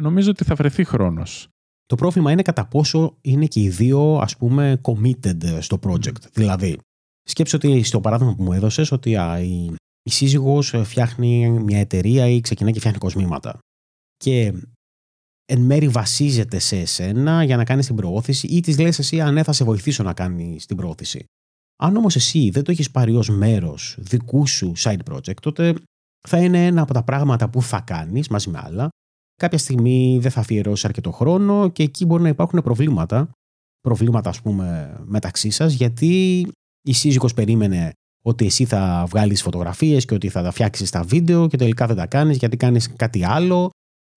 νομίζω 0.00 0.30
ότι 0.30 0.44
θα 0.44 0.54
βρεθεί 0.54 0.84
χρόνος. 0.84 1.48
Το 1.86 1.94
πρόβλημα 1.94 2.32
είναι 2.32 2.42
κατά 2.42 2.66
πόσο 2.66 3.16
είναι 3.20 3.46
και 3.46 3.60
οι 3.60 3.68
δύο, 3.68 4.18
ας 4.18 4.36
πούμε, 4.36 4.80
committed 4.82 5.60
στο 5.60 5.78
project. 5.82 6.30
Δηλαδή, 6.32 6.78
σκέψω 7.22 7.56
ότι 7.56 7.82
στο 7.82 8.00
παράδειγμα 8.00 8.34
που 8.34 8.42
μου 8.42 8.52
έδωσες 8.52 8.92
ότι 8.92 9.16
α, 9.16 9.40
η, 9.40 9.74
η 10.02 10.10
σύζυγος 10.10 10.74
φτιάχνει 10.84 11.50
μια 11.50 11.78
εταιρεία 11.78 12.26
ή 12.26 12.40
ξεκινάει 12.40 12.72
και 12.72 12.78
φτιάχνει 12.78 13.00
κοσμήματα 13.00 13.58
και 14.18 14.52
εν 15.44 15.60
μέρη 15.60 15.88
βασίζεται 15.88 16.58
σε 16.58 16.76
εσένα 16.76 17.44
για 17.44 17.56
να 17.56 17.64
κάνεις 17.64 17.86
την 17.86 17.94
προώθηση 17.94 18.46
ή 18.46 18.60
της 18.60 18.78
λες 18.78 18.98
εσύ 18.98 19.20
αν 19.20 19.34
ναι, 19.34 19.42
θα 19.42 19.52
σε 19.52 19.64
βοηθήσω 19.64 20.02
να 20.02 20.12
κάνεις 20.12 20.66
την 20.66 20.76
προώθηση. 20.76 21.24
Αν 21.82 21.96
όμως 21.96 22.16
εσύ 22.16 22.50
δεν 22.50 22.64
το 22.64 22.70
έχεις 22.70 22.90
πάρει 22.90 23.16
ως 23.16 23.28
μέρος 23.28 23.96
δικού 23.98 24.46
σου 24.46 24.72
side 24.76 24.98
project, 25.10 25.40
τότε 25.40 25.74
θα 26.28 26.38
είναι 26.38 26.66
ένα 26.66 26.82
από 26.82 26.92
τα 26.92 27.02
πράγματα 27.02 27.50
που 27.50 27.62
θα 27.62 27.80
κάνεις 27.80 28.28
μαζί 28.28 28.50
με 28.50 28.60
άλλα. 28.62 28.88
Κάποια 29.34 29.58
στιγμή 29.58 30.18
δεν 30.20 30.30
θα 30.30 30.40
αφιερώσει 30.40 30.86
αρκετό 30.86 31.10
χρόνο 31.10 31.68
και 31.68 31.82
εκεί 31.82 32.04
μπορεί 32.04 32.22
να 32.22 32.28
υπάρχουν 32.28 32.62
προβλήματα. 32.62 33.30
Προβλήματα, 33.80 34.28
ας 34.28 34.40
πούμε, 34.40 34.96
μεταξύ 35.04 35.50
σας, 35.50 35.72
γιατί 35.72 36.46
η 36.82 36.92
σύζυγος 36.92 37.34
περίμενε 37.34 37.92
ότι 38.24 38.46
εσύ 38.46 38.64
θα 38.64 39.04
βγάλεις 39.08 39.42
φωτογραφίες 39.42 40.04
και 40.04 40.14
ότι 40.14 40.28
θα 40.28 40.42
τα 40.42 40.50
φτιάξεις 40.50 40.90
τα 40.90 41.02
βίντεο 41.02 41.48
και 41.48 41.56
τελικά 41.56 41.86
δεν 41.86 41.96
τα 41.96 42.06
κάνεις 42.06 42.36
γιατί 42.36 42.56
κάνεις 42.56 42.92
κάτι 42.96 43.24
άλλο 43.24 43.70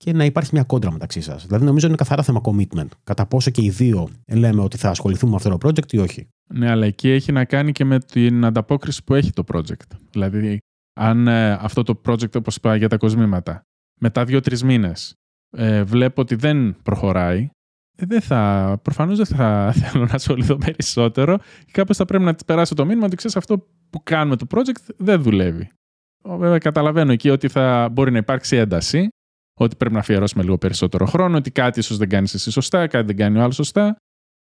και 0.04 0.14
να 0.14 0.26
υπάρχει 0.26 0.50
μια 0.54 0.64
κόντρα 0.64 0.92
μεταξύ 0.92 1.22
σας. 1.22 1.46
Δηλαδή, 1.46 1.66
νομίζω 1.66 1.88
είναι 1.88 1.96
καθαρά 1.96 2.24
θέμα 2.24 2.42
commitment. 2.44 2.88
Κατά 3.04 3.26
πόσο 3.26 3.52
και 3.52 3.62
οι 3.64 3.70
δύο 3.70 4.10
λέμε 4.28 4.62
ότι 4.62 4.78
θα 4.78 4.90
ασχοληθούμε 4.90 5.32
με 5.32 5.38
αυτό 5.38 5.58
το 5.58 5.68
project 5.68 5.94
ή 5.94 5.98
όχι. 5.98 6.30
Ναι, 6.54 6.70
αλλά 6.70 6.86
εκεί 6.86 7.10
έχει 7.10 7.32
να 7.32 7.46
κάνει 7.46 7.72
και 7.72 7.86
με 7.86 8.00
την 8.00 8.46
ανταπόκριση 8.46 9.04
που 9.04 9.14
έχει 9.14 9.32
το 9.32 9.44
project. 9.54 9.98
Δηλαδή, 10.12 10.58
αν 11.00 11.28
ε, 11.28 11.52
αυτό 11.52 11.84
το 11.84 12.02
project, 12.06 12.36
όπως 12.36 12.56
είπα 12.56 12.76
για 12.76 12.90
τα 12.90 12.98
κοσμήματα, 12.98 13.62
μετά 14.00 14.26
δύο-τρεις 14.26 14.64
μήνες 14.64 15.14
ε, 15.58 15.84
βλέπω 15.84 16.22
ότι 16.22 16.36
δεν 16.36 16.82
προχωράει, 16.84 17.50
ε, 17.98 18.06
δεν 18.06 18.22
θα, 18.22 18.80
προφανώς 18.82 19.18
δεν 19.18 19.26
θα 19.26 19.72
θέλω 19.80 20.06
να 20.06 20.14
ασχοληθώ 20.14 20.56
περισσότερο 20.56 21.38
και 21.38 21.72
κάπως 21.72 21.98
θα 21.98 22.06
πρέπει 22.06 22.24
να 22.24 22.34
της 22.34 22.46
περάσω 22.46 22.76
το 22.76 22.86
μήνυμα 22.86 23.06
ότι 23.06 23.16
ξέρεις 23.16 23.36
αυτό 23.36 23.68
που 23.90 24.04
κάνουμε 24.04 24.36
το 24.36 24.46
project 24.50 24.94
δεν 24.98 25.22
δουλεύει. 25.22 25.70
Βέβαια 26.24 26.58
καταλαβαίνω 26.58 27.12
εκεί 27.12 27.30
ότι 27.30 27.48
θα 27.48 27.90
μπορεί 27.92 28.12
να 28.12 28.18
υπάρξει 28.18 28.56
ένταση 28.56 29.10
ότι 29.64 29.76
πρέπει 29.76 29.94
να 29.94 30.00
αφιερώσουμε 30.00 30.44
λίγο 30.44 30.58
περισσότερο 30.58 31.06
χρόνο, 31.06 31.38
ότι 31.38 31.52
κάτι 31.52 31.80
ίσως 31.80 31.98
δεν 31.98 32.10
κάνεις 32.10 32.34
εσύ 32.34 32.52
σωστά, 32.52 32.88
κάτι 32.88 33.06
δεν 33.06 33.16
κάνει 33.16 33.38
ο 33.38 33.42
άλλος 33.42 33.56
σωστά. 33.56 33.96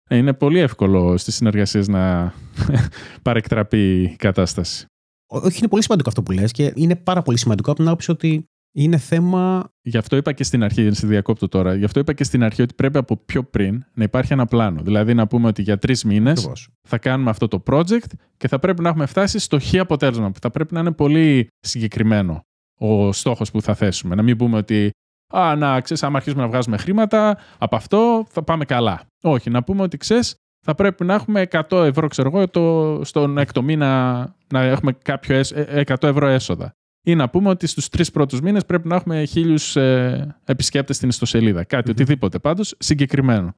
Ε, 0.09 0.17
είναι 0.17 0.33
πολύ 0.33 0.59
εύκολο 0.59 1.17
στις 1.17 1.35
συνεργασίες 1.35 1.87
να 1.87 2.33
παρεκτραπεί 3.21 4.01
η 4.01 4.15
κατάσταση. 4.15 4.85
Όχι, 5.31 5.57
είναι 5.57 5.67
πολύ 5.67 5.83
σημαντικό 5.83 6.09
αυτό 6.09 6.23
που 6.23 6.31
λες 6.31 6.51
και 6.51 6.73
είναι 6.75 6.95
πάρα 6.95 7.21
πολύ 7.21 7.37
σημαντικό 7.37 7.71
από 7.71 7.79
την 7.79 7.87
άποψη 7.87 8.11
ότι 8.11 8.45
είναι 8.75 8.97
θέμα. 8.97 9.69
Γι' 9.81 9.97
αυτό 9.97 10.15
είπα 10.15 10.31
και 10.31 10.43
στην 10.43 10.63
αρχή, 10.63 10.91
στη 10.91 11.05
διακόπτω 11.05 11.47
τώρα, 11.47 11.75
γι' 11.75 11.85
αυτό 11.85 11.99
είπα 11.99 12.13
και 12.13 12.23
στην 12.23 12.43
αρχή 12.43 12.61
ότι 12.61 12.73
πρέπει 12.73 12.97
από 12.97 13.17
πιο 13.17 13.43
πριν 13.43 13.83
να 13.93 14.03
υπάρχει 14.03 14.33
ένα 14.33 14.45
πλάνο. 14.45 14.81
Δηλαδή 14.81 15.13
να 15.13 15.27
πούμε 15.27 15.47
ότι 15.47 15.61
για 15.61 15.77
τρεις 15.77 16.03
μήνες 16.03 16.67
θα 16.87 16.97
κάνουμε 16.97 17.29
αυτό 17.29 17.47
το 17.47 17.63
project 17.65 18.11
και 18.37 18.47
θα 18.47 18.59
πρέπει 18.59 18.81
να 18.81 18.89
έχουμε 18.89 19.05
φτάσει 19.05 19.39
στο 19.39 19.59
χ 19.59 19.75
αποτέλεσμα. 19.79 20.31
Που 20.31 20.39
θα 20.41 20.51
πρέπει 20.51 20.73
να 20.73 20.79
είναι 20.79 20.91
πολύ 20.91 21.47
συγκεκριμένο 21.59 22.41
ο 22.79 23.11
στόχος 23.11 23.51
που 23.51 23.61
θα 23.61 23.75
θέσουμε. 23.75 24.15
Να 24.15 24.21
μην 24.21 24.37
πούμε 24.37 24.57
ότι 24.57 24.91
Α, 25.33 25.55
να 25.55 25.81
ξέρεις, 25.81 26.03
άμα 26.03 26.17
αρχίσουμε 26.17 26.41
να 26.41 26.47
βγάζουμε 26.47 26.77
χρήματα, 26.77 27.37
από 27.57 27.75
αυτό 27.75 28.25
θα 28.29 28.43
πάμε 28.43 28.65
καλά. 28.65 29.01
Όχι, 29.21 29.49
να 29.49 29.63
πούμε 29.63 29.81
ότι 29.81 29.97
ξέρεις, 29.97 30.35
θα 30.65 30.75
πρέπει 30.75 31.05
να 31.05 31.13
έχουμε 31.13 31.47
100 31.51 31.83
ευρώ, 31.83 32.07
ξέρω 32.07 32.31
εγώ, 32.33 32.47
το, 32.47 33.01
στον 33.03 33.37
έκτο 33.37 33.61
μήνα 33.61 34.21
να 34.53 34.61
έχουμε 34.61 34.91
κάποιο 34.91 35.39
100 35.39 35.45
ε, 35.55 35.83
ευρώ 36.01 36.27
έσοδα. 36.27 36.73
Ή 37.05 37.15
να 37.15 37.29
πούμε 37.29 37.49
ότι 37.49 37.67
στους 37.67 37.89
τρεις 37.89 38.11
πρώτους 38.11 38.41
μήνες 38.41 38.65
πρέπει 38.65 38.87
να 38.87 38.95
έχουμε 38.95 39.25
χίλιους 39.25 39.75
ε, 39.75 40.35
επισκέπτες 40.45 40.95
στην 40.95 41.09
ιστοσελίδα. 41.09 41.63
Κάτι, 41.63 41.91
οτιδήποτε 41.91 42.39
πάντως 42.39 42.75
συγκεκριμένο. 42.79 43.53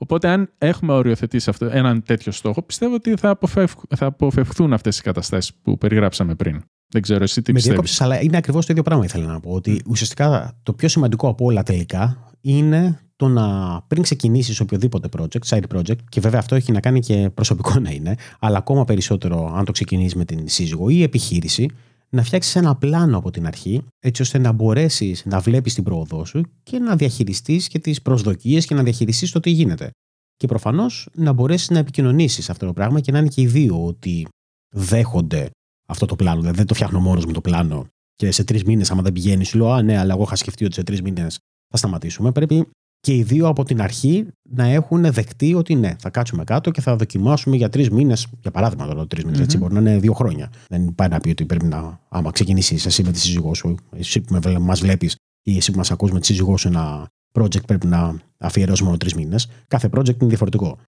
Οπότε, 0.00 0.28
αν 0.28 0.52
έχουμε 0.58 0.92
οριοθετήσει 0.92 1.50
αυτό, 1.50 1.66
έναν 1.66 2.02
τέτοιο 2.02 2.32
στόχο, 2.32 2.62
πιστεύω 2.62 2.94
ότι 2.94 3.16
θα, 3.16 3.30
αποφευχ, 3.30 3.72
θα 3.96 4.06
αποφευχθούν 4.06 4.72
αυτές 4.72 4.98
οι 4.98 5.02
καταστάσεις 5.02 5.54
που 5.54 5.78
περιγράψαμε 5.78 6.34
πριν. 6.34 6.62
Δεν 6.90 7.02
ξέρω 7.02 7.22
εσύ 7.22 7.42
τι 7.42 7.52
πιστεύεις; 7.52 8.00
Με 8.00 8.04
αλλά 8.04 8.22
είναι 8.22 8.36
ακριβώς 8.36 8.66
το 8.66 8.72
ίδιο 8.72 8.82
πράγμα 8.82 9.04
ήθελα 9.04 9.26
να 9.26 9.40
πω. 9.40 9.50
Ότι 9.50 9.82
ουσιαστικά 9.86 10.58
το 10.62 10.72
πιο 10.72 10.88
σημαντικό 10.88 11.28
από 11.28 11.44
όλα 11.44 11.62
τελικά 11.62 12.32
είναι 12.40 13.00
το 13.16 13.28
να 13.28 13.80
πριν 13.86 14.02
ξεκινήσεις 14.02 14.60
οποιοδήποτε 14.60 15.08
project, 15.18 15.46
side 15.46 15.62
project, 15.74 15.96
και 16.08 16.20
βέβαια 16.20 16.40
αυτό 16.40 16.54
έχει 16.54 16.72
να 16.72 16.80
κάνει 16.80 17.00
και 17.00 17.30
προσωπικό 17.34 17.78
να 17.78 17.90
είναι, 17.90 18.14
αλλά 18.38 18.58
ακόμα 18.58 18.84
περισσότερο 18.84 19.52
αν 19.54 19.64
το 19.64 19.72
ξεκινήσεις 19.72 20.14
με 20.14 20.24
την 20.24 20.48
σύζυγο 20.48 20.88
ή 20.88 21.02
επιχείρηση, 21.02 21.70
να 22.08 22.22
φτιάξεις 22.22 22.56
ένα 22.56 22.76
πλάνο 22.76 23.18
από 23.18 23.30
την 23.30 23.46
αρχή, 23.46 23.82
έτσι 24.00 24.22
ώστε 24.22 24.38
να 24.38 24.52
μπορέσεις 24.52 25.22
να 25.24 25.40
βλέπεις 25.40 25.74
την 25.74 25.84
πρόοδό 25.84 26.24
σου 26.24 26.42
και 26.62 26.78
να 26.78 26.96
διαχειριστείς 26.96 27.68
και 27.68 27.78
τις 27.78 28.02
προσδοκίες 28.02 28.66
και 28.66 28.74
να 28.74 28.82
διαχειριστείς 28.82 29.30
το 29.30 29.40
τι 29.40 29.50
γίνεται. 29.50 29.90
Και 30.36 30.46
προφανώς 30.46 31.08
να 31.14 31.32
μπορέσεις 31.32 31.70
να 31.70 31.78
επικοινωνήσεις 31.78 32.50
αυτό 32.50 32.66
το 32.66 32.72
πράγμα 32.72 33.00
και 33.00 33.12
να 33.12 33.18
είναι 33.18 33.28
και 33.28 33.40
οι 33.40 33.46
δύο 33.46 33.84
ότι 33.84 34.26
δέχονται 34.74 35.50
αυτό 35.88 36.06
το 36.06 36.16
πλάνο. 36.16 36.40
Δηλαδή 36.40 36.56
δεν 36.56 36.66
το 36.66 36.74
φτιάχνω 36.74 37.00
μόνος 37.00 37.24
μου 37.24 37.32
το 37.32 37.40
πλάνο 37.40 37.86
και 38.14 38.30
σε 38.30 38.44
τρεις 38.44 38.64
μήνες, 38.64 38.90
άμα 38.90 39.02
δεν 39.02 39.12
πηγαίνει, 39.12 39.44
σου 39.44 39.58
λέω 39.58 39.70
Α, 39.70 39.82
ναι, 39.82 39.98
αλλά 39.98 40.14
εγώ 40.14 40.22
είχα 40.22 40.36
σκεφτεί 40.36 40.64
ότι 40.64 40.74
σε 40.74 40.82
τρεις 40.82 41.02
μήνες 41.02 41.38
θα 41.68 41.76
σταματήσουμε. 41.76 42.32
Πρέπει 42.32 42.68
και 43.00 43.14
οι 43.14 43.22
δύο 43.22 43.48
από 43.48 43.64
την 43.64 43.80
αρχή 43.80 44.26
να 44.50 44.64
έχουν 44.64 45.12
δεχτεί 45.12 45.54
ότι 45.54 45.74
ναι, 45.74 45.96
θα 45.98 46.10
κάτσουμε 46.10 46.44
κάτω 46.44 46.70
και 46.70 46.80
θα 46.80 46.96
δοκιμάσουμε 46.96 47.56
για 47.56 47.68
τρεις 47.68 47.90
μήνες. 47.90 48.26
Για 48.40 48.50
παράδειγμα, 48.50 48.86
τώρα 48.86 49.06
τρεις 49.06 49.24
μήνες, 49.24 49.40
έτσι 49.40 49.58
μπορεί 49.58 49.74
να 49.74 49.80
είναι 49.80 49.98
δύο 49.98 50.12
χρόνια. 50.12 50.52
Δεν 50.68 50.94
πάει 50.94 51.08
να 51.08 51.20
πει 51.20 51.30
ότι 51.30 51.46
πρέπει 51.46 51.64
να, 51.64 52.00
άμα 52.08 52.30
ξεκινήσει 52.30 52.74
εσύ 52.84 53.02
με 53.02 53.12
τη 53.12 53.18
σύζυγό 53.18 53.54
σου, 53.54 53.74
εσύ 53.90 54.20
που 54.20 54.40
μας 54.60 54.80
βλέπεις 54.80 55.16
ή 55.42 55.56
εσύ 55.56 55.70
που 55.70 55.76
μας 55.76 55.90
ακούς 55.90 56.10
με 56.10 56.20
τη 56.20 56.26
σύζυγό 56.26 56.56
σου 56.56 56.68
ένα 56.68 57.06
project 57.32 57.66
πρέπει 57.66 57.86
να 57.86 58.20
αφιερώσει 58.38 58.84
μόνο 58.84 58.96
τρεις 58.96 59.14
μήνες. 59.14 59.48
Κάθε 59.68 59.88
project 59.92 60.20
είναι 60.20 60.28
διαφορετικό. 60.28 60.78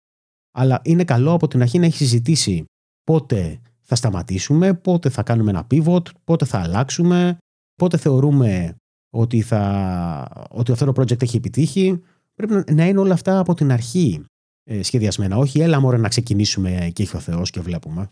Αλλά 0.53 0.81
είναι 0.85 1.05
καλό 1.05 1.33
από 1.33 1.49
την 1.49 1.63
αρχή 1.63 1.79
να 1.79 1.87
έχεις 1.87 1.99
συζητήσει 1.99 2.65
πότε 3.05 3.61
θα 3.91 3.97
σταματήσουμε, 3.97 4.75
πότε 4.75 5.09
θα 5.09 5.23
κάνουμε 5.23 5.51
ένα 5.51 5.67
pivot, 5.71 6.03
πότε 6.25 6.45
θα 6.45 6.59
αλλάξουμε, 6.59 7.39
πότε 7.75 7.97
θεωρούμε 7.97 8.77
ότι, 9.11 9.41
θα, 9.41 10.47
ότι 10.51 10.73
αυτό 10.73 10.93
το 10.93 11.03
project 11.03 11.23
έχει 11.23 11.37
επιτύχει. 11.37 12.01
Πρέπει 12.35 12.73
να 12.73 12.87
είναι 12.87 13.01
όλα 13.01 13.15
αυτά 13.15 13.39
από 13.39 13.55
την 13.55 13.73
αρχή 13.73 14.25
ε, 14.65 14.83
σχεδιασμένα. 14.83 15.37
Όχι, 15.37 15.61
έλα 15.61 15.81
μωρέ 15.81 15.97
να 15.97 16.09
ξεκινήσουμε 16.09 16.91
και 16.93 17.03
έχει 17.03 17.17
ο 17.17 17.19
Θεός 17.19 17.51
και 17.51 17.61
βλέπουμε. 17.61 18.11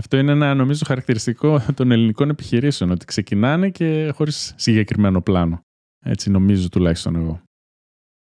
Αυτό 0.00 0.16
είναι 0.16 0.32
ένα 0.32 0.54
νομίζω 0.54 0.84
χαρακτηριστικό 0.86 1.60
των 1.74 1.90
ελληνικών 1.90 2.30
επιχειρήσεων, 2.30 2.90
ότι 2.90 3.04
ξεκινάνε 3.04 3.70
και 3.70 4.12
χωρίς 4.14 4.54
συγκεκριμένο 4.56 5.20
πλάνο. 5.20 5.60
Έτσι 6.04 6.30
νομίζω 6.30 6.68
τουλάχιστον 6.68 7.16
εγώ. 7.16 7.42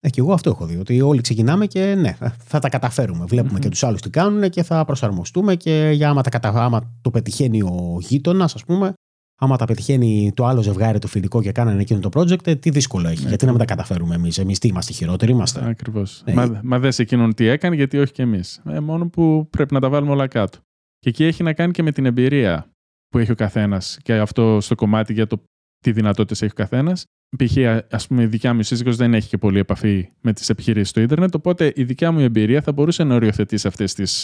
Ε, 0.06 0.10
και 0.10 0.20
εγώ 0.20 0.34
αυτό 0.34 0.50
έχω 0.50 0.66
δει. 0.66 0.78
Ότι 0.78 1.02
όλοι 1.02 1.22
ξεκινάμε 1.22 1.66
και 1.66 1.96
ναι, 1.96 2.16
θα 2.38 2.60
τα 2.60 2.70
καταφέρουμε. 2.70 3.26
Βλέπουμε 3.26 3.58
mm-hmm. 3.58 3.62
και 3.62 3.70
τους 3.70 3.84
άλλους 3.84 4.02
τι 4.02 4.10
κάνουν 4.10 4.50
και 4.50 4.64
θα 4.64 4.86
προσαρμοστούμε. 4.86 5.56
Και 5.56 5.92
για 5.94 6.10
άμα, 6.10 6.22
τα 6.22 6.30
κατα... 6.30 6.50
άμα 6.50 6.94
το 7.02 7.10
πετυχαίνει 7.10 7.62
ο 7.62 7.98
γείτονας, 8.00 8.56
ας 8.56 8.64
πούμε, 8.66 8.94
άμα 9.42 9.58
τα 9.58 9.66
πετυχαίνει 9.66 10.32
το 10.36 10.46
άλλο 10.46 10.62
ζευγάρι 10.62 11.00
το 11.00 11.08
φιλικό 11.08 11.42
και 11.42 11.52
κάνανε 11.52 11.82
εκείνο 11.82 12.00
το 12.00 12.10
project, 12.14 12.48
ε, 12.48 12.56
τι 12.56 12.70
δύσκολο 12.70 13.08
έχει. 13.08 13.24
Ναι. 13.24 13.30
Γιατί 13.30 13.46
να 13.46 13.52
μην 13.52 13.60
τα 13.60 13.66
καταφέρουμε 13.66 14.16
εμείς. 14.16 14.38
Εμείς 14.38 14.60
τι 14.60 14.68
είμαστε, 14.68 14.94
χειρότεροι 14.94 15.32
είμαστε. 15.32 15.66
Ακριβώς. 15.66 16.22
Ναι. 16.26 16.34
Μα, 16.34 16.60
μα 16.64 16.80
δες 16.80 17.00
εκείνον 17.00 17.34
τι 17.34 17.48
έκανε, 17.48 17.76
γιατί 17.76 17.98
όχι 17.98 18.12
και 18.12 18.22
εμείς. 18.22 18.62
Ε, 18.70 18.80
μόνο 18.80 19.10
που 19.10 19.48
πρέπει 19.50 19.74
να 19.74 19.80
τα 19.80 19.90
βάλουμε 19.90 20.12
όλα 20.12 20.28
κάτω. 20.28 20.58
Και 21.00 21.10
εκεί 21.10 21.24
έχει 21.24 21.44
να 21.44 21.54
κάνει 21.54 21.72
και 21.72 21.84
με 21.84 21.92
την 21.92 22.06
εμπειρία 22.06 22.72
που 23.08 23.18
έχει 23.18 23.32
ο 23.32 23.36
καθένας 23.36 23.98
και 24.02 24.14
αυτό 24.14 24.58
στο 24.62 24.76
κομμάτι 24.76 25.14
για 25.14 25.28
το 25.28 25.44
τι 25.80 25.92
δυνατότητες 25.92 26.42
έχει 26.42 26.52
ο 26.52 26.56
καθένας. 26.56 27.06
Π.χ. 27.38 27.58
ας 27.90 28.08
πούμε, 28.08 28.24
η 28.24 28.26
δικιά 28.26 28.54
μου 28.54 28.64
σύζυγος 28.64 28.96
δεν 28.96 29.14
έχει 29.14 29.30
και 29.30 29.38
πολύ 29.38 29.60
επαφή 29.60 30.10
με 30.22 30.34
τις 30.34 30.50
επιχειρήσεις 30.50 30.90
στο 30.90 31.02
Ιντερνετ, 31.02 31.36
οπότε 31.36 31.74
η 31.76 31.84
δικιά 31.84 32.12
μου 32.12 32.20
εμπειρία 32.20 32.62
θα 32.62 32.72
μπορούσε 32.72 33.04
να 33.04 33.16
οριοθετήσει 33.16 33.70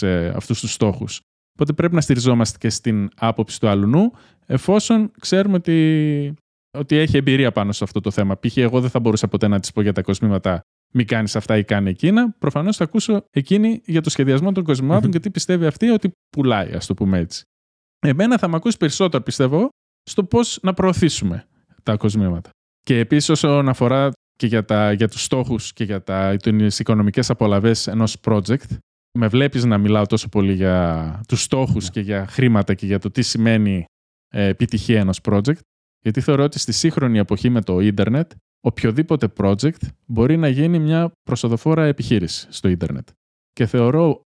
ε, 0.00 0.28
αυτούς 0.28 0.60
τους 0.60 0.72
στόχους. 0.72 1.20
Οπότε 1.52 1.72
πρέπει 1.72 1.94
να 1.94 2.00
στηριζόμαστε 2.00 2.58
και 2.58 2.70
στην 2.70 3.10
άποψη 3.16 3.60
του 3.60 3.68
αλλού, 3.68 4.12
εφόσον 4.46 5.10
ξέρουμε 5.20 5.56
ότι, 5.56 6.34
ότι 6.78 6.96
έχει 6.96 7.16
εμπειρία 7.16 7.52
πάνω 7.52 7.72
σε 7.72 7.84
αυτό 7.84 8.00
το 8.00 8.10
θέμα. 8.10 8.38
Π.χ. 8.38 8.56
εγώ 8.56 8.80
δεν 8.80 8.90
θα 8.90 9.00
μπορούσα 9.00 9.28
ποτέ 9.28 9.48
να 9.48 9.60
της 9.60 9.72
πω 9.72 9.82
για 9.82 9.92
τα 9.92 10.02
κοσμήματα 10.02 10.60
μη 10.92 11.04
κάνεις 11.04 11.36
αυτά 11.36 11.56
ή 11.56 11.64
κάνει 11.64 11.90
εκείνα. 11.90 12.34
Προφανώς 12.38 12.76
θα 12.76 12.84
ακούσω 12.84 13.24
εκείνη 13.30 13.82
για 13.84 14.00
το 14.00 14.10
σχεδιασμό 14.10 14.52
των 14.52 14.64
κοσμηματων 14.64 15.10
και 15.10 15.20
τι 15.20 15.30
πιστεύει 15.30 15.66
αυτή 15.66 15.88
ότι 15.88 16.10
πουλάει, 16.36 16.72
ας 16.72 16.86
το 16.86 16.94
πούμε 16.94 17.18
έτσι. 17.18 17.44
Εμένα 17.98 18.38
θα 18.38 18.48
με 18.48 18.56
ακούσει 18.56 18.76
περισσότερο, 18.76 19.22
πιστεύω, 19.22 19.68
στο 20.02 20.24
πώς 20.24 20.58
να 20.62 20.74
προωθήσουμε 20.74 21.46
τα 21.82 21.96
κοσμήματα. 21.96 22.50
Και 22.80 22.98
επίσης, 22.98 23.28
όσον 23.28 23.68
αφορά 23.68 24.10
και 24.36 24.46
για, 24.46 24.64
τα, 24.64 24.92
για 24.92 25.08
τους 25.08 25.22
στόχους 25.22 25.72
και 25.72 25.84
για 25.84 26.02
τα, 26.02 26.36
τις 26.36 26.78
οικονομικές 26.78 27.30
απολαβές 27.30 27.86
ενός 27.86 28.16
project, 28.24 28.76
με 29.18 29.28
βλέπεις 29.28 29.64
να 29.64 29.78
μιλάω 29.78 30.06
τόσο 30.06 30.28
πολύ 30.28 30.52
για 30.52 31.20
τους 31.28 31.42
στόχους 31.42 31.84
ναι. 31.84 31.90
και 31.90 32.00
για 32.00 32.26
χρήματα 32.26 32.74
και 32.74 32.86
για 32.86 32.98
το 32.98 33.10
τι 33.10 33.22
σημαίνει 33.22 33.84
ε, 34.28 34.46
επιτυχία 34.46 35.00
ενός 35.00 35.20
project, 35.22 35.60
γιατί 36.02 36.20
θεωρώ 36.20 36.44
ότι 36.44 36.58
στη 36.58 36.72
σύγχρονη 36.72 37.18
εποχή 37.18 37.50
με 37.50 37.62
το 37.62 37.80
ίντερνετ, 37.80 38.32
οποιοδήποτε 38.60 39.32
project 39.36 39.88
μπορεί 40.06 40.36
να 40.36 40.48
γίνει 40.48 40.78
μια 40.78 41.10
προσοδοφόρα 41.22 41.84
επιχείρηση 41.84 42.46
στο 42.50 42.68
ίντερνετ. 42.68 43.08
Και 43.52 43.66
θεωρώ 43.66 44.20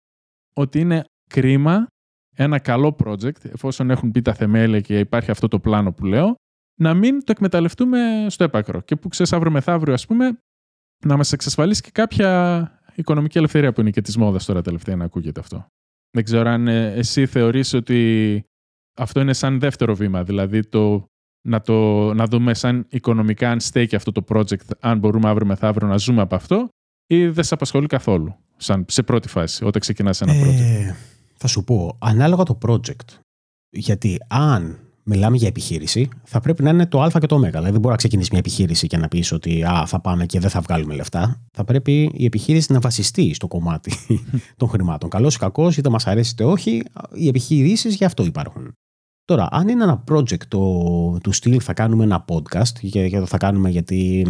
ότι 0.54 0.80
είναι 0.80 1.04
κρίμα 1.30 1.88
ένα 2.36 2.60
καλό 2.60 2.96
project, 3.04 3.46
εφόσον 3.46 3.90
έχουν 3.90 4.12
πει 4.12 4.22
τα 4.22 4.34
θεμέλια 4.34 4.80
και 4.80 5.00
υπάρχει 5.00 5.32
αυτό 5.32 5.48
το 5.48 5.60
πλάνο 5.60 5.94
που 5.94 6.06
λέω, 6.06 6.36
να 6.84 6.94
μην 6.94 7.20
το 7.20 7.32
εκμεταλλευτούμε 7.32 8.26
στο 8.30 8.44
έπακρο. 8.44 8.82
Και 8.82 8.96
που 8.96 9.08
ξέρεις 9.08 9.34
αύριο 9.34 9.52
μεθαύριο, 9.52 9.94
ας 9.94 10.06
πούμε, 10.06 10.38
να 11.06 11.18
μας 11.18 11.32
εξασφαλίσει 11.32 11.82
και 11.82 11.92
κάποια 11.92 12.72
οικονομική 12.96 13.38
ελευθερία 13.38 13.74
που 13.74 13.82
είναι 13.82 13.90
και 13.90 14.02
της 14.02 14.18
μόδας 14.18 14.46
τώρα 14.46 14.62
τελευταία 14.62 14.96
να 14.96 15.06
ακούγεται 15.06 15.40
αυτό. 15.40 15.66
Δεν 16.12 16.24
ξέρω 16.24 16.50
αν 16.50 16.68
ε, 16.68 16.94
εσύ 16.94 17.26
θεωρείς 17.26 17.74
ότι 17.74 18.44
αυτό 18.98 19.20
είναι 19.20 19.34
σαν 19.34 19.60
δεύτερο 19.60 19.96
βήμα, 19.96 20.24
δηλαδή 20.24 20.68
το 20.68 21.06
να, 21.48 21.62
το, 21.62 22.14
να 22.14 22.26
δούμε 22.26 22.54
σαν 22.54 22.86
οικονομικά 22.90 23.50
αν 23.50 23.60
στέκει 23.60 23.96
αυτό 23.96 24.12
το 24.12 24.24
project, 24.28 24.68
αν 24.80 25.00
μπορούμε 25.00 25.30
αύριο 25.30 25.48
μεθαύριο 25.48 25.88
να 25.88 25.98
ζούμε 25.98 26.22
από 26.22 26.36
αυτό 26.36 26.68
ή 27.08 27.28
δεν 27.28 27.44
σε 27.44 27.54
απασχολεί 27.54 27.88
καθόλου 27.88 28.36
σαν, 28.58 28.86
σε 28.88 29.04
πρώτη 29.04 29.28
φάση 29.28 29.66
όταν 29.66 29.82
ξεκινάς 29.82 30.22
ένα 30.22 30.34
project; 30.34 30.60
Ε, 30.60 30.96
θα 31.34 31.48
σου 31.48 31.64
πω, 31.64 31.98
ανάλογα 32.00 32.44
το 32.44 32.58
project. 32.66 33.20
Γιατί 33.70 34.18
αν 34.28 34.83
μιλάμε 35.04 35.38
για 35.38 35.48
επιχείρηση, 35.48 36.10
θα 36.24 36.40
πρέπει 36.40 36.64
να 36.64 36.70
είναι 36.70 36.86
το 36.86 37.02
Α 37.02 37.10
και 37.20 37.26
το 37.26 37.36
Ω. 37.36 37.40
Δηλαδή, 37.40 37.64
δεν 37.64 37.80
μπορεί 37.80 37.88
να 37.88 37.96
ξεκινήσει 37.96 38.30
μια 38.32 38.40
επιχείρηση 38.40 38.88
και 38.88 38.98
να 38.98 39.08
πεις 39.08 39.32
ότι 39.32 39.64
α, 39.64 39.86
θα 39.86 40.00
πάμε 40.00 40.26
και 40.26 40.40
δεν 40.40 40.50
θα 40.50 40.62
βγάλουμε 40.62 40.96
λεφτά. 40.96 41.42
Θα 41.52 41.64
πρέπει 41.64 42.12
η 42.14 42.26
επιχείρηση 42.26 42.74
να 42.74 42.80
βασιστεί 42.80 43.34
στο 43.34 43.48
κομμάτι 43.48 43.92
των 44.58 44.70
χρημάτων. 44.70 45.10
Καλός 45.10 45.36
ή 45.36 45.40
κακός, 45.40 45.78
είτε 45.78 45.90
μας 45.90 46.08
αρέσει 46.08 46.32
είτε 46.32 46.44
όχι, 46.44 46.84
οι 47.14 47.28
επιχειρήσεις 47.28 47.96
γι' 47.96 48.06
αυτό 48.06 48.24
υπάρχουν. 48.24 48.74
Τώρα, 49.26 49.48
αν 49.52 49.68
είναι 49.68 49.84
ένα 49.84 50.04
project 50.12 50.46
το, 50.48 51.18
του 51.24 51.32
στυλ 51.32 51.60
θα 51.64 51.74
κάνουμε 51.74 52.04
ένα 52.04 52.26
podcast 52.28 52.80
και, 52.90 53.10
και 53.10 53.20
το 53.20 53.26
θα 53.26 53.38
κάνουμε 53.38 53.70
γιατί 53.70 54.26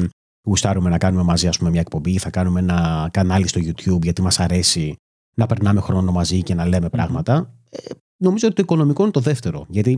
γουστάρουμε 0.47 0.89
να 0.89 0.97
κάνουμε 0.97 1.23
μαζί 1.23 1.47
ας 1.47 1.57
πούμε, 1.57 1.69
μια 1.69 1.79
εκπομπή, 1.79 2.17
θα 2.17 2.29
κάνουμε 2.29 2.59
ένα 2.59 3.09
κανάλι 3.13 3.47
στο 3.47 3.61
YouTube 3.63 4.01
γιατί 4.01 4.21
μας 4.21 4.39
αρέσει 4.39 4.95
να 5.33 5.45
περνάμε 5.45 5.81
χρόνο 5.81 6.11
μαζί 6.11 6.43
και 6.43 6.53
να 6.53 6.65
λέμε 6.65 6.89
πράγματα, 6.89 7.53
ε, 7.69 7.77
νομίζω 8.17 8.47
ότι 8.47 8.55
το 8.55 8.61
οικονομικό 8.61 9.03
είναι 9.03 9.11
το 9.11 9.19
δεύτερο. 9.19 9.65
Γιατί 9.69 9.97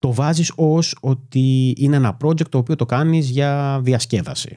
το 0.00 0.12
βάζεις 0.12 0.52
ως 0.56 0.96
ότι 1.00 1.74
είναι 1.78 1.96
ένα 1.96 2.16
project 2.24 2.48
το 2.48 2.58
οποίο 2.58 2.76
το 2.76 2.86
κάνεις 2.86 3.30
για 3.30 3.80
διασκέδαση. 3.82 4.52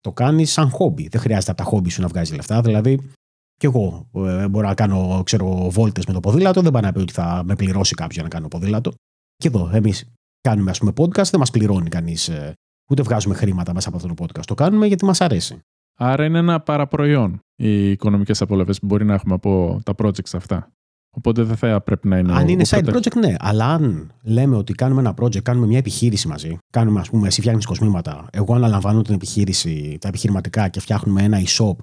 Το 0.00 0.12
κάνεις 0.12 0.52
σαν 0.52 0.70
χόμπι. 0.70 1.08
Δεν 1.08 1.20
χρειάζεται 1.20 1.50
από 1.50 1.62
τα 1.62 1.68
χόμπι 1.68 1.90
σου 1.90 2.00
να 2.00 2.08
βγάζει 2.08 2.34
λεφτά. 2.34 2.60
Δηλαδή, 2.60 3.10
και 3.56 3.66
εγώ 3.66 4.08
ε, 4.12 4.48
μπορώ 4.48 4.68
να 4.68 4.74
κάνω 4.74 5.22
ξέρω, 5.24 5.70
βόλτες 5.70 6.06
με 6.06 6.12
το 6.12 6.20
ποδήλατο. 6.20 6.62
Δεν 6.62 6.72
πάει 6.72 6.82
να 6.82 6.92
πει 6.92 6.98
ότι 6.98 7.12
θα 7.12 7.42
με 7.44 7.56
πληρώσει 7.56 7.94
κάποιος 7.94 8.22
να 8.22 8.28
κάνω 8.28 8.48
ποδήλατο. 8.48 8.92
Και 9.36 9.48
εδώ, 9.48 9.70
εμείς 9.72 10.04
κάνουμε 10.40 10.70
ας 10.70 10.78
πούμε 10.78 10.92
podcast, 10.96 11.30
δεν 11.30 11.38
μας 11.40 11.50
πληρώνει 11.50 11.88
κανείς. 11.88 12.28
Ε, 12.28 12.52
ούτε 12.90 13.02
βγάζουμε 13.02 13.34
χρήματα 13.34 13.74
μέσα 13.74 13.88
από 13.88 13.96
αυτό 13.96 14.14
το 14.14 14.24
podcast. 14.24 14.44
Το 14.44 14.54
κάνουμε 14.54 14.86
γιατί 14.86 15.04
μας 15.04 15.20
αρέσει. 15.20 15.58
Άρα 15.98 16.24
είναι 16.24 16.38
ένα 16.38 16.60
παραπροϊόν 16.60 17.38
οι 17.56 17.90
οικονομικές 17.90 18.42
απολαυέ 18.42 18.72
που 18.72 18.86
μπορεί 18.86 19.04
να 19.04 19.14
έχουμε 19.14 19.34
από 19.34 19.80
τα 19.84 19.94
projects 19.98 20.34
αυτά. 20.34 20.72
Οπότε 21.16 21.42
δεν 21.42 21.56
θα 21.56 21.80
πρέπει 21.80 22.08
να 22.08 22.18
είναι. 22.18 22.32
Αν 22.32 22.48
είναι 22.48 22.64
side 22.66 22.94
project, 22.94 23.16
ναι. 23.20 23.34
Αλλά 23.38 23.66
αν 23.66 24.12
λέμε 24.22 24.56
ότι 24.56 24.72
κάνουμε 24.72 25.00
ένα 25.00 25.14
project, 25.20 25.42
κάνουμε 25.42 25.66
μια 25.66 25.78
επιχείρηση 25.78 26.28
μαζί, 26.28 26.58
κάνουμε, 26.72 27.00
ας 27.00 27.10
πούμε, 27.10 27.26
εσύ 27.26 27.40
φτιάχνεις 27.40 27.66
κοσμήματα, 27.66 28.26
εγώ 28.32 28.54
αναλαμβάνω 28.54 29.02
την 29.02 29.14
επιχείρηση, 29.14 29.98
τα 30.00 30.08
επιχειρηματικά 30.08 30.68
και 30.68 30.80
φτιάχνουμε 30.80 31.22
ένα 31.22 31.38
e-shop 31.40 31.76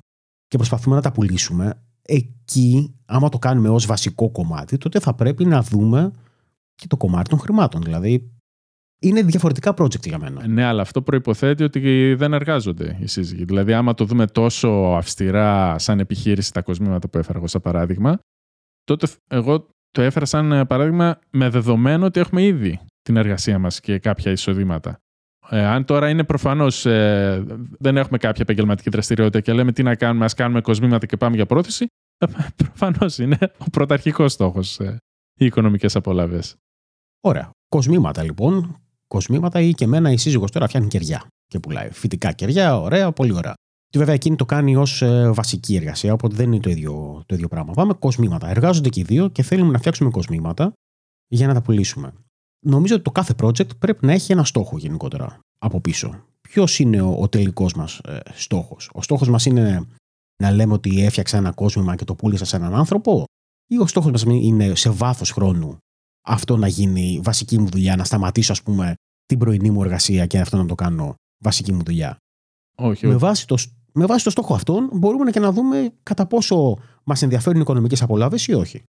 και 0.48 0.58
προσπαθούμε 0.58 0.96
να 0.96 1.02
τα 1.02 1.12
πουλήσουμε, 1.12 1.84
εκεί, 2.02 2.96
άμα 3.06 3.30
το 3.30 3.40
κάνουμε 3.40 3.70
ως 3.70 3.86
βασικό 3.86 4.32
κομμάτι, 4.32 4.78
τότε 4.78 5.00
θα 5.00 5.14
πρέπει 5.14 5.46
να 5.46 5.62
δούμε 5.62 6.12
και 6.76 6.88
το 6.88 6.98
κομμάτι 6.98 7.30
των 7.30 7.40
χρημάτων. 7.40 7.82
Δηλαδή, 7.82 8.32
είναι 9.00 9.22
διαφορετικά 9.22 9.74
project 9.78 10.08
για 10.08 10.20
μένα. 10.20 10.48
Ναι, 10.48 10.64
αλλά 10.64 10.82
αυτό 10.82 11.02
προποθέτει 11.02 11.64
ότι 11.64 12.14
δεν 12.18 12.34
εργάζονται 12.34 12.98
οι 13.02 13.08
σύζυγοι. 13.08 13.44
Δηλαδή, 13.44 13.74
άμα 13.74 13.94
το 13.94 14.06
δούμε 14.06 14.28
τόσο 14.28 14.68
αυστηρά 14.98 15.80
σαν 15.80 16.00
επιχείρηση 16.00 16.54
τα 16.54 16.62
κοσμήματα 16.62 17.10
που 17.10 17.18
έφερα 17.18 17.38
εγώ 17.38 17.48
σαν 17.48 17.62
παράδειγμα, 17.62 18.20
τότε 18.88 19.08
εγώ 19.28 19.68
το 19.92 20.02
έφερα 20.02 20.26
σαν 20.26 20.52
ε, 20.52 20.66
παράδειγμα 20.66 21.20
με 21.30 21.50
δεδομένο 21.50 22.06
ότι 22.06 22.20
έχουμε 22.20 22.44
ήδη 22.44 22.80
την 23.02 23.18
εργασία 23.18 23.60
μας 23.60 23.80
και 23.80 24.00
κάποια 24.00 24.32
εισοδήματα. 24.32 25.00
Ε, 25.50 25.66
αν 25.66 25.86
τώρα 25.86 26.10
είναι 26.10 26.24
προφανώς 26.24 26.86
ε, 26.86 27.44
δεν 27.80 27.98
έχουμε 27.98 28.18
κάποια 28.18 28.42
επαγγελματική 28.42 28.90
δραστηριότητα 28.90 29.40
και 29.40 29.54
λέμε 29.54 29.72
τι 29.72 29.84
να 29.84 29.96
κάνουμε, 29.96 30.26
ας 30.26 30.34
κάνουμε 30.34 30.62
κοσμήματα 30.62 31.06
και 31.06 31.18
πάμε 31.18 31.36
για 31.36 31.46
πρόθεση, 31.46 31.86
ε, 32.18 32.26
προφανώς 32.64 33.18
είναι 33.18 33.38
ο 33.58 33.70
πρωταρχικός 33.72 34.32
στόχος 34.32 34.80
ε, 34.80 34.98
οι 35.40 35.46
οικονομικές 35.46 35.96
απολαύες. 35.96 36.56
Ωραία. 37.24 37.50
Κοσμήματα 37.70 38.24
λοιπόν. 38.24 38.82
Κοσμήματα 39.08 39.60
ή 39.60 39.72
και 39.72 39.84
εμένα 39.84 40.12
η 40.12 40.18
σύζυγος 40.18 40.52
τώρα 40.52 40.68
φτιάχνει 40.68 40.90
κεριά 40.90 41.28
και 41.48 41.60
πουλάει. 41.60 41.92
Φυτικά 41.92 42.32
κεριά, 42.32 42.80
ωραία, 42.80 43.12
πολύ 43.12 43.34
ωραία. 43.34 43.54
Και 43.90 43.98
βέβαια 43.98 44.14
εκείνη 44.14 44.36
το 44.36 44.46
κάνει 44.46 44.76
ως 44.76 45.02
ε, 45.02 45.32
βασική 45.32 45.76
εργασία, 45.76 46.14
οπότε 46.14 46.36
δεν 46.36 46.52
είναι 46.52 46.62
το 46.62 46.70
ίδιο, 46.70 47.24
το 47.26 47.36
ίδιο 47.36 47.48
πράγμα. 47.48 47.74
Πάμε 47.74 47.94
κοσμήματα. 47.94 48.50
Εργάζονται 48.50 48.90
και 48.90 49.00
οι 49.00 49.04
δύο 49.04 49.28
και 49.28 49.44
θέλουμε 49.44 49.72
να 49.72 49.78
φτιάξουμε 49.78 50.10
κοσμήματα 50.10 50.74
για 51.28 51.48
να 51.48 51.54
τα 51.54 51.62
πουλήσουμε. 51.62 52.14
Νομίζω 52.66 52.94
ότι 52.96 53.04
το 53.04 53.12
κάθε 53.12 53.34
project 53.42 53.78
πρέπει 53.78 54.06
να 54.06 54.12
έχει 54.12 54.32
ένα 54.32 54.44
στόχο 54.44 54.78
γενικότερα 54.78 55.40
από 55.58 55.82
πίσω. 55.82 56.24
Ποιος 56.42 56.80
είναι 56.80 57.02
ο, 57.02 57.22
ο 57.22 57.30
τελικός 57.30 57.74
μας 57.74 58.00
ε, 58.00 58.20
στόχος; 58.34 58.90
Ο 58.94 59.02
στόχος 59.02 59.30
μας 59.30 59.46
είναι 59.46 59.88
να 60.44 60.52
λέμε 60.52 60.74
ότι 60.74 61.04
έφτιαξα 61.04 61.38
ένα 61.38 61.52
κόσμημα 61.52 61.96
και 61.96 62.06
το 62.06 62.16
πούλησα 62.16 62.46
σε 62.46 62.56
έναν 62.56 62.76
άνθρωπο, 62.76 63.24
ή 63.68 63.78
ο 63.78 63.88
στόχος 63.88 64.12
μας 64.12 64.24
είναι 64.24 64.76
σε 64.76 64.90
βάθος 64.90 65.32
χρόνου 65.32 65.78
αυτό 66.28 66.58
να 66.58 66.68
γίνει 66.68 67.20
βασική 67.24 67.60
μου 67.60 67.70
δουλειά, 67.70 67.96
να 67.96 68.04
σταματήσω, 68.04 68.52
ας 68.52 68.64
πούμε, 68.64 68.94
την 69.26 69.38
πρωινή 69.38 69.70
μου 69.72 69.84
εργασία 69.84 70.26
και 70.26 70.40
αυτό 70.40 70.58
να 70.58 70.66
το 70.66 70.76
κάνω 70.76 71.16
βασική 71.44 71.74
μου 71.74 71.84
δουλειά; 71.84 72.18
Όχι, 72.78 73.08
με, 73.08 73.16
Βάση 73.16 73.48
το, 73.48 73.58
με 73.98 74.06
βάση 74.06 74.24
το 74.24 74.30
στόχο 74.30 74.54
αυτόν 74.54 74.90
μπορούμε 74.94 75.32
και 75.32 75.40
να 75.40 75.52
δούμε 75.52 75.94
κατά 76.04 76.26
πόσο 76.26 76.78
μας 77.04 77.22
ενδιαφέρουν 77.22 77.58
οι 77.58 77.62
οικονομικές 77.62 78.02
απολαύε 78.02 78.52
ή 78.52 78.54
όχι. 78.54 78.84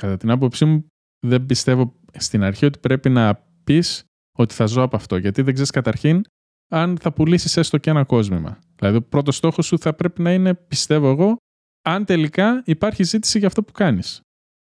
Κατά 0.00 0.16
την 0.16 0.30
άποψή 0.30 0.64
μου, 0.64 0.86
δεν 1.26 1.46
πιστεύω 1.46 1.94
στην 2.18 2.42
αρχή 2.42 2.64
ότι 2.64 2.78
πρέπει 2.78 3.08
να 3.08 3.34
πεις 3.64 4.04
ότι 4.38 4.54
θα 4.54 4.66
ζω 4.66 4.82
από 4.82 4.96
αυτό. 4.96 5.16
Γιατί 5.16 5.42
δεν 5.42 5.52
ξέρεις 5.52 5.70
καταρχήν 5.70 6.22
αν 6.70 6.98
θα 7.00 7.12
πουλήσεις 7.12 7.56
έστω 7.56 7.78
και 7.78 7.90
ένα 7.90 8.04
κόσμημα. 8.04 8.58
Δηλαδή, 8.76 8.96
ο 8.96 9.02
πρώτος 9.02 9.36
στόχος 9.36 9.66
σου 9.66 9.78
θα 9.78 9.94
πρέπει 9.94 10.22
να 10.22 10.32
είναι, 10.32 10.54
πιστεύω 10.54 11.10
εγώ, 11.10 11.36
αν 11.84 12.04
τελικά 12.04 12.62
υπάρχει 12.64 13.02
ζήτηση 13.02 13.38
για 13.38 13.46
αυτό 13.46 13.62
που 13.62 13.72
κάνεις. 13.72 14.20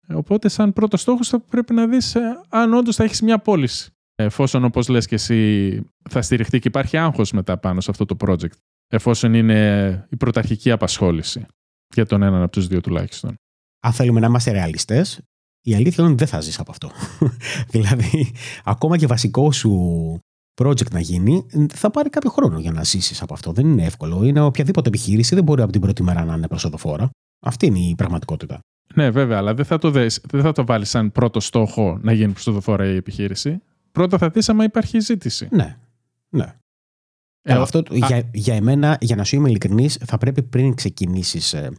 Οπότε, 0.09 0.49
σαν 0.49 0.73
πρώτος 0.73 1.01
στόχος, 1.01 1.29
θα 1.29 1.40
πρέπει 1.40 1.75
να 1.75 1.87
δεις 1.87 2.14
ε, 2.14 2.21
αν 2.49 2.75
όντως 2.75 2.97
θα 2.97 3.05
έχεις 3.05 3.23
μια 3.23 3.38
πώληση. 3.38 3.90
Εφόσον, 4.14 4.64
όπως 4.64 4.88
λες 4.88 5.07
και 5.07 5.14
εσύ, 5.14 5.81
θα 6.11 6.23
στηριχτεί 6.23 6.59
και 6.59 6.69
υπάρχει 6.69 6.97
άγχος 6.97 7.33
μετά 7.33 7.59
πάνω 7.59 7.81
σε 7.81 7.90
αυτό 7.90 8.05
το 8.05 8.16
project. 8.21 8.57
Εφόσον 8.92 9.35
είναι 9.35 10.07
η 10.11 10.16
πρωταρχική 10.16 10.70
απασχόληση 10.70 11.46
για 11.94 12.07
τον 12.07 12.22
έναν 12.22 12.42
από 12.42 12.53
τους 12.53 12.66
δύο 12.66 12.81
τουλάχιστον. 12.81 13.35
Αν 13.81 13.92
θέλουμε 13.92 14.20
να 14.20 14.26
είμαστε 14.26 14.50
ρεαλιστές, 14.50 15.20
η 15.62 15.74
αλήθεια 15.74 15.94
είναι 15.98 16.12
ότι 16.12 16.24
δεν 16.24 16.26
θα 16.26 16.40
ζεις 16.40 16.59
από 16.59 16.70
αυτό. 16.70 16.90
δηλαδή, 17.74 18.33
ακόμα 18.64 18.96
και 18.96 19.07
βασικό 19.07 19.53
σου 19.53 20.18
project 20.62 20.90
να 20.90 21.00
γίνει, 21.00 21.46
θα 21.72 21.90
πάρει 21.90 22.11
κάποιο 22.11 22.31
χρόνο 22.31 22.59
για 22.59 22.72
να 22.72 22.85
ζήσεις 22.85 23.22
από 23.22 23.35
αυτό. 23.35 23.53
Δεν 23.53 23.66
είναι 23.66 23.85
εύκολο. 23.85 24.24
Είναι 24.24 24.40
οποιαδήποτε 24.40 24.88
επιχείρηση, 24.88 25.35
δεν 25.35 25.44
μπορεί 25.44 25.62
από 25.62 25.72
την 25.72 25.81
πρώτη 25.81 26.03
μέρα 26.03 26.24
να 26.24 26.35
είναι 26.35 26.46
προσοδοφόρα. 26.46 27.11
Αυτή 27.46 27.66
είναι 27.66 27.79
η 27.79 27.94
πραγματικότητα. 27.94 28.59
Ναι, 28.94 29.11
βέβαια, 29.11 29.38
αλλά 29.38 29.55
δεν 29.55 29.64
θα 29.64 29.79
το, 29.79 29.90
δες, 29.90 30.20
δεν 30.31 30.42
θα 30.42 30.53
το 30.53 30.64
βάλεις 30.64 30.90
σαν 30.90 31.12
πρώτο 31.12 31.40
στόχο 31.40 31.98
να 32.03 32.12
γίνει 32.12 32.33
προσοδοφόρα 32.33 32.87
η 32.87 32.96
επιχείρηση. 32.96 33.62
Πρώτα 33.92 34.18
θα 34.18 34.29
δεις 34.31 34.48
άμα 34.48 34.64
υπάρχει 34.64 34.98
ζήτηση. 35.00 35.48
Ναι. 35.50 35.76
ναι. 36.29 36.55
Ε, 37.42 37.53
αυτό, 37.53 37.83
για, 37.90 38.31
για 38.33 38.55
εμένα, 38.55 38.98
για 39.00 39.16
να 39.16 39.24
σου 39.24 39.37
είμαι 39.37 39.48
ειλικρινής, 39.48 39.98
θα 40.05 40.18
πρέπει 40.18 40.42
πριν 40.42 40.74
ξεκινήσεις 40.74 41.53
ε, 41.53 41.70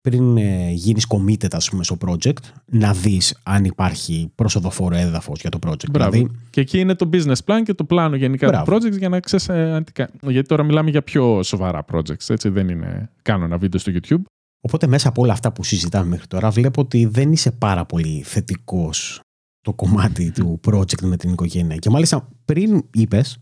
πριν 0.00 0.36
ε, 0.36 0.70
γίνεις 0.70 1.06
committed 1.08 1.52
ας 1.52 1.70
πούμε, 1.70 1.84
στο 1.84 1.96
project, 2.06 2.38
να 2.64 2.92
δεις 2.92 3.40
αν 3.42 3.64
υπάρχει 3.64 4.32
προσοδοφόρο 4.34 4.96
έδαφος 4.96 5.40
για 5.40 5.50
το 5.50 5.58
project. 5.66 5.90
Δηλαδή... 5.90 6.30
Και 6.50 6.60
εκεί 6.60 6.78
είναι 6.78 6.94
το 6.94 7.08
business 7.12 7.38
plan 7.44 7.62
και 7.64 7.74
το 7.74 7.84
πλάνο 7.84 8.16
γενικά 8.16 8.50
του 8.50 8.72
project 8.72 8.98
για 8.98 9.08
να 9.08 9.20
ξέρει. 9.20 9.42
Ε, 9.48 9.80
γιατί 10.20 10.48
τώρα 10.48 10.62
μιλάμε 10.62 10.90
για 10.90 11.02
πιο 11.02 11.42
σοβαρά 11.42 11.84
projects, 11.92 12.28
έτσι 12.28 12.48
δεν 12.48 12.68
είναι. 12.68 13.10
Κάνω 13.22 13.44
ένα 13.44 13.58
βίντεο 13.58 13.80
στο 13.80 13.92
YouTube. 13.94 14.22
Οπότε 14.60 14.86
μέσα 14.86 15.08
από 15.08 15.22
όλα 15.22 15.32
αυτά 15.32 15.52
που 15.52 15.64
συζητάμε 15.64 16.06
μέχρι 16.06 16.26
τώρα, 16.26 16.50
βλέπω 16.50 16.80
ότι 16.80 17.06
δεν 17.06 17.32
είσαι 17.32 17.50
πάρα 17.50 17.84
πολύ 17.84 18.22
θετικός 18.22 19.20
το 19.60 19.72
κομμάτι 19.72 20.30
του 20.30 20.60
project 20.66 21.02
με 21.02 21.16
την 21.16 21.32
οικογένεια. 21.32 21.76
Και 21.76 21.90
μάλιστα 21.90 22.28
πριν 22.44 22.82
είπες 22.92 23.38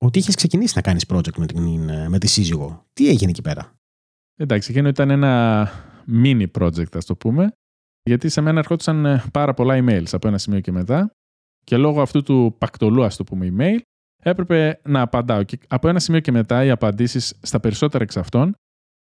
ότι 0.00 0.18
είχες 0.18 0.34
ξεκινήσει 0.34 0.72
να 0.76 0.82
κάνεις 0.82 1.04
project 1.08 1.36
με, 1.36 1.46
την, 1.46 2.08
με 2.08 2.18
τη 2.18 2.26
σύζυγο. 2.26 2.86
Τι 2.92 3.08
έγινε 3.08 3.30
εκεί 3.30 3.42
πέρα; 3.42 3.74
Εντάξει, 4.36 4.70
εκείνο 4.70 4.88
ήταν 4.88 5.10
ένα 5.10 5.68
mini 6.24 6.46
project, 6.58 6.96
ας 6.96 7.04
το 7.04 7.16
πούμε, 7.16 7.52
γιατί 8.02 8.28
σε 8.28 8.40
μένα 8.40 8.58
ερχόντουσαν 8.58 9.06
ε, 9.06 9.24
πάρα 9.32 9.54
πολλά 9.54 9.78
emails 9.78 10.12
από 10.12 10.28
ένα 10.28 10.38
σημείο 10.38 10.60
και 10.60 10.72
μετά 10.72 11.14
και 11.64 11.76
λόγω 11.76 12.02
αυτού 12.02 12.22
του 12.22 12.54
πακτολού, 12.58 13.04
ας 13.04 13.16
το 13.16 13.24
πούμε, 13.24 13.54
email, 13.56 13.78
έπρεπε 14.22 14.80
να 14.84 15.00
απαντάω. 15.00 15.42
Και 15.42 15.58
από 15.68 15.88
ένα 15.88 15.98
σημείο 15.98 16.20
και 16.20 16.32
μετά 16.32 16.64
οι 16.64 16.70
απαντήσεις 16.70 17.38
στα 17.42 17.60
περισσότερα 17.60 18.04
εξ 18.04 18.16
αυτών 18.16 18.54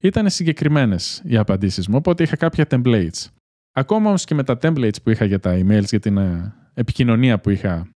ήταν 0.03 0.29
συγκεκριμένες 0.29 1.21
οι 1.25 1.37
απαντήσεις 1.37 1.87
μου, 1.87 1.95
οπότε 1.97 2.23
είχα 2.23 2.35
κάποια 2.35 2.65
templates. 2.69 3.25
Ακόμα 3.71 4.07
όμως 4.07 4.23
και 4.23 4.35
με 4.35 4.43
τα 4.43 4.57
templates 4.61 5.01
που 5.03 5.09
είχα 5.09 5.25
για 5.25 5.39
τα 5.39 5.59
emails, 5.59 5.85
για 5.85 5.99
την 5.99 6.17
ε, 6.17 6.55
επικοινωνία 6.73 7.39
που 7.39 7.49
είχα 7.49 7.89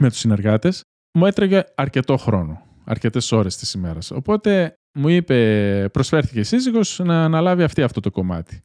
με 0.00 0.08
τους 0.08 0.18
συνεργάτες, 0.18 0.82
μου 1.12 1.26
έτρεγε 1.26 1.64
αρκετό 1.74 2.16
χρόνο, 2.16 2.62
αρκετές 2.84 3.32
ώρες 3.32 3.56
της 3.56 3.72
ημέρας. 3.72 4.10
Οπότε 4.10 4.74
μου 4.94 5.08
είπε, 5.08 5.88
προσφέρθηκε 5.92 6.40
η 6.40 6.42
σύζυγος 6.42 6.98
να 7.04 7.24
αναλάβει 7.24 7.62
αυτή 7.62 7.82
αυτό 7.82 8.00
το 8.00 8.10
κομμάτι. 8.10 8.62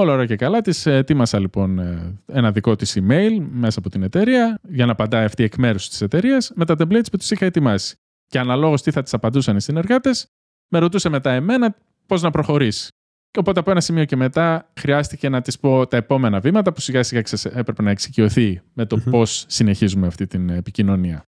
Όλα 0.00 0.12
ωραία 0.12 0.26
και 0.26 0.36
καλά. 0.36 0.60
Της 0.60 0.86
ετοίμασα 0.86 1.38
λοιπόν 1.38 1.78
ε, 1.78 2.20
ένα 2.26 2.52
δικό 2.52 2.76
της 2.76 2.98
email 3.00 3.38
μέσα 3.50 3.78
από 3.78 3.90
την 3.90 4.02
εταιρεία 4.02 4.60
για 4.68 4.86
να 4.86 4.92
απαντάει 4.92 5.24
αυτή 5.24 5.42
εκ 5.42 5.56
μέρου 5.56 5.78
της 5.78 6.00
εταιρείας 6.00 6.52
με 6.54 6.64
τα 6.64 6.74
templates 6.78 7.10
που 7.10 7.16
του 7.16 7.26
είχα 7.30 7.44
ετοιμάσει. 7.44 7.96
Και 8.26 8.38
αναλόγως 8.38 8.82
τι 8.82 8.90
θα 8.90 9.02
της 9.02 9.14
απαντούσαν 9.14 9.56
οι 9.56 9.60
συνεργάτες, 9.60 10.26
με 10.68 10.78
ρωτούσε 10.78 11.08
μετά 11.08 11.30
εμένα 11.32 11.76
πώς 12.06 12.22
να 12.22 12.30
προχωρήσει. 12.30 12.88
Και 13.30 13.38
οπότε 13.38 13.60
από 13.60 13.70
ένα 13.70 13.80
σημείο 13.80 14.04
και 14.04 14.16
μετά 14.16 14.72
χρειάστηκε 14.80 15.28
να 15.28 15.40
της 15.40 15.58
πω 15.58 15.86
τα 15.86 15.96
επόμενα 15.96 16.40
βήματα 16.40 16.72
που 16.72 16.80
σιγά 16.80 17.02
σιγά 17.02 17.22
έπρεπε 17.54 17.82
να 17.82 17.90
εξοικειωθεί 17.90 18.60
με 18.72 18.86
το 18.86 18.96
mm-hmm. 18.96 19.10
πώς 19.10 19.44
συνεχίζουμε 19.48 20.06
αυτή 20.06 20.26
την 20.26 20.48
επικοινωνία. 20.48 21.22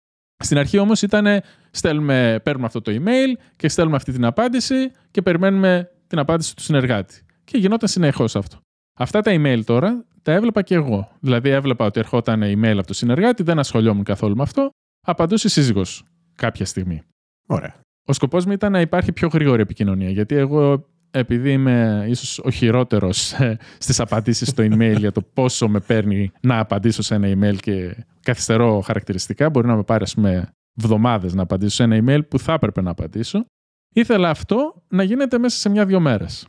Στην 0.44 0.58
αρχή 0.58 0.78
όμως 0.78 1.02
ήταν 1.02 1.42
στέλνουμε, 1.70 2.40
παίρνουμε 2.42 2.66
αυτό 2.66 2.80
το 2.80 2.92
email 2.94 3.40
και 3.56 3.68
στέλνουμε 3.68 3.96
αυτή 3.96 4.12
την 4.12 4.24
απάντηση 4.24 4.90
και 5.10 5.22
περιμένουμε 5.22 5.90
την 6.06 6.18
απάντηση 6.18 6.56
του 6.56 6.62
συνεργάτη. 6.62 7.22
Και 7.44 7.58
γινόταν 7.58 7.88
συνεχώς 7.88 8.36
αυτό. 8.36 8.58
Αυτά 8.98 9.20
τα 9.20 9.32
email 9.34 9.60
τώρα 9.64 10.04
τα 10.22 10.32
έβλεπα 10.32 10.62
και 10.62 10.74
εγώ. 10.74 11.10
Δηλαδή 11.20 11.50
έβλεπα 11.50 11.84
ότι 11.84 11.98
ερχόταν 11.98 12.42
email 12.42 12.76
από 12.78 12.86
το 12.86 12.94
συνεργάτη, 12.94 13.42
δεν 13.42 13.58
ασχολιόμουν 13.58 14.04
καθόλου 14.04 14.36
με 14.36 14.42
αυτό. 14.42 14.70
Απαντούσε 15.06 15.46
η 15.46 15.50
σύζυγος 15.50 16.04
κάποια 16.34 16.64
στιγμή. 16.64 17.02
Ωραία. 17.46 17.80
Ο 18.04 18.12
σκοπός 18.12 18.44
μου 18.46 18.52
ήταν 18.52 18.72
να 18.72 18.80
υπάρχει 18.80 19.12
πιο 19.12 19.28
γρήγορη 19.28 19.62
επικοινωνία. 19.62 20.10
Γιατί 20.10 20.34
εγώ 20.34 20.86
επειδή 21.10 21.52
είμαι 21.52 22.04
ίσως 22.08 22.38
ο 22.38 22.50
χειρότερος 22.50 23.32
ε, 23.32 23.58
στις 23.78 24.00
απαντήσεις 24.00 24.48
στο 24.48 24.62
email 24.62 24.96
για 24.98 25.12
το 25.12 25.22
πόσο 25.22 25.68
με 25.68 25.80
παίρνει 25.80 26.32
να 26.40 26.58
απαντήσω 26.58 27.02
σε 27.02 27.14
ένα 27.14 27.28
email 27.28 27.56
και 27.56 28.04
καθυστερώ 28.20 28.80
χαρακτηριστικά, 28.80 29.50
μπορεί 29.50 29.66
να 29.66 29.76
με 29.76 29.82
πάρει 29.82 30.02
ας 30.02 30.14
πούμε 30.14 30.48
εβδομάδες 30.82 31.34
να 31.34 31.42
απαντήσω 31.42 31.74
σε 31.74 31.82
ένα 31.82 32.04
email 32.04 32.28
που 32.28 32.38
θα 32.38 32.52
έπρεπε 32.52 32.80
να 32.80 32.90
απαντήσω, 32.90 33.44
ήθελα 33.94 34.30
αυτό 34.30 34.82
να 34.88 35.02
γίνεται 35.02 35.38
μέσα 35.38 35.58
σε 35.58 35.68
μια-δυο 35.68 36.00
μέρες. 36.00 36.46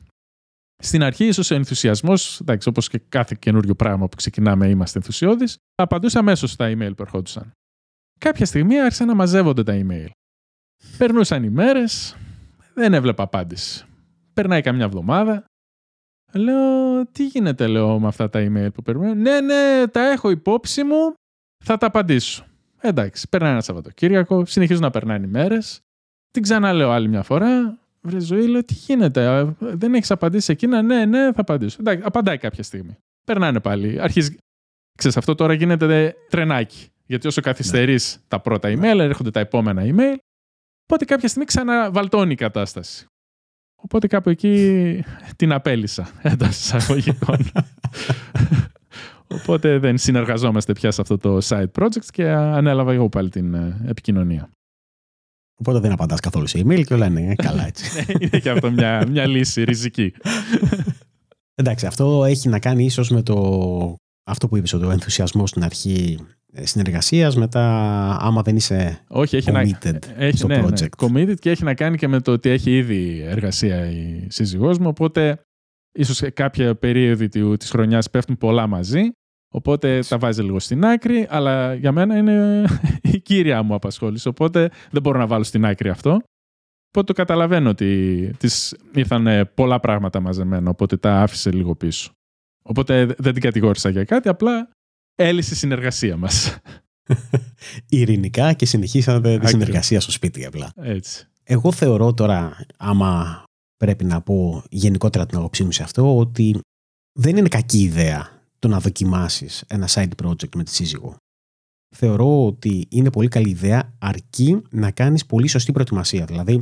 Στην 0.81 1.03
αρχή, 1.03 1.25
ίσως 1.25 1.51
ο 1.51 1.55
ενθουσιασμός, 1.55 2.41
όπως 2.65 2.89
και 2.89 3.01
κάθε 3.09 3.35
καινούριο 3.39 3.75
πράγμα 3.75 4.07
που 4.09 4.15
ξεκινάμε, 4.15 4.69
είμαστε 4.69 4.97
ενθουσιώδεις, 4.97 5.57
απαντούσα 5.75 6.19
αμέσως 6.19 6.51
στα 6.51 6.71
email 6.71 6.91
που 6.95 7.01
ερχόντουσαν. 7.01 7.51
Κάποια 8.19 8.45
στιγμή 8.45 8.79
άρχισαν 8.79 9.07
να 9.07 9.15
μαζεύονται 9.15 9.63
τα 9.63 9.81
email. 9.83 10.07
Περνούσαν 10.97 11.43
οι 11.43 11.49
μέρες, 11.49 12.15
δεν 12.73 12.93
έβλεπα 12.93 13.23
απάντηση. 13.23 13.88
Περνάει 14.39 14.62
καμιά 14.62 14.86
εβδομάδα. 14.86 15.45
Λέω, 16.34 17.06
τι 17.12 17.25
γίνεται, 17.25 17.67
λέω, 17.67 17.99
με 17.99 18.08
αυτά 18.08 18.30
τα 18.30 18.39
email 18.39 18.73
που 18.73 18.82
περιμένω; 18.82 19.13
Ναι, 19.13 19.41
ναι, 19.41 19.88
τα 19.88 20.12
έχω 20.12 20.30
υπόψη 20.30 20.84
μου, 20.84 21.13
θα 21.65 21.78
τα 21.78 21.86
απαντήσω. 21.86 22.45
Εντάξει, 22.82 23.30
περνάει 23.30 23.52
ένα 23.52 23.62
Σαββατοκύριακο, 23.62 24.45
συνεχίζουν 24.45 24.82
να 24.82 24.89
περνάνε 24.89 25.25
οι 25.25 25.30
μέρες. 25.30 25.80
Την 26.32 26.41
ξαναλέω 26.41 26.91
άλλη 26.91 27.08
μια 27.08 27.23
φορά. 27.23 27.80
Βρε 28.02 28.19
ζωή, 28.19 28.47
λέω, 28.47 28.63
τι 28.63 28.73
γίνεται, 28.73 29.56
δεν 29.60 29.93
έχεις 29.93 30.12
απαντήσει 30.12 30.52
εκείνα; 30.52 30.82
Ναι, 30.82 31.06
ναι, 31.06 31.34
θα 31.34 31.41
απαντήσω. 31.41 31.78
Εντάξει, 31.80 32.04
απαντάει 32.06 32.38
κάποια 32.38 32.63
στιγμή. 32.63 32.97
Περνάνε 33.25 33.60
πάλι. 33.60 34.02
Αρχίζει. 34.02 34.38
Ξέρεις, 34.97 35.17
αυτό 35.17 35.36
τώρα 35.36 35.54
γίνεται 35.54 36.15
τρενάκι. 36.30 36.88
Γιατί 37.06 37.28
όσο 37.28 37.41
καθυστερείς 37.41 38.15
ναι. 38.15 38.23
τα 38.28 38.39
πρώτα 38.39 38.69
email, 38.69 38.95
ναι. 38.95 39.04
έρχονται 39.04 39.32
τα 39.32 39.39
επόμενα 39.39 39.82
email. 39.86 40.17
Οπότε 40.84 41.06
κάποια 41.06 41.28
στιγμή 41.28 41.45
ξαναβαλτώνει 41.45 42.32
η 42.32 42.36
κατάσταση. 42.36 43.06
Οπότε 43.81 44.07
κάπου 44.07 44.29
εκεί 44.29 45.03
την 45.35 45.51
απέλησα 45.51 46.09
εντός 46.21 46.49
εισαγωγικών. 46.49 47.37
Οπότε 49.27 49.77
δεν 49.79 49.97
συνεργαζόμαστε 49.97 50.73
πια 50.73 50.91
σε 50.91 51.01
αυτό 51.01 51.17
το 51.17 51.37
side 51.43 51.71
project 51.79 52.05
και 52.11 52.29
ανέλαβα 52.29 52.93
εγώ 52.93 53.09
πάλι 53.09 53.29
την 53.29 53.53
ε, 53.53 53.81
επικοινωνία. 53.87 54.49
Οπότε 55.59 55.79
δεν 55.79 55.91
απαντάς 55.91 56.19
καθόλου 56.19 56.47
σε 56.47 56.59
email 56.59 56.83
και 56.85 56.93
όλα 56.93 57.05
είναι 57.05 57.35
καλά 57.35 57.67
έτσι. 57.67 57.85
Ναι, 57.95 58.13
είναι 58.19 58.39
και 58.39 58.49
αυτό 58.49 58.71
μια, 58.71 59.07
μια 59.09 59.27
λύση 59.27 59.63
ριζική. 59.63 60.13
Εντάξει, 61.55 61.85
αυτό 61.85 62.25
έχει 62.25 62.49
να 62.49 62.59
κάνει 62.59 62.85
ίσως 62.85 63.09
με 63.09 63.21
το 63.21 63.95
αυτό 64.23 64.47
που 64.47 64.57
είπες, 64.57 64.73
ότι 64.73 64.85
ο 64.85 64.91
ενθουσιασμός 64.91 65.49
στην 65.49 65.63
αρχή 65.63 66.17
ε, 66.19 66.23
συνεργασίας, 66.53 67.35
μετά 67.35 67.65
άμα 68.19 68.41
δεν 68.41 68.55
είσαι 68.55 69.03
Όχι, 69.07 69.35
έχει 69.35 69.51
committed 69.53 69.91
να... 69.91 70.23
έχει, 70.23 70.38
στο 70.38 70.47
ναι, 70.47 70.57
ναι, 70.57 70.67
project. 70.67 71.05
committed 71.05 71.35
και 71.39 71.49
έχει 71.49 71.63
να 71.63 71.73
κάνει 71.73 71.97
και 71.97 72.07
με 72.07 72.21
το 72.21 72.31
ότι 72.31 72.49
έχει 72.49 72.77
ήδη 72.77 73.21
εργασία 73.27 73.85
η 73.85 74.27
σύζυγός 74.29 74.77
μου, 74.77 74.88
οπότε 74.88 75.41
ίσως 75.91 76.21
κάποια 76.33 76.75
περίοδοι 76.75 77.27
της 77.57 77.69
χρονιάς 77.69 78.09
πέφτουν 78.09 78.38
πολλά 78.38 78.67
μαζί, 78.67 79.12
οπότε 79.53 79.99
τα 80.07 80.17
βάζει 80.17 80.41
λίγο 80.41 80.59
στην 80.59 80.85
άκρη, 80.85 81.27
αλλά 81.29 81.73
για 81.73 81.91
μένα 81.91 82.17
είναι 82.17 82.65
η 83.13 83.19
κύρια 83.19 83.63
μου 83.63 83.73
απασχόληση, 83.73 84.27
οπότε 84.27 84.69
δεν 84.91 85.01
μπορώ 85.01 85.19
να 85.19 85.27
βάλω 85.27 85.43
στην 85.43 85.65
άκρη 85.65 85.89
αυτό. 85.89 86.21
Οπότε 86.91 87.13
το 87.13 87.13
καταλαβαίνω 87.13 87.69
ότι 87.69 88.31
της 88.38 88.75
ήρθαν 88.93 89.49
πολλά 89.53 89.79
πράγματα 89.79 90.19
μαζεμένα, 90.19 90.69
οπότε 90.69 90.97
τα 90.97 91.21
άφησε 91.21 91.51
λίγο 91.51 91.75
πίσω. 91.75 92.12
Οπότε 92.63 93.05
δεν 93.05 93.33
την 93.33 93.41
κατηγόρησα 93.41 93.89
για 93.89 94.03
κάτι, 94.03 94.29
απλά 94.29 94.69
έλυσε 95.19 95.53
η 95.53 95.58
συνεργασία 95.58 96.17
μας. 96.17 96.58
Ειρηνικά 97.89 98.53
και 98.53 98.65
συνεχίσατε 98.65 99.38
τη 99.38 99.47
συνεργασία 99.47 99.99
στο 99.99 100.12
σπίτι 100.12 100.45
απλά. 100.45 100.71
Έτσι. 100.75 101.27
Εγώ 101.43 101.71
θεωρώ 101.71 102.13
τώρα, 102.13 102.65
άμα 102.77 103.43
πρέπει 103.77 104.05
να 104.05 104.21
πω 104.21 104.63
γενικότερα 104.69 105.25
την 105.25 105.38
άποψή 105.38 105.63
μου 105.63 105.71
σε 105.71 105.84
αυτό, 105.84 106.17
ότι 106.17 106.60
δεν 107.19 107.38
είναι 107.38 107.47
κακή 107.47 107.79
ιδέα 107.79 108.43
το 108.60 108.67
να 108.67 108.79
δοκιμάσεις 108.79 109.63
ένα 109.67 109.88
side 109.89 110.10
project 110.23 110.55
με 110.55 110.63
τη 110.63 110.73
σύζυγο. 110.73 111.15
Θεωρώ 111.95 112.45
ότι 112.45 112.88
είναι 112.89 113.12
πολύ 113.12 113.27
καλή 113.27 113.49
ιδέα 113.49 113.93
αρκεί 113.99 114.62
να 114.69 114.91
κάνεις 114.91 115.25
πολύ 115.25 115.47
σωστή 115.47 115.71
προετοιμασία. 115.71 116.25
Δηλαδή, 116.25 116.55
το 116.55 116.62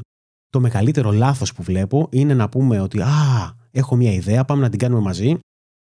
το 0.49 0.59
μεγαλύτερο 0.59 1.11
λάθος 1.11 1.53
που 1.53 1.63
βλέπω 1.63 2.07
είναι 2.11 2.33
να 2.33 2.49
πούμε 2.49 2.79
ότι 2.79 3.01
«Α, 3.01 3.55
έχω 3.71 3.95
μια 3.95 4.11
ιδέα, 4.11 4.45
πάμε 4.45 4.61
να 4.61 4.69
την 4.69 4.79
κάνουμε 4.79 5.01
μαζί 5.01 5.39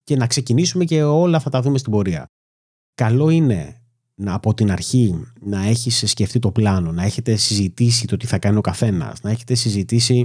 και 0.03 0.15
να 0.15 0.27
ξεκινήσουμε 0.27 0.86
και 0.86 1.03
όλα 1.03 1.39
θα 1.39 1.49
τα 1.49 1.62
δούμε 1.62 1.77
στην 1.77 1.91
πορεία». 1.91 2.25
Καλό 2.99 3.29
είναι 3.29 3.81
να, 4.15 4.33
από 4.33 4.53
την 4.53 4.71
αρχή 4.71 5.23
να 5.39 5.65
έχεις 5.65 6.09
σκεφτεί 6.09 6.39
το 6.39 6.51
πλάνο, 6.51 6.91
να 6.91 7.03
έχετε 7.03 7.35
συζητήσει 7.35 8.07
το 8.07 8.17
τι 8.17 8.25
θα 8.27 8.39
κάνει 8.39 8.57
ο 8.57 8.62
καθένας, 8.62 9.21
να 9.21 9.29
έχετε 9.29 9.53
συζητήσει 9.53 10.23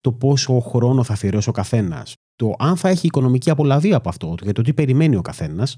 το 0.00 0.12
πόσο 0.12 0.60
χρόνο 0.60 1.04
θα 1.04 1.12
αφιερώσει 1.12 1.48
ο 1.48 1.52
καθένας, 1.52 2.14
το 2.36 2.54
αν 2.58 2.76
θα 2.76 2.88
έχει 2.88 3.06
οικονομική 3.06 3.50
απολαβή 3.50 3.94
από 3.94 4.08
αυτό 4.08 4.34
για 4.42 4.52
το 4.52 4.62
τι 4.62 4.74
περιμένει 4.74 5.16
ο 5.16 5.22
καθένας, 5.22 5.76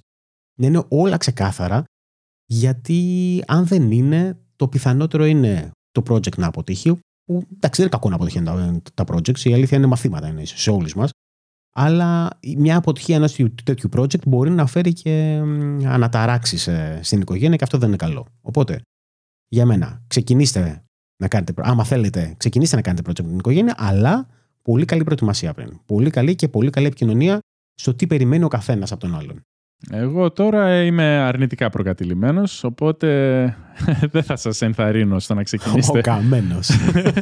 να 0.59 0.67
είναι 0.67 0.85
όλα 0.89 1.17
ξεκάθαρα 1.17 1.85
γιατί 2.47 3.43
αν 3.47 3.67
δεν 3.67 3.91
είναι, 3.91 4.39
το 4.57 4.69
πιθανότερο 4.69 5.25
είναι 5.25 5.71
το 5.91 6.03
project 6.09 6.37
να 6.37 6.47
αποτύχει. 6.47 6.91
Που 7.25 7.43
εντάξει, 7.53 7.83
δεν 7.83 7.87
είναι 7.87 7.89
κακό 7.89 8.09
να 8.09 8.15
αποτυχαίνουν 8.15 8.83
τα, 8.83 9.05
τα 9.05 9.15
projects. 9.15 9.39
Η 9.39 9.55
αλήθεια 9.55 9.79
είναι 9.79 9.87
μαθήματα 9.87 10.29
είναι 10.29 10.45
σε 10.45 10.71
όλους 10.71 10.95
μας. 10.95 11.11
Αλλά 11.73 12.39
μια 12.57 12.77
αποτυχία 12.77 13.17
ενός 13.17 13.37
τέτοιου 13.65 13.89
project 13.97 14.27
μπορεί 14.27 14.51
να 14.51 14.67
φέρει 14.67 14.93
και 14.93 15.43
αναταράξεις 15.87 16.69
στην 17.01 17.21
οικογένεια 17.21 17.57
και 17.57 17.65
αυτό 17.65 17.79
δεν 17.79 17.89
είναι 17.89 17.97
καλό. 17.97 18.27
Οπότε, 18.41 18.81
για 19.49 19.67
μένα, 19.67 20.03
ξεκινήστε 20.07 20.85
να 21.17 21.29
κάνετε. 21.29 21.53
Άμα 21.57 21.85
θέλετε, 21.85 22.35
ξεκινήστε 22.37 22.77
να 22.77 22.83
κάνετε 22.83 23.11
project 23.11 23.23
με 23.23 23.29
την 23.29 23.39
οικογένεια, 23.39 23.75
αλλά 23.79 24.29
πολύ 24.63 24.85
καλή 24.85 25.05
προετοιμασία 25.05 25.53
πριν. 25.53 25.81
Πολύ 25.87 26.11
καλή 26.11 26.35
και 26.35 26.49
πολύ 26.49 26.71
καλή 26.71 26.87
επικοινωνία 26.87 27.39
στο 27.75 27.95
τι 27.95 28.07
περιμένει 28.07 28.45
ο 28.45 28.49
καθένας 28.49 28.93
από 28.93 29.01
τον 29.01 29.17
άλλον. 29.17 29.43
Εγώ 29.91 30.31
τώρα 30.31 30.85
είμαι 30.85 31.05
αρνητικά 31.05 31.71
προκατηλημένος, 31.71 32.65
οπότε 32.65 33.09
δεν 34.13 34.23
θα 34.23 34.37
σας 34.37 34.63
ενθαρρύνω 34.63 35.19
στο 35.19 35.35
να 35.35 35.43
ξεκινήσετε. 35.43 35.99
Ο 35.99 36.01
καμένος. 36.01 36.71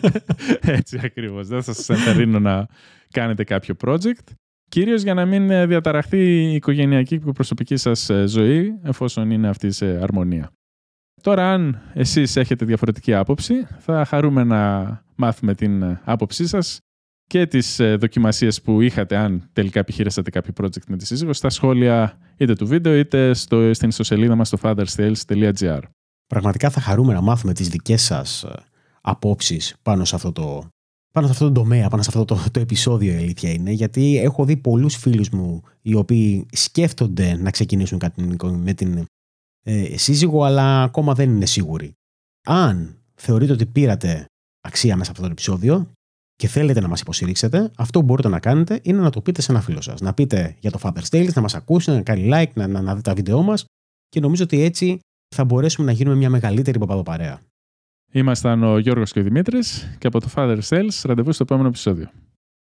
Έτσι 0.78 1.00
ακριβώς. 1.04 1.48
Δεν 1.48 1.62
θα 1.62 1.72
σας 1.72 1.88
ενθαρρύνω 1.88 2.38
να 2.38 2.66
κάνετε 3.10 3.44
κάποιο 3.44 3.74
project. 3.84 4.32
Κυρίως 4.68 5.02
για 5.02 5.14
να 5.14 5.26
μην 5.26 5.68
διαταραχθεί 5.68 6.18
η 6.18 6.54
οικογενειακή 6.54 7.18
και 7.18 7.32
προσωπική 7.32 7.76
σας 7.76 8.10
ζωή, 8.24 8.78
εφόσον 8.82 9.30
είναι 9.30 9.48
αυτή 9.48 9.70
σε 9.70 9.86
αρμονία. 9.86 10.50
Τώρα, 11.22 11.52
αν 11.52 11.80
εσείς 11.94 12.36
έχετε 12.36 12.64
διαφορετική 12.64 13.14
άποψη, 13.14 13.66
θα 13.78 14.04
χαρούμε 14.04 14.44
να 14.44 15.02
μάθουμε 15.16 15.54
την 15.54 15.98
άποψή 16.04 16.46
σας 16.46 16.78
και 17.26 17.46
τις 17.46 17.78
ε, 17.78 17.96
δοκιμασίες 17.96 18.62
που 18.62 18.80
είχατε 18.80 19.16
αν 19.16 19.48
τελικά 19.52 19.80
επιχείρησατε 19.80 20.30
κάποιο 20.30 20.52
project 20.60 20.86
με 20.88 20.96
τη 20.96 21.06
σύζυγος 21.06 21.36
στα 21.36 21.50
σχόλια 21.50 22.18
είτε 22.36 22.52
του 22.52 22.66
βίντεο 22.66 22.94
είτε 22.94 23.34
στο, 23.34 23.74
στην 23.74 23.88
ιστοσελίδα 23.88 24.34
μας 24.34 24.48
στο 24.48 24.58
fatherstales.gr 24.62 25.80
Πραγματικά 26.26 26.70
θα 26.70 26.80
χαρούμε 26.80 27.12
να 27.12 27.20
μάθουμε 27.20 27.52
τις 27.52 27.68
δικές 27.68 28.02
σας 28.02 28.42
ε, 28.42 28.50
απόψεις 29.00 29.74
πάνω 29.82 30.04
σε 30.04 30.14
αυτό 30.14 30.32
το, 30.32 30.68
πάνω 31.18 31.32
σε 31.32 31.32
αυτό 31.32 31.52
το 31.52 31.60
τομέα, 31.60 31.88
πάνω 31.88 32.02
σε 32.02 32.08
αυτό 32.08 32.24
το, 32.24 32.44
το 32.50 32.60
επεισόδιο 32.60 33.12
η 33.12 33.16
αλήθεια 33.16 33.50
είναι, 33.50 33.70
γιατί 33.70 34.18
έχω 34.18 34.44
δει 34.44 34.56
πολλούς 34.56 34.96
φίλους 34.96 35.28
μου 35.28 35.62
οι 35.82 35.94
οποίοι 35.94 36.46
σκέφτονται 36.52 37.36
να 37.36 37.50
ξεκινήσουν 37.50 37.98
κάτι 37.98 38.36
με 38.42 38.72
την 38.72 39.04
ε, 39.66 39.96
σύζυγο, 39.96 40.44
αλλά 40.44 40.82
ακόμα 40.82 41.14
δεν 41.14 41.30
είναι 41.30 41.46
σίγουροι. 41.46 41.92
Αν 42.46 42.96
θεωρείτε 43.14 43.52
ότι 43.52 43.66
πήρατε 43.66 44.24
αξία 44.60 44.96
μέσα 44.96 45.10
από 45.10 45.20
αυτό 45.20 45.22
το 45.22 45.30
επεισόδιο, 45.30 45.90
και 46.34 46.48
θέλετε 46.48 46.80
να 46.80 46.88
μας 46.88 47.00
υποστηρίξετε, 47.00 47.70
αυτό 47.76 48.00
που 48.00 48.04
μπορείτε 48.04 48.28
να 48.28 48.40
κάνετε 48.40 48.80
είναι 48.82 49.00
να 49.00 49.10
το 49.10 49.20
πείτε 49.20 49.42
σε 49.42 49.52
ένα 49.52 49.60
φίλο 49.60 49.80
σας. 49.80 50.00
Να 50.00 50.14
πείτε 50.14 50.56
για 50.58 50.70
το 50.70 50.78
Father's 50.82 51.08
Tales, 51.10 51.32
να 51.34 51.42
μας 51.42 51.54
ακούσει, 51.54 51.90
να 51.90 52.02
κάνει 52.02 52.28
like, 52.32 52.52
να, 52.54 52.66
να, 52.66 52.80
να 52.80 52.94
δει 52.94 53.02
τα 53.02 53.14
βίντεό 53.14 53.42
μας 53.42 53.64
και 54.08 54.20
νομίζω 54.20 54.44
ότι 54.44 54.62
έτσι 54.62 54.98
θα 55.34 55.44
μπορέσουμε 55.44 55.86
να 55.86 55.92
γίνουμε 55.92 56.16
μια 56.16 56.30
μεγαλύτερη 56.30 56.78
παπαδοπαρέα. 56.78 57.40
Ήμασταν 58.10 58.62
ο 58.62 58.78
Γιώργος 58.78 59.12
και 59.12 59.20
ο 59.20 59.22
Δημήτρης 59.22 59.96
και 59.98 60.06
από 60.06 60.20
το 60.20 60.28
Father's 60.34 60.68
Tales 60.68 61.00
ραντεβού 61.02 61.32
στο 61.32 61.42
επόμενο 61.42 61.68
επεισόδιο. 61.68 62.10